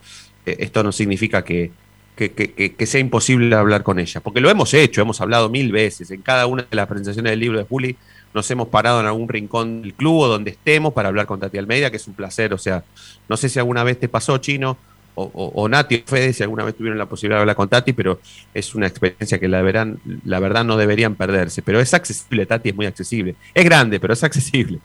Eh, 0.46 0.58
esto 0.60 0.84
no 0.84 0.92
significa 0.92 1.44
que, 1.44 1.72
que, 2.16 2.32
que, 2.32 2.76
que, 2.76 2.86
sea 2.86 3.00
imposible 3.00 3.56
hablar 3.56 3.84
con 3.84 4.00
ella, 4.00 4.22
porque 4.22 4.42
lo 4.42 4.50
hemos 4.50 4.74
hecho, 4.74 5.02
hemos 5.02 5.22
hablado 5.22 5.50
mil 5.50 5.72
veces, 5.72 6.12
en 6.12 6.22
cada 6.22 6.46
una 6.46 6.64
de 6.64 6.76
las 6.76 6.88
presentaciones 6.88 7.32
del 7.32 7.40
libro 7.40 7.58
de 7.58 7.66
Juli 7.66 7.98
nos 8.34 8.50
hemos 8.52 8.68
parado 8.68 9.00
en 9.00 9.08
algún 9.08 9.28
rincón 9.28 9.82
del 9.82 9.94
club 9.94 10.20
o 10.20 10.28
donde 10.28 10.52
estemos 10.52 10.94
para 10.94 11.10
hablar 11.10 11.26
con 11.26 11.40
Tati 11.40 11.58
Almeida, 11.58 11.90
que 11.90 11.98
es 11.98 12.08
un 12.08 12.14
placer, 12.14 12.54
o 12.54 12.58
sea, 12.58 12.84
no 13.28 13.38
sé 13.38 13.50
si 13.50 13.60
alguna 13.60 13.84
vez 13.84 14.00
te 14.00 14.08
pasó, 14.08 14.38
Chino, 14.38 14.78
o, 15.16 15.24
o, 15.24 15.52
o, 15.62 15.68
Nati 15.68 15.96
o 15.96 16.04
Fede, 16.06 16.32
si 16.32 16.44
alguna 16.44 16.64
vez 16.64 16.76
tuvieron 16.76 16.98
la 16.98 17.06
posibilidad 17.06 17.38
de 17.38 17.42
hablar 17.42 17.56
con 17.56 17.68
Tati, 17.68 17.94
pero 17.94 18.20
es 18.54 18.74
una 18.76 18.88
experiencia 18.88 19.40
que 19.40 19.48
la, 19.48 19.62
verán, 19.62 20.00
la 20.24 20.40
verdad 20.40 20.64
no 20.64 20.78
deberían 20.78 21.16
perderse. 21.16 21.62
Pero 21.62 21.80
es 21.82 21.94
accesible, 21.94 22.46
Tati 22.46 22.70
es 22.70 22.76
muy 22.76 22.86
accesible. 22.86 23.36
Es 23.54 23.66
grande, 23.66 24.00
pero 24.00 24.14
es 24.14 24.24
accesible. 24.24 24.80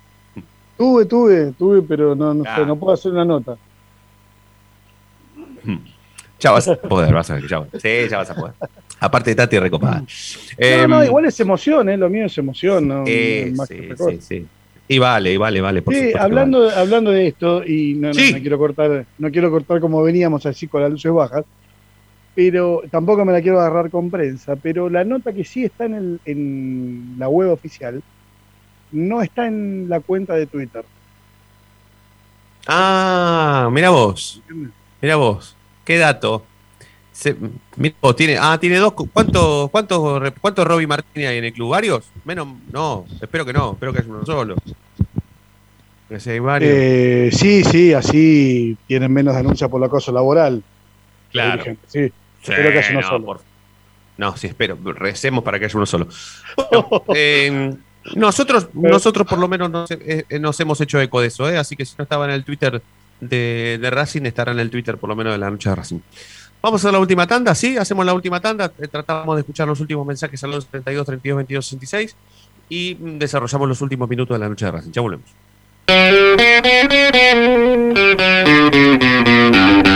Tuve, 0.76 1.06
tuve, 1.06 1.52
tuve, 1.52 1.82
pero 1.82 2.14
no, 2.14 2.34
no, 2.34 2.44
sé, 2.44 2.66
no 2.66 2.76
puedo 2.76 2.92
hacer 2.92 3.12
una 3.12 3.24
nota. 3.24 3.56
Ya 6.38 6.50
vas 6.50 6.68
a 6.68 6.76
poder, 6.76 7.14
vas 7.14 7.30
a 7.30 7.34
ver, 7.34 7.48
ya, 7.48 7.64
sí, 7.80 8.08
ya 8.10 8.18
vas 8.18 8.30
a 8.30 8.34
poder. 8.34 8.54
Aparte 9.00 9.30
de 9.30 9.36
Tati, 9.36 9.58
recopada. 9.58 10.00
No, 10.00 10.06
eh, 10.58 10.86
no, 10.88 11.04
igual 11.04 11.24
es 11.26 11.40
emoción, 11.40 11.88
¿eh? 11.88 11.96
lo 11.96 12.08
mío 12.08 12.26
es 12.26 12.38
emoción, 12.38 12.88
¿no? 12.88 13.04
Eh, 13.06 13.52
más 13.54 13.68
sí, 13.68 13.88
sí, 13.96 14.18
sí. 14.20 14.46
Y 14.88 14.98
vale, 14.98 15.32
y 15.32 15.36
vale, 15.36 15.60
vale. 15.60 15.82
Por 15.82 15.94
sí, 15.94 16.12
hablando, 16.18 16.66
vale. 16.66 16.74
hablando 16.76 17.10
de 17.10 17.28
esto, 17.28 17.64
y 17.64 17.94
no, 17.94 18.14
sí. 18.14 18.32
no, 18.32 18.40
quiero 18.40 18.58
cortar, 18.58 19.06
no 19.18 19.30
quiero 19.30 19.50
cortar 19.50 19.80
como 19.80 20.02
veníamos 20.02 20.46
así 20.46 20.68
con 20.68 20.82
las 20.82 20.90
luces 20.90 21.12
bajas, 21.12 21.44
pero 22.34 22.82
tampoco 22.90 23.24
me 23.24 23.32
la 23.32 23.42
quiero 23.42 23.60
agarrar 23.60 23.90
con 23.90 24.10
prensa, 24.10 24.56
pero 24.56 24.88
la 24.88 25.04
nota 25.04 25.32
que 25.32 25.44
sí 25.44 25.64
está 25.64 25.86
en, 25.86 25.94
el, 25.94 26.20
en 26.24 27.16
la 27.18 27.28
web 27.28 27.50
oficial 27.50 28.02
no 28.92 29.22
está 29.22 29.46
en 29.46 29.88
la 29.88 30.00
cuenta 30.00 30.34
de 30.34 30.46
Twitter. 30.46 30.84
Ah, 32.66 33.68
mira 33.72 33.90
vos. 33.90 34.42
Mira 35.00 35.16
vos. 35.16 35.56
¿Qué 35.86 35.98
dato? 35.98 36.44
Se, 37.12 37.34
mira 37.76 37.94
vos, 38.00 38.16
tiene, 38.16 38.36
ah, 38.38 38.58
tiene 38.60 38.76
dos. 38.76 38.92
¿Cuántos 38.92 39.70
cuánto, 39.70 40.20
cuánto 40.40 40.64
Robbie 40.64 40.88
Martínez 40.88 41.30
hay 41.30 41.38
en 41.38 41.44
el 41.44 41.52
club? 41.52 41.70
¿Varios? 41.70 42.10
Menos, 42.24 42.48
no, 42.72 43.06
espero 43.22 43.46
que 43.46 43.52
no, 43.52 43.72
espero 43.72 43.92
que 43.92 44.00
haya 44.00 44.08
uno 44.10 44.26
solo. 44.26 44.56
Que 46.08 46.18
si 46.18 46.30
hay 46.30 46.40
varios. 46.40 46.72
Eh, 46.74 47.30
sí, 47.32 47.62
sí, 47.62 47.94
así 47.94 48.76
tienen 48.88 49.12
menos 49.12 49.36
denuncia 49.36 49.68
por 49.68 49.80
el 49.80 49.86
acoso 49.86 50.10
laboral. 50.10 50.62
Claro. 51.30 51.62
Sí, 51.64 51.78
sí, 51.86 52.12
espero 52.42 52.70
que 52.72 52.78
haya 52.78 52.90
uno 52.90 53.00
no, 53.00 53.08
solo. 53.08 53.24
Por, 53.24 53.40
no, 54.18 54.36
sí, 54.36 54.48
espero. 54.48 54.76
Recemos 54.82 55.44
para 55.44 55.60
que 55.60 55.66
haya 55.66 55.76
uno 55.76 55.86
solo. 55.86 56.08
Eh, 57.14 57.74
nosotros, 58.16 58.68
nosotros 58.74 59.26
por 59.26 59.38
lo 59.38 59.46
menos 59.48 59.70
nos, 59.70 59.90
eh, 59.90 60.24
nos, 60.40 60.58
hemos 60.60 60.80
hecho 60.80 61.00
eco 61.00 61.20
de 61.20 61.28
eso, 61.28 61.48
¿eh? 61.48 61.58
así 61.58 61.76
que 61.76 61.84
si 61.84 61.94
no 61.98 62.02
estaba 62.02 62.24
en 62.24 62.32
el 62.32 62.44
Twitter 62.44 62.82
de, 63.20 63.88
Racing, 63.90 64.22
estará 64.22 64.52
en 64.52 64.60
el 64.60 64.70
Twitter 64.70 64.96
por 64.98 65.08
lo 65.08 65.16
menos 65.16 65.32
de 65.32 65.38
la 65.38 65.50
noche 65.50 65.68
de 65.68 65.74
Racing. 65.76 66.00
Vamos 66.62 66.84
a 66.84 66.92
la 66.92 66.98
última 66.98 67.26
tanda, 67.26 67.54
¿sí? 67.54 67.76
Hacemos 67.76 68.04
la 68.04 68.14
última 68.14 68.40
tanda, 68.40 68.72
eh, 68.78 68.88
tratamos 68.88 69.36
de 69.36 69.40
escuchar 69.40 69.68
los 69.68 69.80
últimos 69.80 70.06
mensajes 70.06 70.42
al 70.42 70.54
11 70.54 70.68
32 70.70 71.06
32 71.06 71.36
22 71.36 71.66
66 71.66 72.16
y 72.68 72.94
desarrollamos 72.94 73.68
los 73.68 73.80
últimos 73.80 74.08
minutos 74.08 74.34
de 74.34 74.38
la 74.38 74.48
noche 74.48 74.64
de 74.64 74.70
Racing. 74.72 74.92
Ya 74.92 75.02
volvemos. 75.02 75.30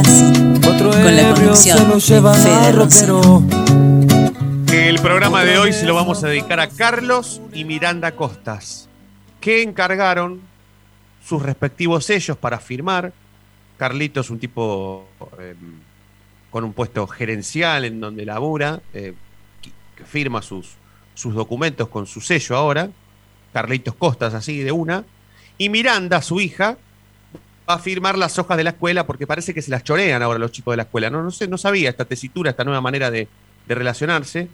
Con 0.03 1.15
la 1.15 1.33
conducción 1.33 1.89
de 1.89 1.99
Fede. 1.99 2.81
El 4.87 4.99
programa 4.99 5.43
de 5.43 5.57
hoy 5.57 5.73
se 5.73 5.85
lo 5.85 5.95
vamos 5.95 6.23
a 6.23 6.27
dedicar 6.27 6.59
a 6.59 6.69
Carlos 6.69 7.41
y 7.53 7.65
Miranda 7.65 8.15
Costas, 8.15 8.87
que 9.39 9.63
encargaron 9.63 10.41
sus 11.25 11.41
respectivos 11.41 12.05
sellos 12.05 12.37
para 12.37 12.59
firmar. 12.59 13.13
Carlitos, 13.77 14.29
un 14.29 14.39
tipo 14.39 15.07
eh, 15.39 15.55
con 16.49 16.63
un 16.63 16.73
puesto 16.73 17.07
gerencial 17.07 17.85
en 17.85 17.99
donde 17.99 18.25
labura, 18.25 18.81
eh, 18.93 19.13
que 19.95 20.05
firma 20.05 20.41
sus, 20.41 20.75
sus 21.13 21.33
documentos 21.33 21.87
con 21.89 22.05
su 22.07 22.21
sello 22.21 22.55
ahora. 22.55 22.89
Carlitos 23.53 23.95
Costas, 23.95 24.33
así 24.33 24.59
de 24.59 24.71
una. 24.71 25.03
Y 25.57 25.69
Miranda, 25.69 26.21
su 26.21 26.39
hija, 26.39 26.77
va 27.69 27.75
a 27.75 27.79
firmar 27.79 28.17
las 28.17 28.37
hojas 28.39 28.57
de 28.57 28.63
la 28.63 28.71
escuela 28.71 29.05
porque 29.05 29.27
parece 29.27 29.53
que 29.53 29.61
se 29.61 29.71
las 29.71 29.83
chorean 29.83 30.21
ahora 30.21 30.39
los 30.39 30.51
chicos 30.51 30.73
de 30.73 30.77
la 30.77 30.83
escuela. 30.83 31.09
No, 31.09 31.23
no 31.23 31.31
sé, 31.31 31.47
no 31.47 31.57
sabía 31.57 31.89
esta 31.89 32.05
tesitura, 32.05 32.51
esta 32.51 32.63
nueva 32.63 32.81
manera 32.81 33.11
de, 33.11 33.27
de 33.67 33.75
relacionarse. 33.75 34.47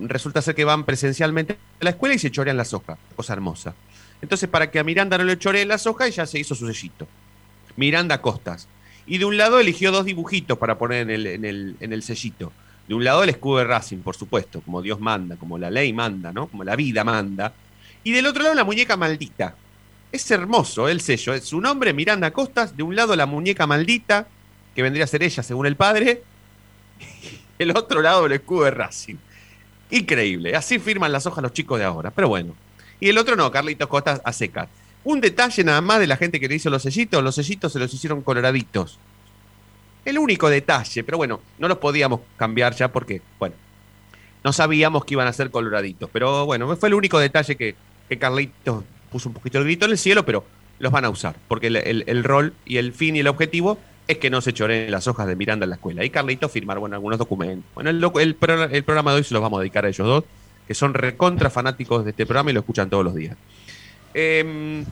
Resulta 0.00 0.42
ser 0.42 0.54
que 0.54 0.64
van 0.64 0.84
presencialmente 0.84 1.54
a 1.80 1.84
la 1.84 1.90
escuela 1.90 2.14
y 2.14 2.18
se 2.18 2.30
chorean 2.30 2.56
las 2.56 2.74
hojas. 2.74 2.98
Cosa 3.16 3.32
hermosa. 3.32 3.74
Entonces, 4.22 4.48
para 4.48 4.70
que 4.70 4.78
a 4.78 4.84
Miranda 4.84 5.16
no 5.16 5.24
le 5.24 5.38
choreen 5.38 5.68
las 5.68 5.86
hojas, 5.86 6.08
ella 6.08 6.26
se 6.26 6.38
hizo 6.38 6.54
su 6.54 6.70
sellito. 6.70 7.08
Miranda 7.76 8.20
Costas. 8.20 8.68
Y 9.06 9.18
de 9.18 9.24
un 9.24 9.36
lado 9.36 9.58
eligió 9.58 9.90
dos 9.90 10.04
dibujitos 10.04 10.58
para 10.58 10.76
poner 10.78 11.02
en 11.02 11.10
el, 11.10 11.26
en 11.26 11.44
el, 11.44 11.76
en 11.80 11.92
el 11.92 12.02
sellito. 12.02 12.52
De 12.86 12.94
un 12.94 13.04
lado 13.04 13.22
el 13.22 13.30
escudo 13.30 13.58
de 13.58 13.64
Racing, 13.64 13.98
por 13.98 14.16
supuesto, 14.16 14.60
como 14.60 14.82
Dios 14.82 15.00
manda, 15.00 15.36
como 15.36 15.56
la 15.58 15.70
ley 15.70 15.92
manda, 15.92 16.32
¿no? 16.32 16.48
Como 16.48 16.64
la 16.64 16.76
vida 16.76 17.04
manda. 17.04 17.52
Y 18.04 18.12
del 18.12 18.26
otro 18.26 18.42
lado 18.42 18.54
la 18.54 18.64
muñeca 18.64 18.96
maldita. 18.96 19.54
Es 20.12 20.28
hermoso 20.30 20.88
el 20.88 21.00
sello. 21.00 21.40
Su 21.40 21.60
nombre, 21.60 21.92
Miranda 21.92 22.32
Costas. 22.32 22.76
De 22.76 22.82
un 22.82 22.96
lado 22.96 23.14
la 23.14 23.26
muñeca 23.26 23.66
maldita, 23.66 24.26
que 24.74 24.82
vendría 24.82 25.04
a 25.04 25.08
ser 25.08 25.22
ella 25.22 25.42
según 25.42 25.66
el 25.66 25.76
padre. 25.76 26.22
Y 26.98 27.38
el 27.62 27.76
otro 27.76 28.02
lado 28.02 28.26
el 28.26 28.32
escudo 28.32 28.64
de 28.64 28.72
Racing. 28.72 29.16
Increíble. 29.90 30.56
Así 30.56 30.78
firman 30.78 31.12
las 31.12 31.26
hojas 31.26 31.42
los 31.42 31.52
chicos 31.52 31.78
de 31.78 31.84
ahora. 31.84 32.10
Pero 32.10 32.28
bueno. 32.28 32.54
Y 32.98 33.08
el 33.08 33.18
otro 33.18 33.36
no, 33.36 33.50
Carlitos 33.50 33.88
Costas 33.88 34.20
a 34.24 34.32
secas. 34.32 34.68
Un 35.04 35.20
detalle 35.20 35.64
nada 35.64 35.80
más 35.80 36.00
de 36.00 36.06
la 36.06 36.16
gente 36.16 36.40
que 36.40 36.48
le 36.48 36.56
hizo 36.56 36.70
los 36.70 36.82
sellitos. 36.82 37.22
Los 37.22 37.36
sellitos 37.36 37.72
se 37.72 37.78
los 37.78 37.94
hicieron 37.94 38.22
coloraditos. 38.22 38.98
El 40.04 40.18
único 40.18 40.50
detalle. 40.50 41.04
Pero 41.04 41.18
bueno, 41.18 41.40
no 41.58 41.68
los 41.68 41.78
podíamos 41.78 42.20
cambiar 42.36 42.74
ya 42.74 42.88
porque, 42.88 43.22
bueno, 43.38 43.54
no 44.42 44.52
sabíamos 44.52 45.04
que 45.04 45.14
iban 45.14 45.28
a 45.28 45.32
ser 45.32 45.52
coloraditos. 45.52 46.10
Pero 46.12 46.46
bueno, 46.46 46.76
fue 46.76 46.88
el 46.88 46.94
único 46.94 47.20
detalle 47.20 47.56
que, 47.56 47.76
que 48.08 48.18
Carlitos 48.18 48.82
puso 49.10 49.28
un 49.28 49.34
poquito 49.34 49.58
el 49.58 49.64
grito 49.64 49.84
en 49.86 49.92
el 49.92 49.98
cielo, 49.98 50.24
pero 50.24 50.44
los 50.78 50.90
van 50.92 51.04
a 51.04 51.10
usar. 51.10 51.36
Porque 51.48 51.66
el, 51.68 51.76
el- 51.76 52.04
el 52.06 52.24
rol 52.24 52.54
y 52.64 52.76
el 52.78 52.92
fin 52.92 53.16
y 53.16 53.20
el 53.20 53.26
objetivo 53.28 53.78
es 54.08 54.18
que 54.18 54.30
no 54.30 54.40
se 54.40 54.52
choreen 54.52 54.90
las 54.90 55.06
hojas 55.06 55.26
de 55.26 55.36
Miranda 55.36 55.64
en 55.64 55.70
la 55.70 55.76
escuela. 55.76 56.04
Y 56.04 56.10
Carlitos 56.10 56.50
firmar, 56.50 56.78
bueno, 56.78 56.96
algunos 56.96 57.18
documentos. 57.18 57.64
Bueno, 57.74 57.90
el, 57.90 58.02
el 58.02 58.36
el 58.72 58.84
programa 58.84 59.12
de 59.12 59.18
hoy 59.18 59.24
se 59.24 59.34
los 59.34 59.42
vamos 59.42 59.58
a 59.58 59.60
dedicar 59.60 59.84
a 59.84 59.88
ellos 59.88 60.06
dos, 60.06 60.24
que 60.66 60.74
son 60.74 60.94
recontra 60.94 61.50
fanáticos 61.50 62.04
de 62.04 62.10
este 62.10 62.26
programa 62.26 62.50
y 62.50 62.54
lo 62.54 62.60
escuchan 62.60 62.88
todos 62.90 63.04
los 63.04 63.14
días. 63.14 63.36
Em, 64.14 64.84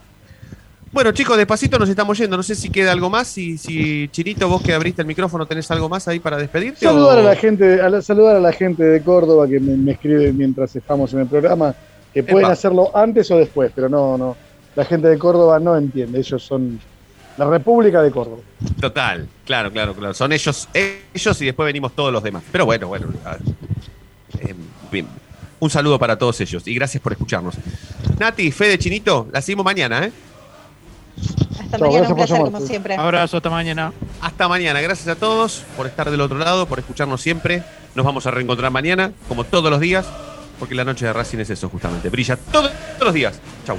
bueno, 0.92 1.12
chicos, 1.12 1.36
despacito 1.36 1.78
nos 1.78 1.88
estamos 1.88 2.16
yendo. 2.16 2.36
No 2.36 2.42
sé 2.42 2.54
si 2.54 2.70
queda 2.70 2.92
algo 2.92 3.10
más. 3.10 3.28
Si, 3.28 3.58
si 3.58 4.08
Chinito, 4.08 4.48
vos 4.48 4.62
que 4.62 4.72
abriste 4.72 5.02
el 5.02 5.08
micrófono, 5.08 5.46
tenés 5.46 5.70
algo 5.70 5.88
más 5.88 6.06
ahí 6.08 6.18
para 6.20 6.36
despedirte. 6.36 6.86
o- 6.86 6.90
Saludar 6.90 7.18
a 7.18 7.22
la 7.22 7.36
gente, 7.36 7.80
a 7.80 7.88
la- 7.90 8.02
saludar 8.02 8.36
a 8.36 8.40
la 8.40 8.52
gente 8.52 8.84
de 8.84 9.02
Córdoba 9.02 9.46
que 9.48 9.60
me, 9.60 9.76
me 9.76 9.92
escribe 9.92 10.32
mientras 10.32 10.74
estamos 10.76 11.12
en 11.12 11.20
el 11.20 11.26
programa, 11.26 11.74
que 12.24 12.30
pueden 12.32 12.46
Epa. 12.46 12.52
hacerlo 12.52 12.90
antes 12.96 13.30
o 13.30 13.36
después, 13.36 13.70
pero 13.74 13.88
no, 13.88 14.18
no. 14.18 14.36
La 14.76 14.84
gente 14.84 15.08
de 15.08 15.18
Córdoba 15.18 15.58
no 15.58 15.76
entiende, 15.76 16.18
ellos 16.18 16.42
son 16.42 16.78
la 17.36 17.48
República 17.48 18.02
de 18.02 18.10
Córdoba. 18.10 18.38
Total, 18.80 19.28
claro, 19.44 19.70
claro, 19.72 19.94
claro. 19.94 20.14
Son 20.14 20.32
ellos, 20.32 20.68
ellos 21.14 21.42
y 21.42 21.46
después 21.46 21.66
venimos 21.66 21.92
todos 21.92 22.12
los 22.12 22.22
demás. 22.22 22.42
Pero 22.50 22.64
bueno, 22.66 22.88
bueno. 22.88 23.06
a- 23.24 23.36
eh, 24.40 24.54
bien. 24.90 25.06
Un 25.60 25.70
saludo 25.70 25.98
para 25.98 26.16
todos 26.16 26.40
ellos 26.40 26.66
y 26.68 26.74
gracias 26.74 27.02
por 27.02 27.12
escucharnos. 27.12 27.54
Nati, 28.18 28.50
Fede 28.52 28.78
Chinito, 28.78 29.28
la 29.32 29.40
seguimos 29.42 29.64
mañana, 29.64 30.04
¿eh? 30.04 30.12
Hasta 31.60 31.78
mañana, 31.78 32.08
un 32.08 32.14
placer 32.14 32.38
como 32.38 32.60
siempre. 32.60 32.94
Abrazo, 32.96 33.36
hasta 33.38 33.50
mañana. 33.50 33.92
Hasta 34.20 34.46
mañana. 34.48 34.80
Gracias 34.80 35.08
a 35.08 35.16
todos 35.16 35.64
por 35.76 35.86
estar 35.86 36.10
del 36.10 36.20
otro 36.20 36.38
lado, 36.38 36.66
por 36.66 36.78
escucharnos 36.78 37.20
siempre. 37.20 37.62
Nos 37.96 38.06
vamos 38.06 38.26
a 38.26 38.30
reencontrar 38.30 38.70
mañana, 38.70 39.12
como 39.28 39.42
todos 39.44 39.68
los 39.70 39.80
días, 39.80 40.06
porque 40.58 40.74
la 40.74 40.84
noche 40.84 41.06
de 41.06 41.12
Racing 41.12 41.38
es 41.38 41.50
eso 41.50 41.68
justamente. 41.68 42.08
Brilla 42.08 42.36
todos 42.36 42.70
los 43.00 43.14
días. 43.14 43.40
Chau. 43.66 43.78